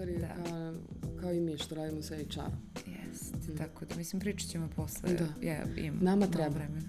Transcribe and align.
stvari 0.00 0.18
Da. 0.18 0.28
kao, 0.44 0.74
kao 1.20 1.32
i 1.32 1.40
mi 1.40 1.58
što 1.58 1.74
radimo 1.74 2.02
sa 2.02 2.14
HR-om. 2.16 2.52
Jest, 2.86 3.34
tako 3.58 3.84
da 3.84 3.96
mislim 3.96 4.20
pričat 4.20 4.50
ćemo 4.50 4.68
posle. 4.68 5.08
Da. 5.10 5.26
Ja 5.42 5.56
imam 5.78 5.98
Nama 6.00 6.26
treba. 6.26 6.48
vremena. 6.48 6.88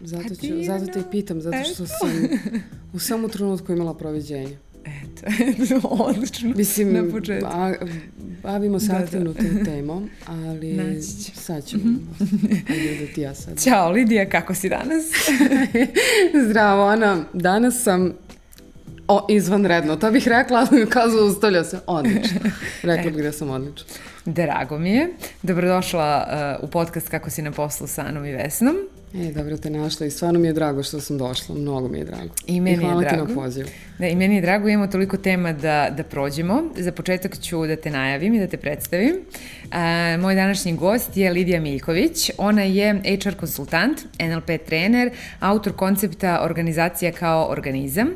Zato, 0.00 0.28
ću, 0.30 0.46
zato 0.66 0.86
te 0.86 1.00
i 1.00 1.10
pitam, 1.10 1.40
zato 1.40 1.56
što 1.64 1.84
Eto. 1.84 1.86
sam 1.88 2.10
u 2.94 2.98
samom 2.98 3.30
trenutku 3.30 3.72
imala 3.72 3.96
proviđenje. 3.96 4.58
Eto, 4.84 5.26
odlično. 6.04 6.52
Mislim, 6.56 6.92
Na 6.92 7.10
početku. 7.10 7.48
ba, 7.48 7.74
bavimo 8.42 8.80
se 8.80 8.86
Da, 8.86 8.92
da. 8.92 8.98
aktivno 8.98 9.34
tom 9.34 9.64
temom, 9.64 10.08
ali 10.26 10.72
Naći 10.72 11.00
ću. 11.24 11.32
sad 11.34 11.64
ćemo. 11.64 11.82
Ajde 12.70 12.98
da 13.00 13.14
ti 13.14 13.20
ja 13.20 13.34
sad. 13.34 13.58
Ćao 13.58 13.90
Lidija, 13.90 14.28
kako 14.28 14.54
si 14.54 14.68
danas? 14.68 15.04
Zdravo, 16.48 16.82
Ana. 16.82 17.24
Danas 17.32 17.82
sam 17.82 18.12
o, 19.08 19.26
izvanredno. 19.28 19.96
To 19.96 20.10
bih 20.10 20.28
rekla, 20.28 20.66
ali 20.70 20.86
kao 20.86 21.08
zaustavlja 21.08 21.64
se. 21.64 21.78
Odlično. 21.86 22.40
Rekla 22.82 23.10
bih 23.10 23.22
da 23.22 23.32
sam 23.32 23.50
odlično. 23.50 23.86
Drago 24.24 24.78
mi 24.78 24.90
je. 24.90 25.08
Dobrodošla 25.42 26.28
uh, 26.60 26.68
u 26.68 26.70
podcast 26.70 27.08
Kako 27.08 27.30
si 27.30 27.42
na 27.42 27.52
poslu 27.52 27.86
sa 27.86 28.02
Anom 28.02 28.24
i 28.24 28.32
Vesnom. 28.32 28.76
E, 29.14 29.32
dobro 29.32 29.56
te 29.56 29.70
našla 29.70 30.06
i 30.06 30.10
stvarno 30.10 30.40
mi 30.40 30.46
je 30.46 30.52
drago 30.52 30.82
što 30.82 31.00
sam 31.00 31.18
došla. 31.18 31.54
Mnogo 31.54 31.88
mi 31.88 31.98
je 31.98 32.04
drago. 32.04 32.34
I 32.46 32.60
meni 32.60 32.76
je 32.76 32.80
hvala 32.80 33.02
ti 33.02 33.08
drago. 33.08 33.28
na 33.28 33.34
pozivu. 33.34 33.68
Da, 33.98 34.06
i 34.06 34.16
meni 34.16 34.34
je 34.34 34.40
drago, 34.40 34.68
imamo 34.68 34.86
toliko 34.86 35.16
tema 35.16 35.52
da, 35.52 35.88
da 35.96 36.02
prođemo. 36.02 36.62
Za 36.76 36.92
početak 36.92 37.40
ću 37.40 37.66
da 37.66 37.76
te 37.76 37.90
najavim 37.90 38.34
i 38.34 38.38
da 38.38 38.46
te 38.46 38.56
predstavim. 38.56 39.14
A, 39.72 40.16
moj 40.20 40.34
današnji 40.34 40.76
gost 40.76 41.16
je 41.16 41.30
Lidija 41.30 41.60
Miljković. 41.60 42.30
Ona 42.38 42.62
je 42.62 43.18
HR 43.24 43.34
konsultant, 43.34 44.00
NLP 44.20 44.66
trener, 44.66 45.10
autor 45.40 45.72
koncepta 45.72 46.40
organizacija 46.42 47.12
kao 47.12 47.46
organizam. 47.50 48.08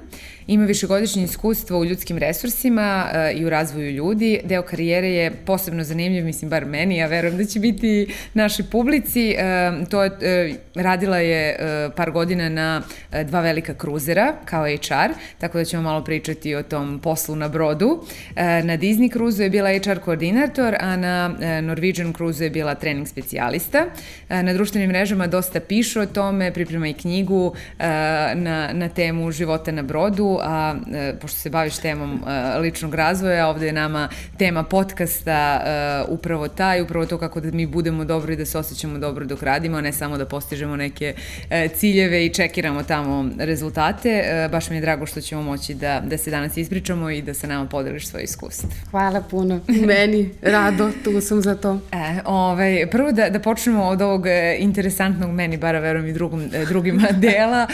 Ima 0.51 0.65
višegodišnje 0.65 1.25
iskustvo 1.25 1.79
u 1.79 1.85
ljudskim 1.85 2.19
resursima 2.19 3.07
a, 3.13 3.31
i 3.31 3.45
u 3.45 3.51
razvoju 3.51 3.91
ljudi. 3.91 4.41
Deo 4.45 4.63
karijere 4.63 5.11
je 5.11 5.31
posebno 5.31 5.85
zanimljiv, 5.85 6.25
mislim, 6.25 6.51
bar 6.51 6.65
meni, 6.65 6.97
ja 6.97 7.07
verujem 7.07 7.37
da 7.37 7.45
će 7.45 7.61
biti 7.61 8.15
našoj 8.35 8.65
publici. 8.71 9.37
A, 9.39 9.85
to 9.91 10.03
je, 10.03 10.11
e, 10.23 10.55
radila 10.75 11.19
je 11.19 11.57
par 11.97 12.11
godina 12.11 12.49
na 12.49 12.83
dva 13.25 13.41
velika 13.41 13.75
kruzera 13.75 14.35
kao 14.45 14.65
HR, 14.65 15.13
tako 15.39 15.59
da 15.59 15.65
ćemo 15.65 15.83
malo 15.83 16.05
pričati 16.05 16.55
o 16.55 16.63
tom 16.63 16.99
poslu 16.99 17.37
na 17.37 17.49
brodu. 17.49 18.05
Na 18.37 18.77
Disney 18.79 19.13
cruisu 19.13 19.43
je 19.43 19.51
bila 19.51 19.69
HR 19.69 19.99
koordinator, 19.99 20.77
a 20.81 20.97
na 20.97 21.35
Norwegian 21.41 22.17
cruisu 22.17 22.43
je 22.43 22.51
bila 22.51 22.75
trening 22.75 23.09
specijalista. 23.09 23.87
Na 24.29 24.53
društvenim 24.53 24.89
mrežama 24.89 25.27
dosta 25.27 25.61
pišu 25.61 26.01
o 26.01 26.07
tome, 26.07 26.53
priprema 26.53 26.89
i 26.89 26.95
knjigu 26.95 27.55
na, 28.35 28.71
na 28.73 28.89
temu 28.89 29.31
života 29.31 29.73
na 29.73 29.83
brodu, 29.83 30.40
a 30.43 30.75
e, 30.95 31.15
pošto 31.21 31.39
se 31.39 31.51
baviš 31.51 31.77
temom 31.77 32.25
e, 32.27 32.59
ličnog 32.59 32.95
razvoja, 32.95 33.49
ovde 33.49 33.67
je 33.67 33.73
nama 33.73 34.09
tema 34.39 34.63
podcasta 34.63 35.63
e, 35.65 36.13
upravo 36.13 36.49
taj, 36.49 36.83
upravo 36.83 37.07
to 37.07 37.19
kako 37.19 37.41
da 37.41 37.51
mi 37.51 37.67
budemo 37.67 38.05
dobro 38.05 38.33
i 38.33 38.37
da 38.37 38.45
se 38.45 38.59
osjećamo 38.59 38.99
dobro 38.99 39.25
dok 39.25 39.43
radimo, 39.43 39.77
a 39.77 39.81
ne 39.81 39.93
samo 39.93 40.19
da 40.19 40.27
postižemo 40.27 40.77
neke 40.77 41.15
ciljeve 41.75 42.27
i 42.27 42.35
čekiramo 42.35 42.83
tamo 42.83 43.31
rezultate. 43.39 44.25
Baš 44.53 44.71
mi 44.71 44.77
je 44.77 44.81
drago 44.81 45.07
što 45.07 45.21
ćemo 45.21 45.43
moći 45.43 45.75
da, 45.75 46.03
da 46.07 46.19
se 46.19 46.31
danas 46.31 46.57
ispričamo 46.57 47.11
i 47.11 47.23
da 47.23 47.35
sa 47.35 47.47
nama 47.47 47.67
podeliš 47.67 48.09
svoje 48.09 48.25
iskustvo. 48.25 48.69
Hvala 48.91 49.21
puno. 49.21 49.61
Meni, 49.69 50.31
rado, 50.43 50.91
tu 51.05 51.21
sam 51.21 51.43
za 51.43 51.55
to. 51.55 51.81
E, 51.93 52.21
ovaj, 52.25 52.87
prvo 52.91 53.13
da, 53.13 53.31
da 53.31 53.39
počnemo 53.39 53.85
od 53.85 54.03
ovog 54.03 54.27
interesantnog 54.59 55.31
meni, 55.31 55.57
bara 55.57 55.79
verujem 55.79 56.09
i 56.09 56.13
drugom, 56.13 56.51
drugima 56.69 57.09
dela, 57.27 57.67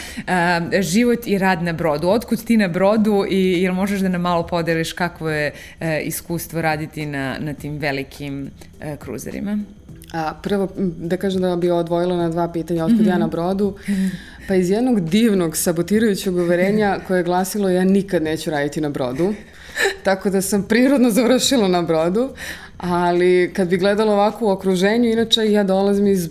život 0.81 1.27
i 1.27 1.39
rad 1.39 1.63
na 1.63 1.73
brodu. 1.73 2.09
Otkud 2.09 2.45
ti 2.45 2.56
na 2.57 2.69
brodu 2.69 3.25
i 3.29 3.63
jel 3.63 3.75
možeš 3.75 4.01
da 4.01 4.09
nam 4.09 4.21
malo 4.21 4.47
podeliš 4.47 4.93
kakvo 4.93 5.31
je 5.31 5.53
e, 5.81 6.01
iskustvo 6.01 6.63
raditi 6.63 7.07
na, 7.07 7.37
na 7.41 7.55
tim 7.55 7.79
velikim 7.79 8.51
e, 8.81 8.97
kruzerima? 8.97 9.59
A, 10.13 10.35
prvo, 10.43 10.69
da 10.79 11.17
kažem 11.17 11.43
da 11.43 11.57
bi 11.57 11.71
odvojila 11.71 12.17
na 12.17 12.29
dva 12.29 12.53
pitanja, 12.53 12.85
otkud 12.85 13.07
ja 13.07 13.19
na 13.19 13.27
brodu. 13.27 13.77
Pa 14.49 14.55
iz 14.55 14.71
jednog 14.71 15.01
divnog 15.01 15.57
sabotirajućeg 15.57 16.37
uverenja 16.37 16.99
koje 17.07 17.19
je 17.19 17.25
glasilo 17.25 17.69
ja 17.69 17.85
nikad 17.85 18.23
neću 18.23 18.51
raditi 18.51 18.81
na 18.81 18.89
brodu. 18.89 19.35
Tako 20.03 20.31
da 20.31 20.43
sam 20.43 20.63
prirodno 20.63 21.11
završila 21.11 21.69
na 21.69 21.83
brodu. 21.83 22.31
Ali 22.79 23.53
kad 23.57 23.69
bi 23.69 23.77
gledala 23.77 24.13
ovako 24.13 24.47
u 24.47 24.51
okruženju, 24.51 25.11
inače 25.11 25.53
ja 25.53 25.65
dolazim 25.65 26.07
iz 26.07 26.31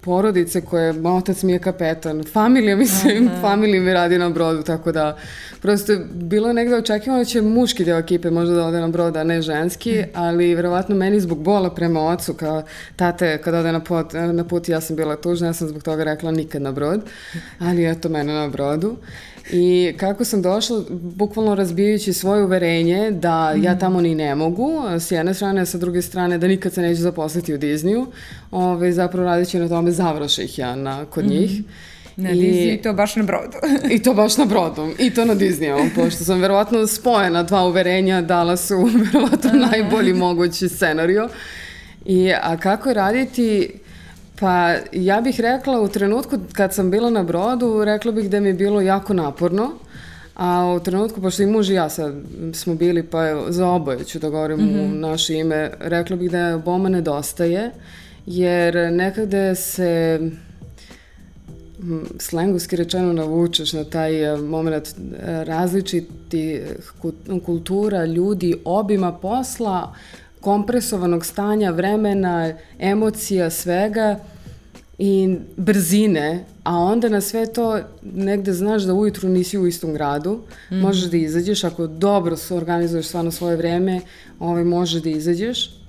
porodice 0.00 0.60
koje, 0.60 0.94
otac 1.04 1.42
mi 1.42 1.52
je 1.52 1.58
kapetan, 1.58 2.24
familija 2.32 2.76
mi 2.76 2.86
se, 2.86 3.20
familija 3.42 3.80
mi 3.80 3.92
radi 3.92 4.18
na 4.18 4.30
brodu, 4.30 4.62
tako 4.62 4.92
da. 4.92 5.16
Prosto 5.62 5.92
bilo 6.12 6.48
je 6.48 6.54
negde 6.54 6.76
očekivano 6.76 7.20
da 7.20 7.24
će 7.24 7.42
muški 7.42 7.84
deo 7.84 7.98
ekipe 7.98 8.30
možda 8.30 8.54
da 8.54 8.66
ode 8.66 8.80
na 8.80 8.88
brod, 8.88 9.16
a 9.16 9.24
ne 9.24 9.42
ženski, 9.42 10.04
ali 10.14 10.54
verovatno 10.54 10.96
meni 10.96 11.20
zbog 11.20 11.42
bola 11.42 11.70
prema 11.70 12.00
ocu, 12.06 12.34
kao 12.34 12.62
tate 12.96 13.38
kad 13.38 13.54
ode 13.54 13.72
na 13.72 13.80
put, 13.80 14.12
na 14.12 14.44
put 14.44 14.68
ja 14.68 14.80
sam 14.80 14.96
bila 14.96 15.16
tužna, 15.16 15.46
ja 15.46 15.52
sam 15.52 15.68
zbog 15.68 15.82
toga 15.82 16.04
rekla 16.04 16.30
nikad 16.30 16.62
na 16.62 16.72
brod, 16.72 17.00
ali 17.58 17.90
eto 17.90 18.08
mene 18.08 18.32
na 18.32 18.48
brodu. 18.48 18.96
I 19.52 19.94
kako 19.96 20.24
sam 20.24 20.42
došla, 20.42 20.82
bukvalno 20.90 21.54
razbijajući 21.54 22.12
svoje 22.12 22.44
uverenje 22.44 23.10
da 23.10 23.54
ja 23.62 23.78
tamo 23.78 24.00
ni 24.00 24.14
ne 24.14 24.34
mogu, 24.34 24.82
s 24.98 25.10
jedne 25.10 25.34
strane, 25.34 25.60
a 25.60 25.66
sa 25.66 25.78
druge 25.78 26.02
strane 26.02 26.38
da 26.38 26.48
nikad 26.48 26.72
se 26.72 26.82
neću 26.82 27.02
zaposliti 27.02 27.54
u 27.54 27.58
Disneyu, 27.58 28.06
ove, 28.50 28.92
zapravo 28.92 29.26
radići 29.26 29.58
na 29.58 29.68
tome 29.68 29.90
završih 29.90 30.58
ja 30.58 30.76
na, 30.76 31.04
kod 31.04 31.26
njih. 31.26 31.62
Na 32.16 32.30
I- 32.30 32.34
Disney 32.34 32.74
i 32.78 32.82
to 32.82 32.92
baš 32.92 33.16
na 33.16 33.22
brodu. 33.22 33.56
I 33.94 34.02
to 34.02 34.14
baš 34.14 34.36
na 34.36 34.44
brodu. 34.44 34.88
I 34.98 35.10
to 35.10 35.24
na 35.24 35.34
Disneyovom, 35.34 35.88
pošto 35.96 36.24
sam 36.24 36.40
verovatno 36.40 36.86
spojena 36.86 37.42
dva 37.42 37.64
uverenja, 37.66 38.22
dala 38.22 38.56
su 38.56 38.74
verovatno 39.12 39.50
najbolji 39.52 40.14
mogući 40.14 40.68
scenario. 40.68 41.28
I, 42.04 42.32
a 42.42 42.56
kako 42.56 42.88
je 42.88 42.94
raditi, 42.94 43.70
pa 44.40 44.74
ja 44.92 45.20
bih 45.20 45.40
rekla 45.40 45.80
u 45.80 45.88
trenutku 45.88 46.38
kad 46.52 46.74
sam 46.74 46.90
bila 46.90 47.10
na 47.10 47.22
brodu, 47.22 47.84
rekla 47.84 48.12
bih 48.12 48.30
da 48.30 48.40
mi 48.40 48.48
je 48.48 48.54
bilo 48.54 48.80
jako 48.80 49.14
naporno. 49.14 49.70
A 50.36 50.74
u 50.76 50.80
trenutku, 50.80 51.20
pošto 51.20 51.42
i 51.42 51.46
muž 51.46 51.70
i 51.70 51.74
ja 51.74 51.88
sad 51.88 52.14
smo 52.54 52.74
bili, 52.74 53.02
pa 53.02 53.50
za 53.52 53.68
oboje 53.68 54.04
ću 54.04 54.18
da 54.18 54.28
govorim 54.28 54.60
u 54.60 54.88
naše 54.88 55.34
ime, 55.34 55.70
rekla 55.80 56.16
bih 56.16 56.30
da 56.30 56.62
boma 56.64 56.88
nedostaje, 56.88 57.70
jer 58.26 58.92
nekada 58.92 59.54
se 59.54 60.18
m, 61.82 62.06
slengovski 62.18 62.76
rečeno 62.76 63.12
navučeš 63.12 63.72
na 63.72 63.84
taj 63.84 64.36
moment 64.36 64.88
različiti 65.22 66.62
ku- 67.02 67.40
kultura, 67.46 68.04
ljudi, 68.04 68.54
obima 68.64 69.12
posla, 69.12 69.94
kompresovanog 70.40 71.26
stanja, 71.26 71.70
vremena, 71.70 72.54
emocija, 72.78 73.50
svega 73.50 74.16
i 74.98 75.36
brzine, 75.56 76.44
a 76.64 76.76
onda 76.76 77.08
na 77.08 77.20
sve 77.20 77.52
to 77.52 77.80
negde 78.02 78.52
znaš 78.52 78.82
da 78.82 78.94
ujutru 78.94 79.28
nisi 79.28 79.58
u 79.58 79.66
istom 79.66 79.92
gradu, 79.92 80.40
možeš 80.70 81.10
da 81.10 81.16
izađeš, 81.16 81.64
ako 81.64 81.86
dobro 81.86 82.36
se 82.36 82.54
organizuješ 82.54 83.06
stvarno 83.06 83.30
svoje 83.30 83.56
vreme, 83.56 84.00
ovaj, 84.38 84.64
možeš 84.64 85.02
da 85.02 85.10
izađeš, 85.10 85.80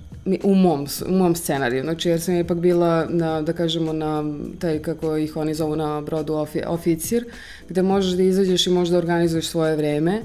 u 0.42 0.54
mom, 0.54 0.86
u 1.08 1.12
mom 1.12 1.34
scenariju, 1.34 1.82
znači 1.82 2.08
jer 2.08 2.20
sam 2.20 2.36
ipak 2.36 2.58
bila 2.58 3.06
na, 3.10 3.42
da 3.42 3.52
kažemo, 3.52 3.92
na 3.92 4.24
taj, 4.58 4.78
kako 4.78 5.16
ih 5.16 5.36
oni 5.36 5.54
zovu 5.54 5.76
na 5.76 6.00
brodu, 6.00 6.34
ofi, 6.34 6.60
oficir, 6.66 7.24
gde 7.68 7.82
možeš 7.82 8.12
da 8.12 8.22
izađeš 8.22 8.66
i 8.66 8.70
možeš 8.70 8.90
da 8.90 8.98
organizuješ 8.98 9.46
svoje 9.46 9.76
vreme 9.76 10.22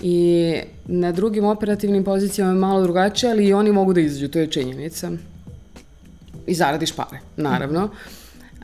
i 0.00 0.54
na 0.86 1.12
drugim 1.12 1.44
operativnim 1.44 2.04
pozicijama 2.04 2.50
je 2.52 2.58
malo 2.58 2.82
drugačije, 2.82 3.32
ali 3.32 3.46
i 3.46 3.52
oni 3.52 3.72
mogu 3.72 3.92
da 3.92 4.00
izađu, 4.00 4.28
to 4.28 4.38
je 4.38 4.46
činjenica. 4.46 5.10
I 6.46 6.54
zaradiš 6.54 6.92
pare, 6.92 7.18
naravno. 7.36 7.90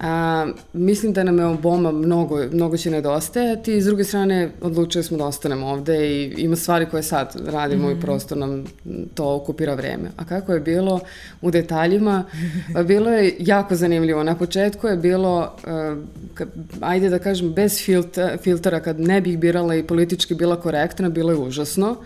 A, 0.01 0.47
mislim 0.73 1.13
da 1.13 1.25
nam 1.25 1.39
je 1.39 1.47
oboma 1.47 1.93
mnogo, 1.93 2.37
mnogo 2.53 2.77
će 2.77 2.91
nedostajati 2.91 3.77
i 3.77 3.83
s 3.83 3.85
druge 3.85 4.05
strane 4.05 4.51
odlučili 4.61 5.05
smo 5.05 5.19
da 5.19 5.25
ostanemo 5.25 5.67
ovde 5.67 6.09
i 6.09 6.35
ima 6.39 6.57
stvari 6.57 6.87
koje 6.91 7.03
sad 7.03 7.43
radimo 7.47 7.91
i 7.91 8.01
prosto 8.01 8.35
nam 8.35 8.65
to 9.15 9.35
okupira 9.35 9.75
vreme. 9.75 10.11
A 10.17 10.25
kako 10.25 10.53
je 10.53 10.61
bilo 10.61 11.01
u 11.41 11.51
detaljima? 11.51 12.25
Pa 12.75 12.83
bilo 12.83 13.11
je 13.11 13.35
jako 13.39 13.77
zanimljivo. 13.77 14.23
Na 14.23 14.35
početku 14.35 14.87
je 14.87 14.97
bilo, 14.97 15.57
uh, 15.65 15.99
ajde 16.81 17.09
da 17.09 17.19
kažem, 17.19 17.53
bez 17.53 17.85
filta, 17.85 18.37
filtera, 18.43 18.81
kad 18.81 19.01
ne 19.01 19.21
bih 19.21 19.39
birala 19.39 19.75
i 19.75 19.83
politički 19.83 20.35
bila 20.35 20.57
korektna, 20.57 21.09
bilo 21.09 21.33
je 21.33 21.39
užasno 21.39 21.97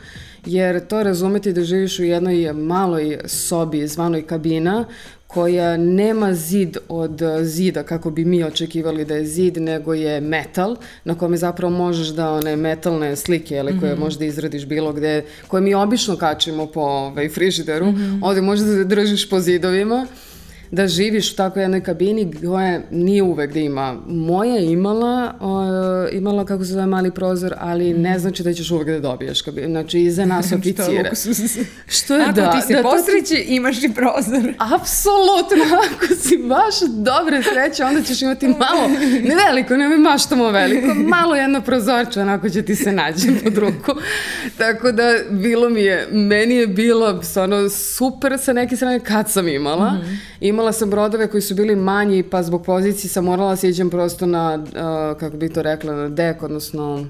jer 0.46 0.86
to 0.86 1.02
razumeti 1.02 1.52
da 1.52 1.64
živiš 1.64 1.98
u 1.98 2.04
jednoj 2.04 2.52
maloj 2.52 3.18
sobi 3.24 3.86
zvanoj 3.88 4.26
kabina 4.26 4.84
koja 5.34 5.76
nema 5.76 6.34
zid 6.34 6.76
od 6.88 7.22
zida 7.42 7.82
kako 7.82 8.10
bi 8.10 8.24
mi 8.24 8.44
očekivali 8.44 9.04
da 9.04 9.14
je 9.14 9.26
zid, 9.26 9.56
nego 9.56 9.94
je 9.94 10.20
metal 10.20 10.76
na 11.04 11.14
kome 11.14 11.36
zapravo 11.36 11.72
možeš 11.72 12.08
da 12.08 12.30
one 12.32 12.56
metalne 12.56 13.16
slike 13.16 13.54
ili 13.54 13.80
koje 13.80 13.96
možda 13.96 14.24
izradiš 14.24 14.66
bilo 14.66 14.92
gde, 14.92 15.24
koje 15.48 15.60
mi 15.60 15.74
obično 15.74 16.16
kačimo 16.16 16.66
po 16.66 16.80
ovaj, 16.80 17.28
frižideru, 17.28 17.86
ovde 18.22 18.40
možeš 18.40 18.66
da 18.66 18.84
držiš 18.84 19.30
po 19.30 19.40
zidovima 19.40 20.06
da 20.72 20.88
živiš 20.88 21.32
u 21.32 21.36
tako 21.36 21.60
jednoj 21.60 21.82
kabini 21.82 22.32
koja 22.46 22.80
nije 22.90 23.22
uvek 23.22 23.52
da 23.52 23.60
ima. 23.60 23.96
Moja 24.06 24.54
je 24.54 24.72
imala, 24.72 25.34
uh, 25.40 26.16
imala 26.16 26.44
kako 26.44 26.64
se 26.64 26.72
zove 26.72 26.86
mali 26.86 27.10
prozor, 27.10 27.54
ali 27.58 27.94
ne 27.94 28.18
znači 28.18 28.42
da 28.42 28.52
ćeš 28.52 28.70
uvek 28.70 28.88
da 28.88 29.00
dobiješ 29.00 29.42
kabinu. 29.42 29.68
Znači, 29.68 30.00
iza 30.00 30.24
nas 30.24 30.52
oficire. 30.58 31.10
Što 31.86 32.16
je 32.16 32.22
Ako 32.22 32.32
da... 32.32 32.48
Ako 32.48 32.56
ti 32.56 32.66
se 32.66 32.74
da, 32.74 32.82
posreći, 32.82 33.34
ti... 33.34 33.54
imaš 33.54 33.82
i 33.82 33.88
prozor. 33.94 34.54
Apsolutno, 34.76 35.76
ako 35.86 36.14
si 36.14 36.36
baš 36.36 36.74
dobre 36.88 37.42
sreće, 37.42 37.84
onda 37.84 38.02
ćeš 38.02 38.22
imati 38.22 38.48
malo, 38.48 38.88
ne 39.22 39.34
veliko, 39.46 39.76
ne 39.76 39.98
maštamo 39.98 40.50
veliko, 40.50 40.94
malo 40.94 41.34
jedno 41.34 41.60
prozorče, 41.60 42.20
onako 42.20 42.48
će 42.48 42.62
ti 42.62 42.76
se 42.76 42.92
naći 42.92 43.28
pod 43.44 43.58
ruku. 43.58 43.92
Tako 44.58 44.92
da, 44.92 45.14
bilo 45.30 45.70
mi 45.70 45.80
je, 45.80 46.08
meni 46.12 46.54
je 46.54 46.66
bilo 46.66 47.22
stvarno 47.22 47.70
super 47.70 48.38
sa 48.38 48.52
neke 48.52 48.76
strane 48.76 49.00
kad 49.00 49.30
sam 49.30 49.48
imala. 49.48 49.90
Mm 49.90 50.00
-hmm. 50.00 50.32
Imala 50.40 50.61
sam 50.72 50.90
brodove 50.90 51.26
koji 51.26 51.40
su 51.42 51.54
bili 51.54 51.76
manji, 51.76 52.22
pa 52.22 52.42
zbog 52.42 52.64
pozicije 52.64 53.10
sam 53.10 53.24
morala 53.24 53.56
siđem 53.56 53.90
prosto 53.90 54.26
na, 54.26 54.54
uh, 54.54 55.18
kako 55.20 55.36
bih 55.36 55.50
to 55.52 55.62
rekla, 55.62 55.94
na 55.94 56.08
dek, 56.08 56.42
odnosno 56.42 57.06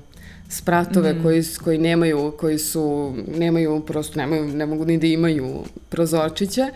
spratove 0.49 1.13
mm. 1.13 1.23
koji, 1.23 1.43
koji 1.65 1.79
nemaju, 1.79 2.33
koji 2.41 2.59
su, 2.59 3.15
nemaju, 3.39 3.81
prosto 3.81 4.19
nemaju, 4.19 4.49
ne 4.49 4.67
mogu 4.67 4.85
ni 4.85 4.99
da 4.99 5.07
imaju 5.07 5.65
prozorčiće, 5.89 6.67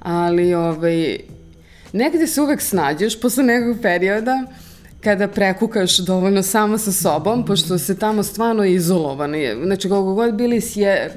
ali 0.00 0.54
ovaj, 0.54 1.18
negde 1.92 2.26
se 2.26 2.40
uvek 2.40 2.60
snađeš 2.60 3.20
posle 3.20 3.44
nekog 3.44 3.82
perioda 3.82 4.44
kada 5.00 5.28
prekukaš 5.28 5.98
dovoljno 5.98 6.42
sama 6.42 6.78
sa 6.78 6.92
sobom, 6.92 7.44
pošto 7.44 7.78
se 7.78 7.98
tamo 7.98 8.22
stvarno 8.22 8.64
izolovani. 8.64 9.54
Znači, 9.64 9.88
kako 9.88 10.14
god 10.14 10.34
bili 10.34 10.60
je, 10.74 11.10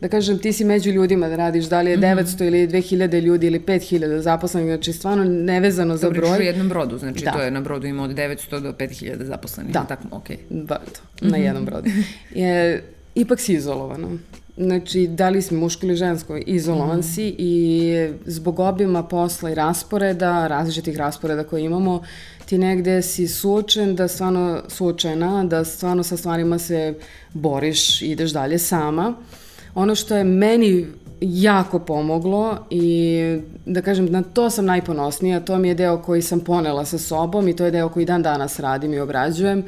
da 0.00 0.08
kažem, 0.08 0.38
ti 0.38 0.52
si 0.52 0.64
među 0.64 0.90
ljudima 0.90 1.28
da 1.28 1.36
radiš, 1.36 1.64
da 1.64 1.80
li 1.80 1.90
je 1.90 1.98
900 1.98 2.04
mm 2.04 2.24
-hmm. 2.24 2.46
ili 2.46 2.68
2000 2.68 3.20
ljudi 3.20 3.46
ili 3.46 3.60
5000 3.60 4.18
zaposlenih, 4.18 4.68
znači 4.68 4.92
stvarno 4.92 5.24
nevezano 5.24 5.96
za 5.96 6.10
broj. 6.10 6.38
u 6.38 6.42
jednom 6.42 6.68
brodu, 6.68 6.98
znači 6.98 7.24
da. 7.24 7.32
to 7.32 7.42
je 7.42 7.50
na 7.50 7.60
brodu 7.60 7.86
ima 7.86 8.02
od 8.02 8.10
900 8.10 8.60
do 8.60 8.72
5000 8.72 9.24
zaposlenih. 9.24 9.72
Da. 9.72 9.84
Tako, 9.84 10.02
ok. 10.10 10.28
Da, 10.50 10.74
to, 10.74 11.26
na 11.26 11.36
mhm. 11.36 11.46
jednom 11.46 11.64
brodu. 11.64 11.90
Je, 12.34 12.84
ipak 13.14 13.40
si 13.40 13.52
izolovano. 13.54 14.18
Znači, 14.56 15.06
da 15.06 15.28
li 15.28 15.42
si 15.42 15.54
muško 15.54 15.86
ili 15.86 15.96
žensko, 15.96 16.36
izolovan 16.46 16.98
mm. 16.98 17.02
si 17.02 17.34
i 17.38 17.92
zbog 18.26 18.60
obima 18.60 19.02
posla 19.02 19.50
i 19.50 19.54
rasporeda, 19.54 20.46
različitih 20.46 20.96
rasporeda 20.96 21.44
koje 21.44 21.64
imamo, 21.64 22.02
ti 22.46 22.58
negde 22.58 23.02
si 23.02 23.28
suočen 23.28 23.96
da 23.96 24.08
stvarno, 24.08 24.62
suočena, 24.68 25.44
da 25.44 25.64
stvarno 25.64 26.02
sa 26.02 26.16
stvarima 26.16 26.58
se 26.58 26.94
boriš, 27.32 28.02
ideš 28.02 28.30
dalje 28.30 28.58
sama. 28.58 29.14
Ono 29.74 29.94
što 29.94 30.16
je 30.16 30.24
meni 30.24 30.86
jako 31.20 31.78
pomoglo 31.78 32.66
i 32.70 33.20
da 33.66 33.82
kažem 33.82 34.06
na 34.06 34.22
to 34.22 34.50
sam 34.50 34.64
najponosnija, 34.64 35.40
to 35.40 35.58
mi 35.58 35.68
je 35.68 35.74
deo 35.74 36.02
koji 36.02 36.22
sam 36.22 36.40
ponela 36.40 36.84
sa 36.84 36.98
sobom 36.98 37.48
i 37.48 37.56
to 37.56 37.64
je 37.64 37.70
deo 37.70 37.88
koji 37.88 38.06
dan 38.06 38.22
danas 38.22 38.60
radim 38.60 38.94
i 38.94 39.00
obrađujem. 39.00 39.64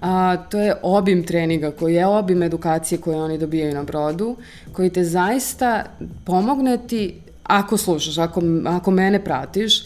A, 0.00 0.36
to 0.50 0.60
je 0.60 0.74
obim 0.82 1.24
treninga, 1.26 1.70
koji 1.70 1.94
je 1.94 2.06
obim 2.06 2.42
edukacije 2.42 2.98
koje 2.98 3.16
oni 3.16 3.38
dobijaju 3.38 3.74
na 3.74 3.82
brodu, 3.82 4.36
koji 4.72 4.90
te 4.90 5.04
zaista 5.04 5.84
pomogne 6.24 6.78
ti, 6.86 7.14
ako 7.42 7.76
slušaš, 7.76 8.18
ako, 8.18 8.42
ako 8.66 8.90
mene 8.90 9.24
pratiš, 9.24 9.84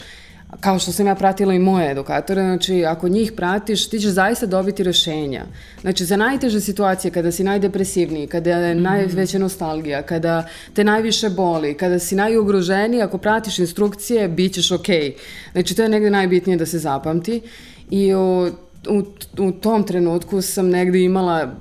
kao 0.59 0.79
što 0.79 0.91
sam 0.91 1.07
ja 1.07 1.15
pratila 1.15 1.53
i 1.53 1.59
moje 1.59 1.91
edukatore, 1.91 2.41
znači 2.41 2.85
ako 2.85 3.07
njih 3.07 3.31
pratiš, 3.31 3.89
ti 3.89 3.99
ćeš 3.99 4.09
zaista 4.09 4.45
dobiti 4.45 4.83
rešenja. 4.83 5.45
Znači 5.81 6.05
za 6.05 6.17
najteže 6.17 6.61
situacije, 6.61 7.11
kada 7.11 7.31
si 7.31 7.43
najdepresivniji, 7.43 8.27
kada 8.27 8.49
je 8.49 8.75
mhm. 8.75 8.83
najveća 8.83 9.39
nostalgija, 9.39 10.01
kada 10.01 10.47
te 10.73 10.83
najviše 10.83 11.29
boli, 11.29 11.73
kada 11.73 11.99
si 11.99 12.15
najugroženiji, 12.15 13.01
ako 13.01 13.17
pratiš 13.17 13.59
instrukcije, 13.59 14.27
bit 14.27 14.53
ćeš 14.53 14.71
okej. 14.71 15.01
Okay. 15.01 15.13
Znači 15.51 15.75
to 15.75 15.83
je 15.83 15.89
negde 15.89 16.09
najbitnije 16.09 16.57
da 16.57 16.65
se 16.65 16.79
zapamti 16.79 17.41
i 17.89 18.13
u, 18.13 18.47
u, 18.89 19.03
u 19.37 19.51
tom 19.51 19.83
trenutku 19.83 20.41
sam 20.41 20.69
negde 20.69 20.99
imala 20.99 21.51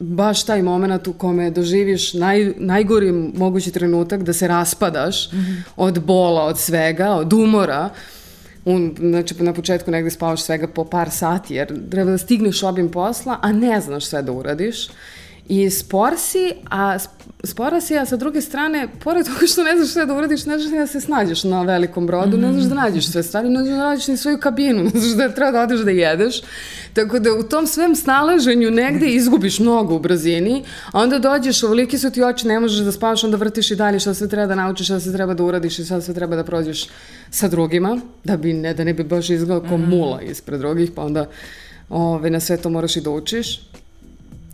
baš 0.00 0.44
taj 0.44 0.62
moment 0.62 1.08
u 1.08 1.12
kome 1.12 1.50
doživiš 1.50 2.14
naj, 2.14 2.52
najgori 2.56 3.12
mogući 3.12 3.70
trenutak 3.70 4.22
da 4.22 4.32
se 4.32 4.48
raspadaš 4.48 5.32
mm 5.32 5.36
-hmm. 5.36 5.62
od 5.76 6.00
bola, 6.04 6.44
od 6.44 6.58
svega, 6.58 7.10
od 7.10 7.32
umora, 7.32 7.90
un, 8.64 8.94
znači 8.98 9.34
na 9.42 9.52
početku 9.52 9.90
negde 9.90 10.10
spavaš 10.10 10.42
svega 10.42 10.68
po 10.68 10.84
par 10.84 11.10
sati, 11.10 11.54
jer 11.54 11.90
treba 11.90 12.10
da 12.10 12.18
stigneš 12.18 12.62
obim 12.62 12.90
posla, 12.90 13.38
a 13.42 13.52
ne 13.52 13.80
znaš 13.80 14.06
sve 14.06 14.22
da 14.22 14.32
uradiš. 14.32 14.88
I 15.50 15.70
spor 15.70 16.14
si, 16.18 16.52
a 16.70 16.98
spora 17.44 17.80
si, 17.80 17.96
a 17.98 18.04
sa 18.06 18.16
druge 18.16 18.40
strane, 18.40 18.88
pored 19.02 19.26
toga 19.26 19.46
što 19.46 19.62
ne 19.62 19.76
znaš 19.76 19.88
sve 19.88 20.06
da 20.06 20.14
uradiš, 20.14 20.46
ne 20.46 20.58
znaš 20.58 20.72
da 20.72 20.86
se 20.86 21.00
snađeš 21.00 21.44
na 21.44 21.62
velikom 21.62 22.06
brodu, 22.06 22.36
ne 22.36 22.52
znaš 22.52 22.64
da 22.64 22.74
nađeš 22.74 23.06
sve 23.06 23.22
stvari, 23.22 23.48
ne 23.48 23.64
znaš 23.64 23.70
da 23.70 23.84
nađeš 23.84 24.08
ni 24.08 24.16
svoju 24.16 24.38
kabinu, 24.38 24.84
ne 24.94 25.00
znaš 25.00 25.16
da 25.16 25.34
treba 25.34 25.50
da 25.50 25.62
odeš 25.62 25.80
da 25.80 25.90
jedeš. 25.90 26.40
Tako 26.94 27.18
da 27.18 27.32
u 27.32 27.42
tom 27.42 27.66
svem 27.66 27.96
snalaženju 27.96 28.70
negde 28.70 29.06
izgubiš 29.06 29.58
mnogo 29.58 29.94
u 29.94 29.98
brzini, 29.98 30.64
a 30.92 31.00
onda 31.02 31.18
dođeš, 31.18 31.62
ovoliki 31.62 31.98
su 31.98 32.10
ti 32.10 32.22
oči, 32.22 32.46
ne 32.46 32.60
možeš 32.60 32.84
da 32.84 32.92
spavaš, 32.92 33.24
onda 33.24 33.36
vrtiš 33.36 33.70
i 33.70 33.76
dalje 33.76 34.00
šta 34.00 34.14
sve 34.14 34.28
treba 34.28 34.46
da 34.46 34.54
naučiš, 34.54 34.86
šta 34.86 35.00
sve 35.00 35.12
treba 35.12 35.34
da 35.34 35.44
uradiš 35.44 35.78
i 35.78 35.84
šta 35.84 36.00
sve 36.00 36.14
treba 36.14 36.36
da 36.36 36.44
prođeš 36.44 36.86
sa 37.30 37.48
drugima, 37.48 38.00
da 38.24 38.36
bi 38.36 38.52
ne, 38.52 38.74
da 38.74 38.84
ne 38.84 38.94
bi 38.94 39.04
baš 39.04 39.30
izgledao 39.30 39.68
kao 39.68 39.78
mhm. 39.78 39.90
mula 39.90 40.22
ispred 40.22 40.60
drugih, 40.60 40.90
pa 40.94 41.02
onda 41.02 41.26
ove, 41.88 42.30
na 42.30 42.40
sve 42.40 42.56
to 42.56 42.70
moraš 42.70 42.96
i 42.96 43.00
da 43.00 43.10
učiš. 43.10 43.60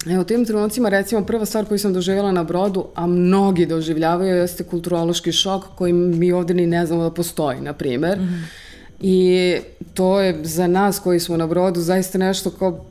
Evo, 0.06 0.20
u 0.20 0.24
tim 0.24 0.44
trenucima, 0.44 0.88
recimo, 0.88 1.24
prva 1.24 1.46
stvar 1.46 1.64
koju 1.64 1.78
sam 1.78 1.92
doživjela 1.92 2.32
na 2.32 2.44
brodu, 2.44 2.84
a 2.94 3.06
mnogi 3.06 3.66
doživljavaju, 3.66 4.36
jeste 4.36 4.64
kulturološki 4.64 5.32
šok 5.32 5.64
koji 5.76 5.92
mi 5.92 6.32
ovde 6.32 6.54
ni 6.54 6.66
ne 6.66 6.86
znamo 6.86 7.02
da 7.02 7.10
postoji, 7.10 7.60
na 7.60 7.72
primer. 7.72 8.18
Mm 8.18 8.22
-hmm. 8.22 8.66
I 9.00 9.56
to 9.94 10.20
je 10.20 10.40
za 10.42 10.66
nas 10.66 10.98
koji 10.98 11.20
smo 11.20 11.36
na 11.36 11.46
brodu 11.46 11.80
zaista 11.80 12.18
nešto 12.18 12.50
kao 12.50 12.84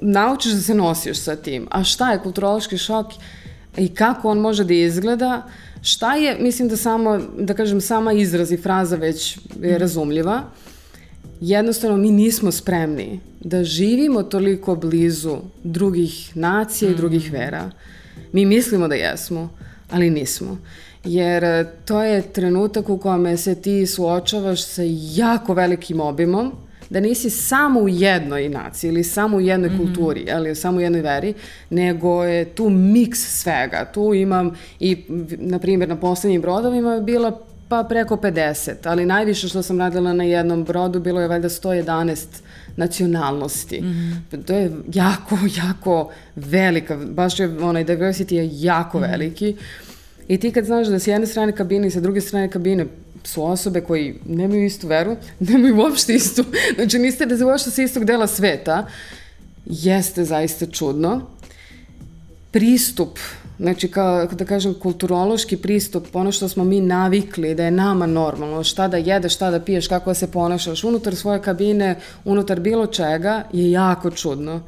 naučiš 0.00 0.52
da 0.52 0.60
se 0.60 0.74
nosiš 0.74 1.18
sa 1.18 1.36
tim. 1.36 1.66
A 1.70 1.84
šta 1.84 2.12
je 2.12 2.18
kulturološki 2.18 2.78
šok 2.78 3.06
i 3.76 3.88
kako 3.88 4.30
on 4.30 4.38
može 4.38 4.64
da 4.64 4.74
izgleda? 4.74 5.42
Šta 5.82 6.14
je, 6.14 6.36
mislim 6.40 6.68
da 6.68 6.76
samo, 6.76 7.20
da 7.38 7.54
kažem, 7.54 7.80
sama 7.80 8.12
izraz 8.12 8.52
i 8.52 8.56
fraza 8.56 8.96
već 8.96 9.38
je 9.60 9.78
razumljiva. 9.78 10.42
Jednostavno 11.40 11.96
mi 11.96 12.10
nismo 12.10 12.52
spremni 12.52 13.20
da 13.40 13.64
živimo 13.64 14.22
toliko 14.22 14.76
blizu 14.76 15.36
drugih 15.62 16.36
nacija 16.36 16.90
i 16.90 16.94
drugih 16.94 17.24
mhm. 17.24 17.32
vera. 17.32 17.70
Mi 18.32 18.44
mislimo 18.44 18.88
da 18.88 18.94
jesmo, 18.94 19.50
ali 19.90 20.10
nismo 20.10 20.58
jer 21.04 21.44
e, 21.44 21.64
to 21.84 22.02
je 22.02 22.22
trenutak 22.22 22.88
u 22.88 22.98
kome 22.98 23.36
se 23.36 23.54
ti 23.54 23.86
suočavaš 23.86 24.64
sa 24.64 24.82
jako 25.14 25.54
velikim 25.54 26.00
obimom, 26.00 26.52
da 26.90 27.00
nisi 27.00 27.30
samo 27.30 27.80
u 27.80 27.88
jednoj 27.88 28.48
naciji 28.48 28.88
ili 28.88 29.04
samo 29.04 29.36
u 29.36 29.40
jednoj 29.40 29.70
mm 29.70 29.72
-hmm. 29.72 29.78
kulturi, 29.78 30.26
ali 30.32 30.54
samo 30.54 30.78
u 30.78 30.80
jednoj 30.80 31.00
veri, 31.00 31.34
nego 31.70 32.24
je 32.24 32.44
tu 32.44 32.70
miks 32.70 33.42
svega. 33.42 33.84
Tu 33.94 34.14
imam 34.14 34.50
i, 34.80 35.04
na 35.38 35.58
primjer, 35.58 35.88
na 35.88 35.96
poslednjim 35.96 36.42
brodovima 36.42 36.94
je 36.94 37.00
bila 37.00 37.40
pa 37.68 37.84
preko 37.88 38.16
50, 38.16 38.72
ali 38.84 39.06
najviše 39.06 39.48
što 39.48 39.62
sam 39.62 39.78
radila 39.78 40.12
na 40.12 40.24
jednom 40.24 40.64
brodu 40.64 41.00
bilo 41.00 41.20
je 41.20 41.28
valjda 41.28 41.48
111 41.48 42.26
nacionalnosti. 42.76 43.80
Mm 43.80 43.86
-hmm. 44.32 44.44
To 44.44 44.52
je 44.52 44.72
jako, 44.92 45.38
jako 45.56 46.10
velika, 46.36 46.96
baš 46.96 47.40
je, 47.40 47.58
onaj 47.58 47.84
diversity 47.84 48.34
je 48.34 48.48
jako 48.52 48.98
mm 48.98 49.02
-hmm. 49.02 49.10
veliki. 49.10 49.56
I 50.28 50.38
ti 50.38 50.50
kad 50.50 50.64
znaš 50.64 50.86
da 50.86 50.98
s 50.98 51.06
jedne 51.06 51.26
strane 51.26 51.52
kabine 51.52 51.86
i 51.86 51.90
sa 51.90 52.00
druge 52.00 52.20
strane 52.20 52.50
kabine 52.50 52.86
su 53.24 53.44
osobe 53.44 53.80
koji 53.80 54.14
nemaju 54.26 54.64
istu 54.64 54.86
veru, 54.86 55.16
nemaju 55.40 55.76
uopšte 55.76 56.14
istu, 56.14 56.44
znači 56.74 56.98
niste 56.98 57.26
da 57.26 57.46
uopšte 57.46 57.70
sa 57.70 57.82
istog 57.82 58.04
dela 58.04 58.26
sveta, 58.26 58.86
jeste 59.66 60.24
zaista 60.24 60.66
čudno. 60.66 61.26
Pristup, 62.50 63.18
znači 63.58 63.88
kao 63.88 64.26
da 64.26 64.44
kažem 64.44 64.74
kulturološki 64.74 65.56
pristup, 65.56 66.06
ono 66.12 66.32
što 66.32 66.48
smo 66.48 66.64
mi 66.64 66.80
navikli 66.80 67.54
da 67.54 67.64
je 67.64 67.70
nama 67.70 68.06
normalno, 68.06 68.64
šta 68.64 68.88
da 68.88 68.96
jedeš, 68.96 69.34
šta 69.34 69.50
da 69.50 69.60
piješ, 69.60 69.88
kako 69.88 70.10
da 70.10 70.14
se 70.14 70.30
ponašaš, 70.30 70.84
unutar 70.84 71.16
svoje 71.16 71.42
kabine, 71.42 71.98
unutar 72.24 72.60
bilo 72.60 72.86
čega 72.86 73.42
je 73.52 73.70
jako 73.70 74.10
čudno. 74.10 74.60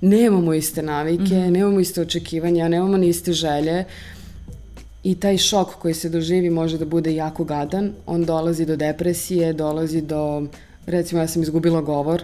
Nemamo 0.00 0.54
iste 0.54 0.82
navike, 0.82 1.22
mm 1.34 1.42
-hmm. 1.42 1.50
nemamo 1.50 1.80
iste 1.80 2.00
očekivanja, 2.00 2.68
nemamo 2.68 2.96
ni 2.96 3.08
iste 3.08 3.32
želje. 3.32 3.84
I 5.02 5.14
taj 5.14 5.38
šok 5.38 5.74
koji 5.74 5.94
se 5.94 6.08
doživi 6.08 6.50
može 6.50 6.78
da 6.78 6.84
bude 6.84 7.14
jako 7.14 7.44
gadan, 7.44 7.92
on 8.06 8.24
dolazi 8.24 8.66
do 8.66 8.76
depresije, 8.76 9.52
dolazi 9.52 10.00
do, 10.00 10.46
recimo 10.86 11.20
ja 11.20 11.28
sam 11.28 11.42
izgubila 11.42 11.80
govor, 11.80 12.22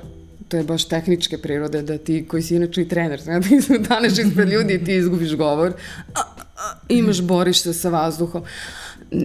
to 0.48 0.56
je 0.56 0.64
baš 0.64 0.84
tehničke 0.84 1.38
prirode, 1.38 1.82
da 1.82 1.98
ti 1.98 2.24
koji 2.28 2.42
si 2.42 2.56
inače 2.56 2.82
i 2.82 2.88
trener, 2.88 3.22
ne, 3.26 3.40
da 3.40 3.56
izdaneš 3.56 4.18
ispred 4.18 4.48
ljudi 4.48 4.74
i 4.74 4.84
ti 4.84 4.94
izgubiš 4.94 5.36
govor, 5.36 5.72
a, 6.14 6.20
a, 6.56 6.74
imaš 6.88 7.22
borište 7.22 7.72
sa 7.72 7.88
vazduhom. 7.88 8.42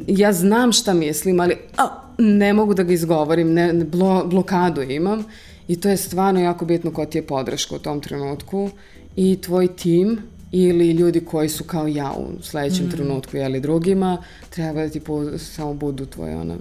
Ja 0.07 0.33
znam 0.33 0.71
šta 0.71 0.93
mislim, 0.93 1.39
ali 1.39 1.57
a, 1.77 1.87
ne 2.17 2.53
mogu 2.53 2.73
da 2.73 2.83
ga 2.83 2.93
izgovorim, 2.93 3.53
ne, 3.53 3.73
blo, 3.73 4.25
blokadu 4.25 4.81
imam 4.81 5.25
i 5.67 5.79
to 5.79 5.89
je 5.89 5.97
stvarno 5.97 6.39
jako 6.39 6.65
bitno 6.65 6.91
ko 6.91 7.05
ti 7.05 7.17
je 7.17 7.27
podrška 7.27 7.75
u 7.75 7.79
tom 7.79 8.01
trenutku 8.01 8.69
i 9.15 9.41
tvoj 9.41 9.75
tim 9.75 10.17
ili 10.51 10.91
ljudi 10.91 11.25
koji 11.25 11.49
su 11.49 11.63
kao 11.63 11.87
ja 11.87 12.13
u 12.17 12.43
sledećem 12.43 12.85
mm. 12.85 12.91
trenutku, 12.91 13.37
jeli 13.37 13.59
drugima, 13.59 14.23
treba 14.49 14.81
da 14.81 14.89
ti 14.89 14.99
po, 14.99 15.37
samo 15.37 15.73
budu 15.73 16.05
tvoje 16.05 16.35
ona 16.35 16.55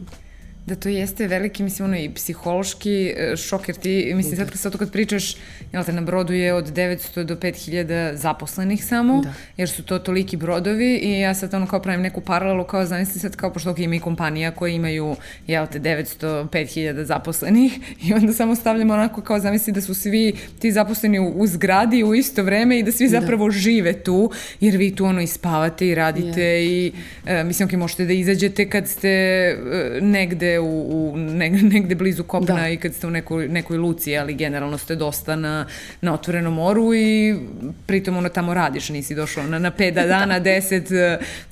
Da 0.66 0.75
to 0.75 0.88
jeste 0.88 1.26
veliki, 1.26 1.62
mislim, 1.62 1.88
ono 1.88 1.97
i 1.99 2.11
psihološki 2.14 3.14
e, 3.16 3.37
šok, 3.37 3.69
jer 3.69 3.76
ti, 3.76 4.12
mislim, 4.14 4.37
sad, 4.37 4.50
sad 4.54 4.76
kad 4.78 4.92
pričaš, 4.92 5.37
jel 5.73 5.85
te, 5.85 5.92
na 5.92 6.00
brodu 6.00 6.33
je 6.33 6.54
od 6.54 6.73
900 6.73 7.23
do 7.23 7.37
5000 7.37 8.14
zaposlenih 8.14 8.85
samo, 8.85 9.21
da. 9.23 9.33
jer 9.57 9.69
su 9.69 9.83
to 9.83 9.99
toliki 9.99 10.37
brodovi 10.37 10.97
i 10.97 11.21
ja 11.21 11.35
sad 11.35 11.54
ono 11.54 11.66
kao 11.66 11.83
pravim 11.83 12.02
neku 12.02 12.21
paralelu, 12.21 12.64
kao 12.64 12.87
zamisli 12.87 13.21
sad 13.21 13.37
kao 13.37 13.52
pošto 13.52 13.75
ima 13.78 13.95
i 13.95 14.00
kompanija 14.00 14.50
koje 14.50 14.75
imaju, 14.75 15.16
jel 15.47 15.66
te, 15.66 15.81
900, 15.81 16.49
5000 16.49 17.02
zaposlenih 17.02 17.78
i 18.09 18.14
onda 18.14 18.33
samo 18.33 18.54
stavljamo 18.54 18.95
onako 18.95 19.21
kao 19.21 19.38
zamisli 19.38 19.73
da 19.73 19.81
su 19.81 19.95
svi 19.95 20.37
ti 20.59 20.73
zaposleni 20.73 21.19
u, 21.19 21.28
u 21.37 21.47
zgradi 21.47 22.04
u 22.04 22.14
isto 22.14 22.42
vreme 22.42 22.78
i 22.78 22.83
da 22.83 22.92
svi 22.92 23.09
da. 23.09 23.21
zapravo 23.21 23.47
da. 23.47 23.50
žive 23.50 23.92
tu, 23.92 24.31
jer 24.61 24.76
vi 24.76 24.95
tu 24.95 25.04
ono 25.04 25.21
i 25.21 25.26
spavate 25.26 25.88
i 25.88 25.95
radite 25.95 26.40
yeah. 26.40 26.71
i, 26.71 26.92
e, 27.26 27.45
mislim, 27.45 27.69
ok, 27.69 27.73
možete 27.73 28.04
da 28.04 28.12
izađete 28.12 28.71
kad 28.71 28.88
ste 28.88 29.09
e, 29.09 29.57
negde 30.00 30.51
u, 30.59 31.12
u 31.12 31.16
negde 31.16 31.94
blizu 31.94 32.25
kopna 32.25 32.54
da. 32.54 32.68
i 32.68 32.76
kad 32.76 32.94
ste 32.94 33.06
u 33.06 33.11
nekoj, 33.11 33.49
nekoj 33.49 33.78
luci, 33.78 34.16
ali 34.16 34.35
generalno 34.35 34.78
ste 34.78 34.97
dosta 34.97 35.37
na, 35.37 35.66
na 36.00 36.14
otvorenom 36.14 36.54
moru 36.54 36.94
i 36.94 37.37
pritom 37.87 38.16
ono 38.16 38.28
tamo 38.28 38.54
radiš, 38.54 38.88
nisi 38.88 39.14
došao 39.14 39.44
na, 39.44 39.59
na 39.59 39.71
pet 39.71 39.94
dana, 40.14 40.38
da. 40.38 40.40
deset, 40.40 40.88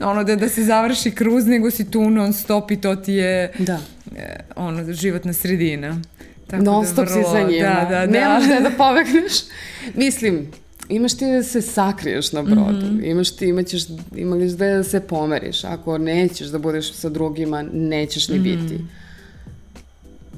ono 0.01 0.25
da, 0.25 0.37
da 0.37 0.49
se 0.49 0.65
završi 0.65 1.11
kruz, 1.11 1.47
nego 1.47 1.71
si 1.71 1.91
tu 1.91 2.11
non 2.11 2.33
stop 2.33 2.71
i 2.71 2.81
to 2.81 2.97
ti 2.97 3.13
je 3.13 3.53
da. 3.59 3.79
Eh, 4.17 4.37
ono, 4.57 4.93
životna 4.93 5.33
sredina. 5.33 6.01
Tako 6.47 6.63
non 6.63 6.83
da 6.83 6.89
stop 6.89 7.09
da 7.09 7.15
vrlo, 7.15 7.25
si 7.25 7.31
za 7.31 7.43
njima. 7.43 7.69
Da, 7.69 7.85
da, 7.91 8.07
da. 8.07 8.13
Nemaš 8.13 8.45
da 8.45 8.61
da 8.61 8.77
pobegneš. 8.77 9.33
Mislim, 10.05 10.51
imaš 10.89 11.17
ti 11.17 11.27
da 11.27 11.43
se 11.43 11.63
sakriješ 11.63 12.33
na 12.33 12.43
brodu, 12.43 12.87
mm 12.87 12.99
-hmm. 12.99 13.11
imaš 13.11 13.31
ti, 13.31 13.47
imaćeš, 13.47 13.83
imaš 14.17 14.51
da 14.51 14.85
se 14.85 15.01
pomeriš, 15.01 15.65
ako 15.65 15.99
nećeš 15.99 16.49
da 16.49 16.59
budeš 16.59 16.93
sa 16.93 17.09
drugima, 17.09 17.63
nećeš 17.73 18.29
ni 18.29 18.39
mm 18.39 18.43
-hmm. 18.43 18.63
biti. 18.63 18.85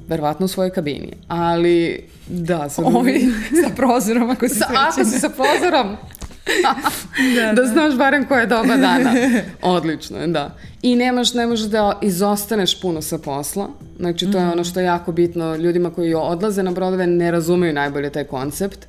Verovatno 0.07 0.45
u 0.45 0.49
svojoj 0.49 0.69
kabini, 0.69 1.13
ali 1.27 2.03
da, 2.27 2.69
sa 2.69 2.81
Ovi, 2.85 3.25
sa 3.63 3.69
prozorom 3.75 4.29
ako 4.29 4.49
si 4.49 4.55
sa, 4.55 4.65
Ako 4.89 5.05
si 5.05 5.19
sa 5.19 5.29
prozorom, 5.29 5.87
da, 6.63 6.75
da, 7.45 7.61
da 7.61 7.67
znaš 7.67 7.97
barem 7.97 8.27
koja 8.27 8.39
je 8.39 8.47
doba 8.47 8.77
dana. 8.87 9.13
Odlično 9.61 10.17
je, 10.19 10.27
da. 10.27 10.55
I 10.81 10.95
nemaš, 10.95 11.33
ne 11.33 11.47
možeš 11.47 11.67
da 11.67 11.99
izostaneš 12.01 12.81
puno 12.81 13.01
sa 13.01 13.17
posla. 13.17 13.69
Znači, 13.99 14.31
to 14.31 14.37
je 14.37 14.49
ono 14.49 14.63
što 14.63 14.79
je 14.79 14.85
jako 14.85 15.11
bitno. 15.11 15.55
Ljudima 15.55 15.89
koji 15.89 16.13
odlaze 16.13 16.63
na 16.63 16.71
brodove 16.71 17.07
ne 17.07 17.31
razumeju 17.31 17.73
najbolje 17.73 18.09
taj 18.09 18.23
koncept. 18.23 18.77
Uh, 18.77 18.87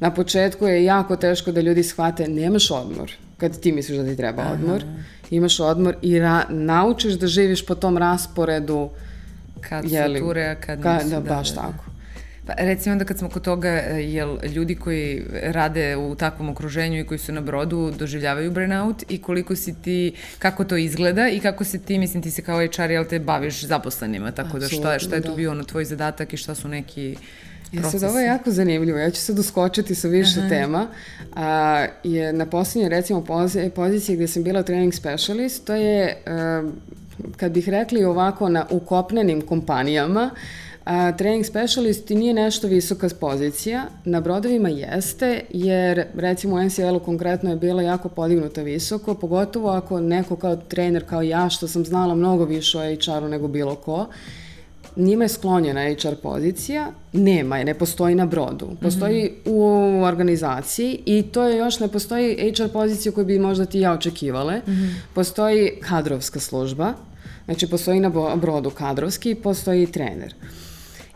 na 0.00 0.14
početku 0.14 0.66
je 0.66 0.84
jako 0.84 1.16
teško 1.16 1.52
da 1.52 1.60
ljudi 1.60 1.82
shvate 1.82 2.28
nemaš 2.28 2.70
odmor 2.70 3.12
kad 3.40 3.60
ti 3.60 3.72
misliš 3.72 3.98
da 3.98 4.04
ti 4.04 4.16
treba 4.16 4.42
odmor. 4.52 4.82
Aha. 4.82 5.02
Imaš 5.30 5.60
odmor 5.60 5.96
i 6.02 6.18
ra 6.18 6.44
naučiš 6.48 7.12
da 7.12 7.26
živiš 7.26 7.66
po 7.66 7.74
tom 7.74 7.98
rasporedu 7.98 8.90
kad 9.60 9.84
jeli, 9.90 10.18
su 10.18 10.24
ture, 10.24 10.46
a 10.46 10.54
kad 10.54 10.82
ka, 10.82 10.94
nisu. 10.94 11.08
Da, 11.08 11.20
da, 11.20 11.34
baš 11.34 11.48
da, 11.48 11.54
da. 11.54 11.60
tako. 11.60 11.84
Pa 12.46 12.52
recimo 12.58 12.92
onda 12.92 13.04
kad 13.04 13.18
smo 13.18 13.28
kod 13.28 13.42
toga, 13.42 13.68
jel 13.68 14.38
ljudi 14.54 14.74
koji 14.74 15.24
rade 15.42 15.96
u 15.96 16.14
takvom 16.14 16.48
okruženju 16.48 17.00
i 17.00 17.06
koji 17.06 17.18
su 17.18 17.32
na 17.32 17.40
brodu 17.40 17.92
doživljavaju 17.98 18.50
burnout 18.50 19.04
i 19.08 19.22
koliko 19.22 19.56
si 19.56 19.74
ti, 19.82 20.12
kako 20.38 20.64
to 20.64 20.76
izgleda 20.76 21.28
i 21.28 21.40
kako 21.40 21.64
se 21.64 21.78
ti, 21.78 21.98
mislim 21.98 22.22
ti 22.22 22.30
se 22.30 22.42
kao 22.42 22.58
HR, 22.58 22.90
jel 22.90 23.04
te 23.04 23.18
baviš 23.18 23.64
zaposlenima, 23.64 24.32
tako 24.32 24.58
da 24.58 24.68
šta, 24.68 24.98
šta 24.98 25.16
je 25.16 25.22
tu 25.22 25.28
da. 25.28 25.34
bio 25.34 25.50
ono 25.50 25.64
tvoj 25.64 25.84
zadatak 25.84 26.32
i 26.32 26.36
šta 26.36 26.54
su 26.54 26.68
neki 26.68 27.16
Ja 27.72 27.90
sad 27.90 28.02
ovo 28.02 28.18
je 28.18 28.26
jako 28.26 28.50
zanimljivo. 28.50 28.98
Ja 28.98 29.10
ću 29.10 29.20
sad 29.20 29.38
uskočiti 29.38 29.94
sa 29.94 30.08
više 30.08 30.40
Aha. 30.40 30.48
tema. 30.48 30.86
A, 31.34 31.86
je 32.04 32.32
na 32.32 32.46
posljednje, 32.46 32.88
recimo, 32.88 33.24
poziciji 33.74 34.16
gde 34.16 34.28
sam 34.28 34.42
bila 34.42 34.62
training 34.62 34.94
specialist, 34.94 35.64
to 35.64 35.74
je, 35.74 36.22
a, 36.26 36.70
kad 37.36 37.52
bih 37.52 37.68
rekli 37.68 38.04
ovako, 38.04 38.48
na 38.48 38.66
ukopnenim 38.70 39.40
kompanijama, 39.40 40.30
A, 40.84 41.12
trening 41.12 41.46
specialist 41.46 42.08
nije 42.08 42.34
nešto 42.34 42.68
visoka 42.68 43.08
pozicija, 43.20 43.84
na 44.04 44.20
brodovima 44.20 44.68
jeste, 44.68 45.40
jer 45.50 46.04
recimo 46.14 46.56
u 46.56 46.62
NCL-u 46.62 47.00
konkretno 47.00 47.50
je 47.50 47.56
bila 47.56 47.82
jako 47.82 48.08
podignuta 48.08 48.62
visoko, 48.62 49.14
pogotovo 49.14 49.70
ako 49.70 50.00
neko 50.00 50.36
kao 50.36 50.56
trener 50.56 51.04
kao 51.08 51.22
ja, 51.22 51.48
što 51.50 51.68
sam 51.68 51.84
znala 51.84 52.14
mnogo 52.14 52.44
više 52.44 52.78
o 52.78 52.80
HR-u 52.80 53.28
nego 53.28 53.48
bilo 53.48 53.74
ko, 53.74 54.06
njima 54.96 55.24
je 55.24 55.28
sklonjena 55.28 55.80
HR 55.80 56.14
pozicija, 56.22 56.92
nema 57.12 57.58
je, 57.58 57.64
ne 57.64 57.74
postoji 57.74 58.14
na 58.14 58.26
brodu. 58.26 58.68
Postoji 58.80 59.24
mm 59.24 59.50
-hmm. 59.50 59.52
u 59.52 60.02
organizaciji 60.02 61.02
i 61.06 61.22
to 61.22 61.42
je 61.42 61.58
još, 61.58 61.80
ne 61.80 61.88
postoji 61.88 62.52
HR 62.56 62.68
pozicija 62.72 63.12
koju 63.12 63.26
bi 63.26 63.38
možda 63.38 63.66
ti 63.66 63.80
ja 63.80 63.92
očekivale. 63.92 64.58
Mm 64.58 64.70
-hmm. 64.70 64.94
Postoji 65.14 65.72
kadrovska 65.80 66.40
služba, 66.40 66.94
znači 67.44 67.66
postoji 67.66 68.00
na 68.00 68.10
brodu 68.36 68.70
kadrovski, 68.70 69.34
postoji 69.34 69.86
trener. 69.86 70.34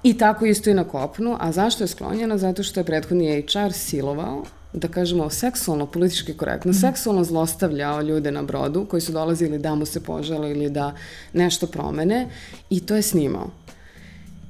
I 0.02 0.19
tako 0.19 0.47
isto 0.47 0.71
i 0.71 0.75
na 0.75 0.85
kopnu. 0.85 1.37
A 1.40 1.52
zašto 1.52 1.85
je 1.85 1.88
sklonjena? 1.88 2.38
Zato 2.38 2.62
što 2.62 2.81
je 2.81 2.85
prethodni 2.85 3.43
HR 3.43 3.73
silovao 3.73 4.45
da 4.75 4.88
kažemo, 4.88 5.31
seksualno, 5.31 5.87
politički 5.87 6.35
korektno, 6.35 6.71
mm. 6.71 6.75
seksualno 6.75 7.25
zlostavljao 7.25 8.02
ljude 8.02 8.31
na 8.31 8.43
brodu 8.43 8.87
koji 8.90 9.00
su 9.00 9.12
dolazili 9.12 9.59
da 9.59 9.75
mu 9.75 9.87
se 9.87 10.00
požele 10.00 10.50
ili 10.50 10.71
da 10.71 10.93
nešto 11.33 11.66
promene 11.66 12.28
i 12.71 12.81
to 12.81 12.97
je 12.97 13.02
snimao. 13.02 13.50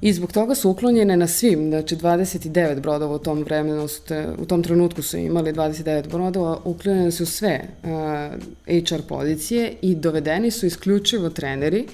I 0.04 0.12
zbog 0.12 0.32
toga 0.32 0.54
su 0.54 0.70
uklonjene 0.70 1.16
na 1.16 1.26
svim, 1.26 1.68
znači 1.68 1.96
29 1.96 2.80
brodova 2.80 3.14
u 3.14 3.18
tom 3.18 3.42
vremenu, 3.42 3.88
su 3.88 4.02
te, 4.02 4.26
u 4.38 4.44
tom 4.44 4.62
trenutku 4.62 5.02
su 5.02 5.16
imali 5.16 5.52
29 5.52 6.08
brodova, 6.08 6.58
uklonjene 6.64 7.12
su 7.12 7.26
sve 7.26 7.60
uh, 7.82 7.88
HR 8.66 9.02
pozicije 9.08 9.72
i 9.82 9.94
dovedeni 9.94 10.50
su 10.50 10.66
isključivo 10.66 11.30
treneri 11.30 11.86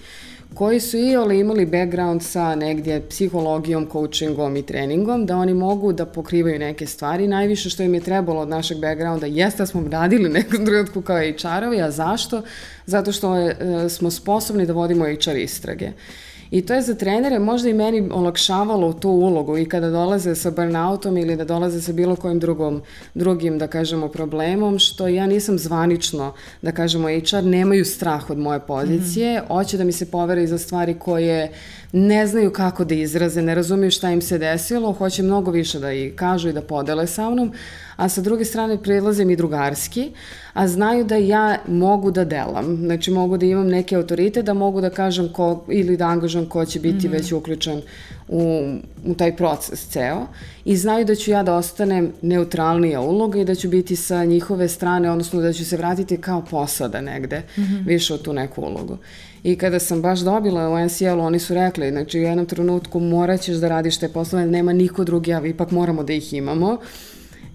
koji 0.55 0.81
su 0.81 0.97
i 0.97 1.17
ole 1.17 1.39
imali 1.39 1.67
background 1.67 2.23
sa 2.23 2.55
negdje 2.55 3.03
psihologijom, 3.09 3.89
coachingom 3.93 4.57
i 4.57 4.63
treningom, 4.63 5.27
da 5.27 5.37
oni 5.37 5.55
mogu 5.55 5.93
da 5.93 6.07
pokrivaju 6.07 6.59
neke 6.59 6.87
stvari. 6.87 7.29
Najviše 7.29 7.71
što 7.71 7.83
im 7.83 7.95
je 7.95 8.01
trebalo 8.01 8.41
od 8.41 8.49
našeg 8.49 8.79
backgrounda 8.79 9.27
jeste 9.27 9.63
da 9.63 9.67
smo 9.67 9.89
radili 9.91 10.29
nekom 10.29 10.67
trenutku 10.67 11.03
kao 11.03 11.17
HR-ovi, 11.17 11.83
a 11.83 11.91
zašto? 11.91 12.43
Zato 12.87 13.13
što 13.13 13.37
je, 13.37 13.57
uh, 13.61 13.91
smo 13.91 14.11
sposobni 14.11 14.67
da 14.67 14.73
vodimo 14.73 15.05
HR 15.05 15.37
istrage. 15.37 15.87
Uh, 15.87 16.30
I 16.51 16.63
to 16.63 16.75
je 16.75 16.83
za 16.83 16.95
trenere 16.95 17.39
možda 17.39 17.69
i 17.69 17.75
meni 17.75 18.09
olakšavalo 18.13 18.93
tu 18.93 19.11
ulogu 19.11 19.59
i 19.59 19.65
kada 19.65 19.91
dolaze 19.91 20.35
sa 20.35 20.51
burnoutom 20.51 21.17
ili 21.17 21.37
da 21.37 21.45
dolaze 21.45 21.81
sa 21.81 21.93
bilo 21.93 22.17
kojim 22.17 22.39
drugom, 22.39 22.83
drugim, 23.15 23.59
da 23.59 23.67
kažemo, 23.67 24.09
problemom, 24.09 24.79
što 24.79 25.09
ja 25.09 25.27
nisam 25.27 25.59
zvanično, 25.59 26.33
da 26.63 26.73
kažemo, 26.73 27.09
HR, 27.09 27.45
nemaju 27.45 27.85
strah 27.85 28.31
od 28.31 28.39
moje 28.39 28.61
pozicije, 28.61 29.41
mm 29.41 29.45
-hmm. 29.45 29.49
hoće 29.49 29.77
da 29.77 29.85
mi 29.85 29.93
se 29.93 30.11
povere 30.11 30.47
za 30.47 30.59
stvari 30.59 30.95
koje 30.99 31.53
ne 31.93 32.27
znaju 32.27 32.53
kako 32.53 32.85
da 32.85 32.95
izraze, 32.95 33.43
ne 33.43 33.55
razumiju 33.55 33.91
šta 33.91 34.11
im 34.11 34.23
se 34.23 34.39
desilo, 34.39 34.93
hoće 34.93 35.23
mnogo 35.23 35.51
više 35.51 35.79
da 35.79 35.93
i 35.93 36.13
kažu 36.17 36.49
i 36.49 36.53
da 36.53 36.63
podele 36.63 37.07
sa 37.07 37.31
mnom, 37.31 37.53
a 37.97 38.09
sa 38.09 38.21
druge 38.21 38.45
strane 38.45 38.83
prilazim 38.83 39.31
i 39.31 39.37
drugarski, 39.37 40.11
a 40.53 40.69
znaju 40.69 41.05
da 41.05 41.17
ja 41.17 41.59
mogu 41.69 42.11
da 42.11 42.25
delam. 42.25 42.77
Znači 42.77 43.11
mogu 43.11 43.37
da 43.37 43.47
imam 43.47 43.67
neke 43.67 43.97
autorite, 43.97 44.43
da 44.43 44.55
mogu 44.55 44.81
da 44.81 44.91
kažem 44.91 45.29
ko, 45.33 45.65
ili 45.69 45.97
da 45.97 46.07
angažam 46.07 46.47
ko 46.47 46.65
će 46.65 46.81
biti 46.81 47.09
mm 47.09 47.11
-hmm. 47.11 47.13
već 47.13 47.33
uključen 47.33 47.83
u, 48.29 48.75
u 49.05 49.15
taj 49.15 49.37
proces 49.37 49.89
ceo 49.89 50.27
i 50.65 50.77
znaju 50.77 51.05
da 51.05 51.15
ću 51.15 51.31
ja 51.31 51.43
da 51.43 51.57
ostanem 51.57 52.13
neutralnija 52.23 53.01
uloga 53.01 53.41
i 53.41 53.45
da 53.45 53.55
ću 53.55 53.69
biti 53.69 53.97
sa 53.97 54.25
njihove 54.25 54.69
strane, 54.69 55.11
odnosno 55.11 55.41
da 55.41 55.53
ću 55.53 55.65
se 55.65 55.77
vratiti 55.77 56.17
kao 56.17 56.45
posada 56.51 57.01
negde, 57.01 57.43
mm 57.57 57.61
-hmm. 57.61 57.87
više 57.87 58.15
u 58.15 58.19
tu 58.19 58.33
neku 58.33 58.63
ulogu. 58.63 58.99
I 59.43 59.57
kada 59.57 59.79
sam 59.79 60.03
baš 60.03 60.21
dobila 60.21 60.69
u 60.69 60.85
NCL-u, 60.85 61.21
oni 61.21 61.39
su 61.39 61.55
rekli, 61.55 61.91
znači 61.91 62.19
u 62.19 62.23
jednom 62.23 62.47
trenutku 62.47 63.01
morat 63.01 63.41
ćeš 63.41 63.57
da 63.57 63.69
radiš 63.69 63.97
te 63.97 64.09
poslove, 64.09 64.47
nema 64.47 64.73
niko 64.73 65.05
drugi, 65.05 65.33
a 65.33 65.47
ipak 65.47 65.71
moramo 65.71 66.03
da 66.03 66.13
ih 66.13 66.33
imamo. 66.33 66.79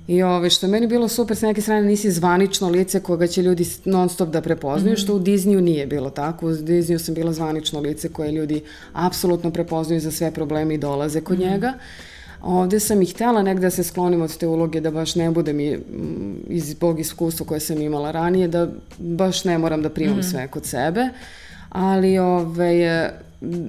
I 0.08 0.24
ove, 0.24 0.50
što 0.50 0.66
je 0.66 0.72
meni 0.72 0.88
bilo 0.88 1.08
super, 1.08 1.38
s 1.38 1.42
neke 1.42 1.62
strane 1.62 1.88
nisi 1.88 2.12
zvanično 2.12 2.70
lice 2.70 3.00
koga 3.00 3.28
će 3.28 3.42
ljudi 3.42 3.66
non 3.86 4.10
stop 4.10 4.30
da 4.30 4.42
prepoznaju, 4.42 4.94
mm 4.94 4.96
-hmm. 4.96 5.04
što 5.04 5.16
u 5.16 5.20
Disneyu 5.20 5.62
nije 5.62 5.88
bilo 5.88 6.10
tako. 6.10 6.48
U 6.48 6.50
Disneyu 6.50 6.98
sam 6.98 7.16
bila 7.16 7.34
zvanično 7.34 7.80
lice 7.80 8.10
koje 8.10 8.32
ljudi 8.32 8.62
apsolutno 8.94 9.52
prepoznaju 9.52 10.02
za 10.02 10.12
sve 10.12 10.32
probleme 10.32 10.74
i 10.74 10.78
dolaze 10.78 11.22
kod 11.22 11.40
mm 11.40 11.42
-hmm. 11.42 11.52
njega. 11.52 11.74
Ovde 12.42 12.80
sam 12.80 13.02
i 13.02 13.06
htela 13.06 13.42
negde 13.42 13.62
da 13.62 13.70
se 13.70 13.84
sklonim 13.84 14.22
od 14.22 14.38
te 14.38 14.48
uloge, 14.48 14.82
da 14.82 14.92
baš 14.92 15.16
ne 15.16 15.32
bude 15.32 15.54
mi 15.54 15.80
iz 16.50 16.74
bog 16.74 17.00
iskustva 17.00 17.46
koje 17.46 17.60
sam 17.60 17.82
imala 17.82 18.12
ranije, 18.12 18.48
da 18.48 18.68
baš 18.98 19.44
ne 19.44 19.58
moram 19.58 19.82
da 19.82 19.90
primam 19.90 20.18
mm 20.18 20.22
-hmm. 20.22 20.32
sve 20.32 20.48
kod 20.48 20.66
sebe. 20.66 21.10
Ali 21.76 22.18
ove, 22.18 23.12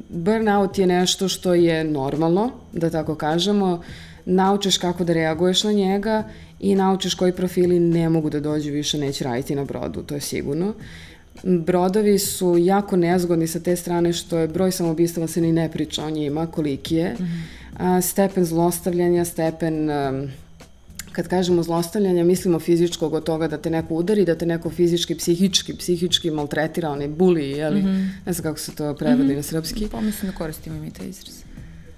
burnout 0.08 0.78
je 0.78 0.86
nešto 0.86 1.28
što 1.28 1.54
je 1.54 1.84
normalno, 1.84 2.50
da 2.72 2.90
tako 2.90 3.14
kažemo 3.14 3.82
naučiš 4.24 4.78
kako 4.78 5.04
da 5.04 5.12
reaguješ 5.12 5.64
na 5.64 5.72
njega 5.72 6.24
i 6.60 6.74
naučiš 6.74 7.14
koji 7.14 7.32
profili 7.32 7.80
ne 7.80 8.08
mogu 8.08 8.30
da 8.30 8.40
dođu 8.40 8.70
više, 8.70 8.98
neće 8.98 9.24
raditi 9.24 9.54
na 9.54 9.64
brodu, 9.64 10.02
to 10.02 10.14
je 10.14 10.20
sigurno. 10.20 10.74
Brodovi 11.42 12.18
su 12.18 12.56
jako 12.58 12.96
nezgodni 12.96 13.46
sa 13.46 13.60
te 13.60 13.76
strane 13.76 14.12
što 14.12 14.38
je 14.38 14.48
broj 14.48 14.72
samobistava 14.72 15.26
se 15.26 15.40
ni 15.40 15.52
ne 15.52 15.70
priča 15.72 16.04
o 16.04 16.10
njima, 16.10 16.46
koliki 16.46 16.96
je. 16.96 17.14
Mm 17.14 17.22
-hmm. 17.22 17.42
A, 17.78 18.00
stepen 18.00 18.44
zlostavljanja, 18.44 19.24
stepen 19.24 19.90
um, 19.90 20.30
kad 21.16 21.28
kažemo 21.28 21.62
zlostavljanje, 21.62 22.24
mislimo 22.24 22.58
fizičkog 22.58 23.14
od 23.14 23.24
toga 23.24 23.48
da 23.48 23.56
te 23.58 23.70
neko 23.70 23.94
udari, 23.94 24.24
da 24.24 24.34
te 24.34 24.46
neko 24.46 24.70
fizički, 24.70 25.14
psihički, 25.14 25.74
psihički 25.76 26.30
maltretira, 26.30 26.90
onaj 26.90 27.08
buli, 27.08 27.50
jeli, 27.50 27.82
mm 27.82 27.86
-hmm. 27.86 28.08
ne 28.26 28.32
znam 28.32 28.42
kako 28.42 28.58
se 28.58 28.74
to 28.74 28.94
prevodi 28.94 29.22
mm 29.22 29.30
-hmm. 29.30 29.36
na 29.36 29.42
srpski. 29.42 29.88
Pa 29.92 30.00
mislim 30.00 30.30
da 30.30 30.38
koristimo 30.38 30.76
i 30.76 30.80
mi 30.80 30.90
taj 30.90 31.08
izraz. 31.08 31.34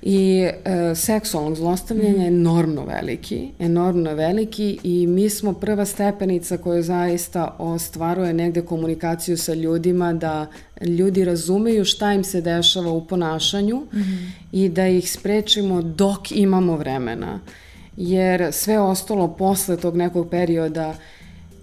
I 0.03 0.49
e, 0.65 0.95
seksualnog 0.95 1.57
zlostavljanja 1.57 2.23
je 2.23 2.29
enormno 2.29 2.85
veliki, 2.85 3.49
enormno 3.59 4.15
veliki 4.15 4.79
i 4.83 5.07
mi 5.07 5.31
smo 5.31 5.53
prva 5.53 5.85
stepenica 5.85 6.57
koja 6.57 6.83
zaista 6.83 7.57
ostvaruje 7.59 8.33
negde 8.33 8.63
komunikaciju 8.63 9.39
sa 9.39 9.55
ljudima 9.55 10.13
da 10.13 10.47
ljudi 10.81 11.25
razumeju 11.25 11.85
šta 11.85 12.13
im 12.13 12.25
se 12.25 12.41
dešava 12.41 12.91
u 12.91 13.07
ponašanju 13.07 13.77
mm 13.77 13.99
-hmm. 13.99 14.31
i 14.53 14.69
da 14.69 14.89
ih 14.89 15.13
sprečimo 15.13 15.83
dok 15.83 16.33
imamo 16.33 16.77
vremena. 16.77 17.41
Jer 17.99 18.53
sve 18.53 18.81
ostalo 18.81 19.29
posle 19.29 19.77
tog 19.77 19.97
nekog 19.97 20.31
perioda 20.31 20.95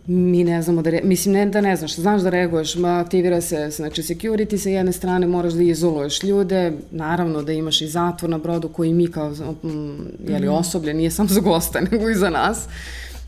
mi 0.07 0.43
ne 0.43 0.61
znamo 0.61 0.81
da, 0.81 0.89
re, 0.89 1.01
mislim 1.03 1.33
ne 1.33 1.45
da 1.45 1.61
ne 1.61 1.75
znaš, 1.75 1.95
znaš 1.95 2.21
da 2.21 2.29
reaguješ, 2.29 2.75
ma 2.75 2.99
aktivira 2.99 3.41
se, 3.41 3.69
znači 3.69 4.01
security 4.01 4.57
sa 4.57 4.69
jedne 4.69 4.91
strane 4.91 5.27
moraš 5.27 5.53
da 5.53 5.63
izoluješ 5.63 6.23
ljude, 6.23 6.73
naravno 6.91 7.41
da 7.41 7.51
imaš 7.51 7.81
i 7.81 7.87
zatvor 7.87 8.29
na 8.29 8.37
brodu 8.37 8.69
koji 8.69 8.93
mi 8.93 9.07
kao 9.07 9.29
mm, 9.29 10.27
jeli, 10.27 10.45
mhm. 10.45 10.55
osoblje, 10.55 10.93
nije 10.93 11.11
samo 11.11 11.29
za 11.29 11.39
gosta, 11.39 11.81
nego 11.91 12.09
i 12.09 12.15
za 12.15 12.29
nas, 12.29 12.67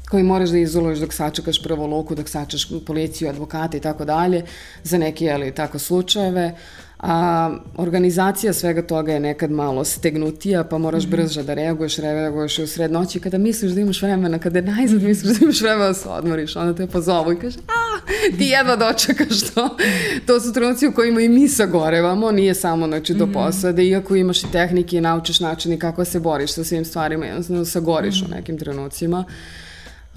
koji 0.10 0.24
moraš 0.24 0.50
da 0.50 0.58
izoluješ 0.58 1.00
dok 1.00 1.14
sačekaš 1.14 1.64
prvo 1.64 1.88
luku, 1.88 2.16
dok 2.16 2.30
sačekaš 2.30 2.68
policiju, 2.86 3.30
advokate 3.30 3.78
i 3.78 3.82
tako 3.82 4.06
dalje, 4.06 4.44
za 4.84 4.98
neke, 4.98 5.26
jeli, 5.26 5.56
tako 5.56 5.80
slučajeve, 5.80 6.56
a 7.00 7.52
organizacija 7.78 8.54
svega 8.54 8.82
toga 8.82 9.14
je 9.14 9.20
nekad 9.20 9.52
malo 9.52 9.84
stegnutija, 9.84 10.64
pa 10.64 10.78
moraš 10.78 11.04
mm 11.04 11.08
-hmm. 11.08 11.12
brže 11.12 11.44
da 11.44 11.54
reaguješ, 11.54 11.98
reaguješ 11.98 12.60
u 12.60 12.68
sred 12.68 12.92
noći, 12.92 13.20
kada 13.20 13.38
misliš 13.38 13.72
da 13.72 13.82
imaš 13.82 14.02
vremena, 14.02 14.40
kada 14.40 14.62
najzad 14.62 15.02
misliš 15.02 15.38
da 15.38 15.44
imaš 15.44 15.62
vremena 15.62 15.88
da 15.88 15.94
se 15.94 16.10
odmoriš, 16.10 16.56
onda 16.56 16.76
te 16.76 16.88
pozovu 16.88 17.34
i 17.34 17.40
kaže, 17.40 17.58
a, 17.68 18.12
ti 18.38 18.44
jedva 18.44 18.76
dočekaš 18.76 19.42
to. 19.54 19.78
to 20.26 20.40
su 20.40 20.54
trenuci 20.54 20.88
u 20.88 20.92
kojima 20.92 21.22
i 21.22 21.30
mi 21.30 21.50
sagorevamo, 21.50 22.32
nije 22.32 22.56
samo 22.56 22.88
znači, 22.88 23.14
do 23.14 23.26
mhm. 23.26 23.34
posade, 23.34 23.86
iako 23.86 24.16
imaš 24.16 24.44
i 24.44 24.52
tehnike 24.52 24.98
i 24.98 25.02
naučiš 25.02 25.40
načini 25.40 25.80
kako 25.80 26.06
se 26.06 26.20
boriš 26.20 26.54
sa 26.54 26.64
svim 26.64 26.86
stvarima, 26.86 27.26
jednostavno 27.26 27.66
sagoriš 27.66 28.16
mm 28.16 28.20
-hmm. 28.20 28.26
u 28.26 28.28
mhm. 28.28 28.38
nekim 28.38 28.58
trenucima. 28.58 29.26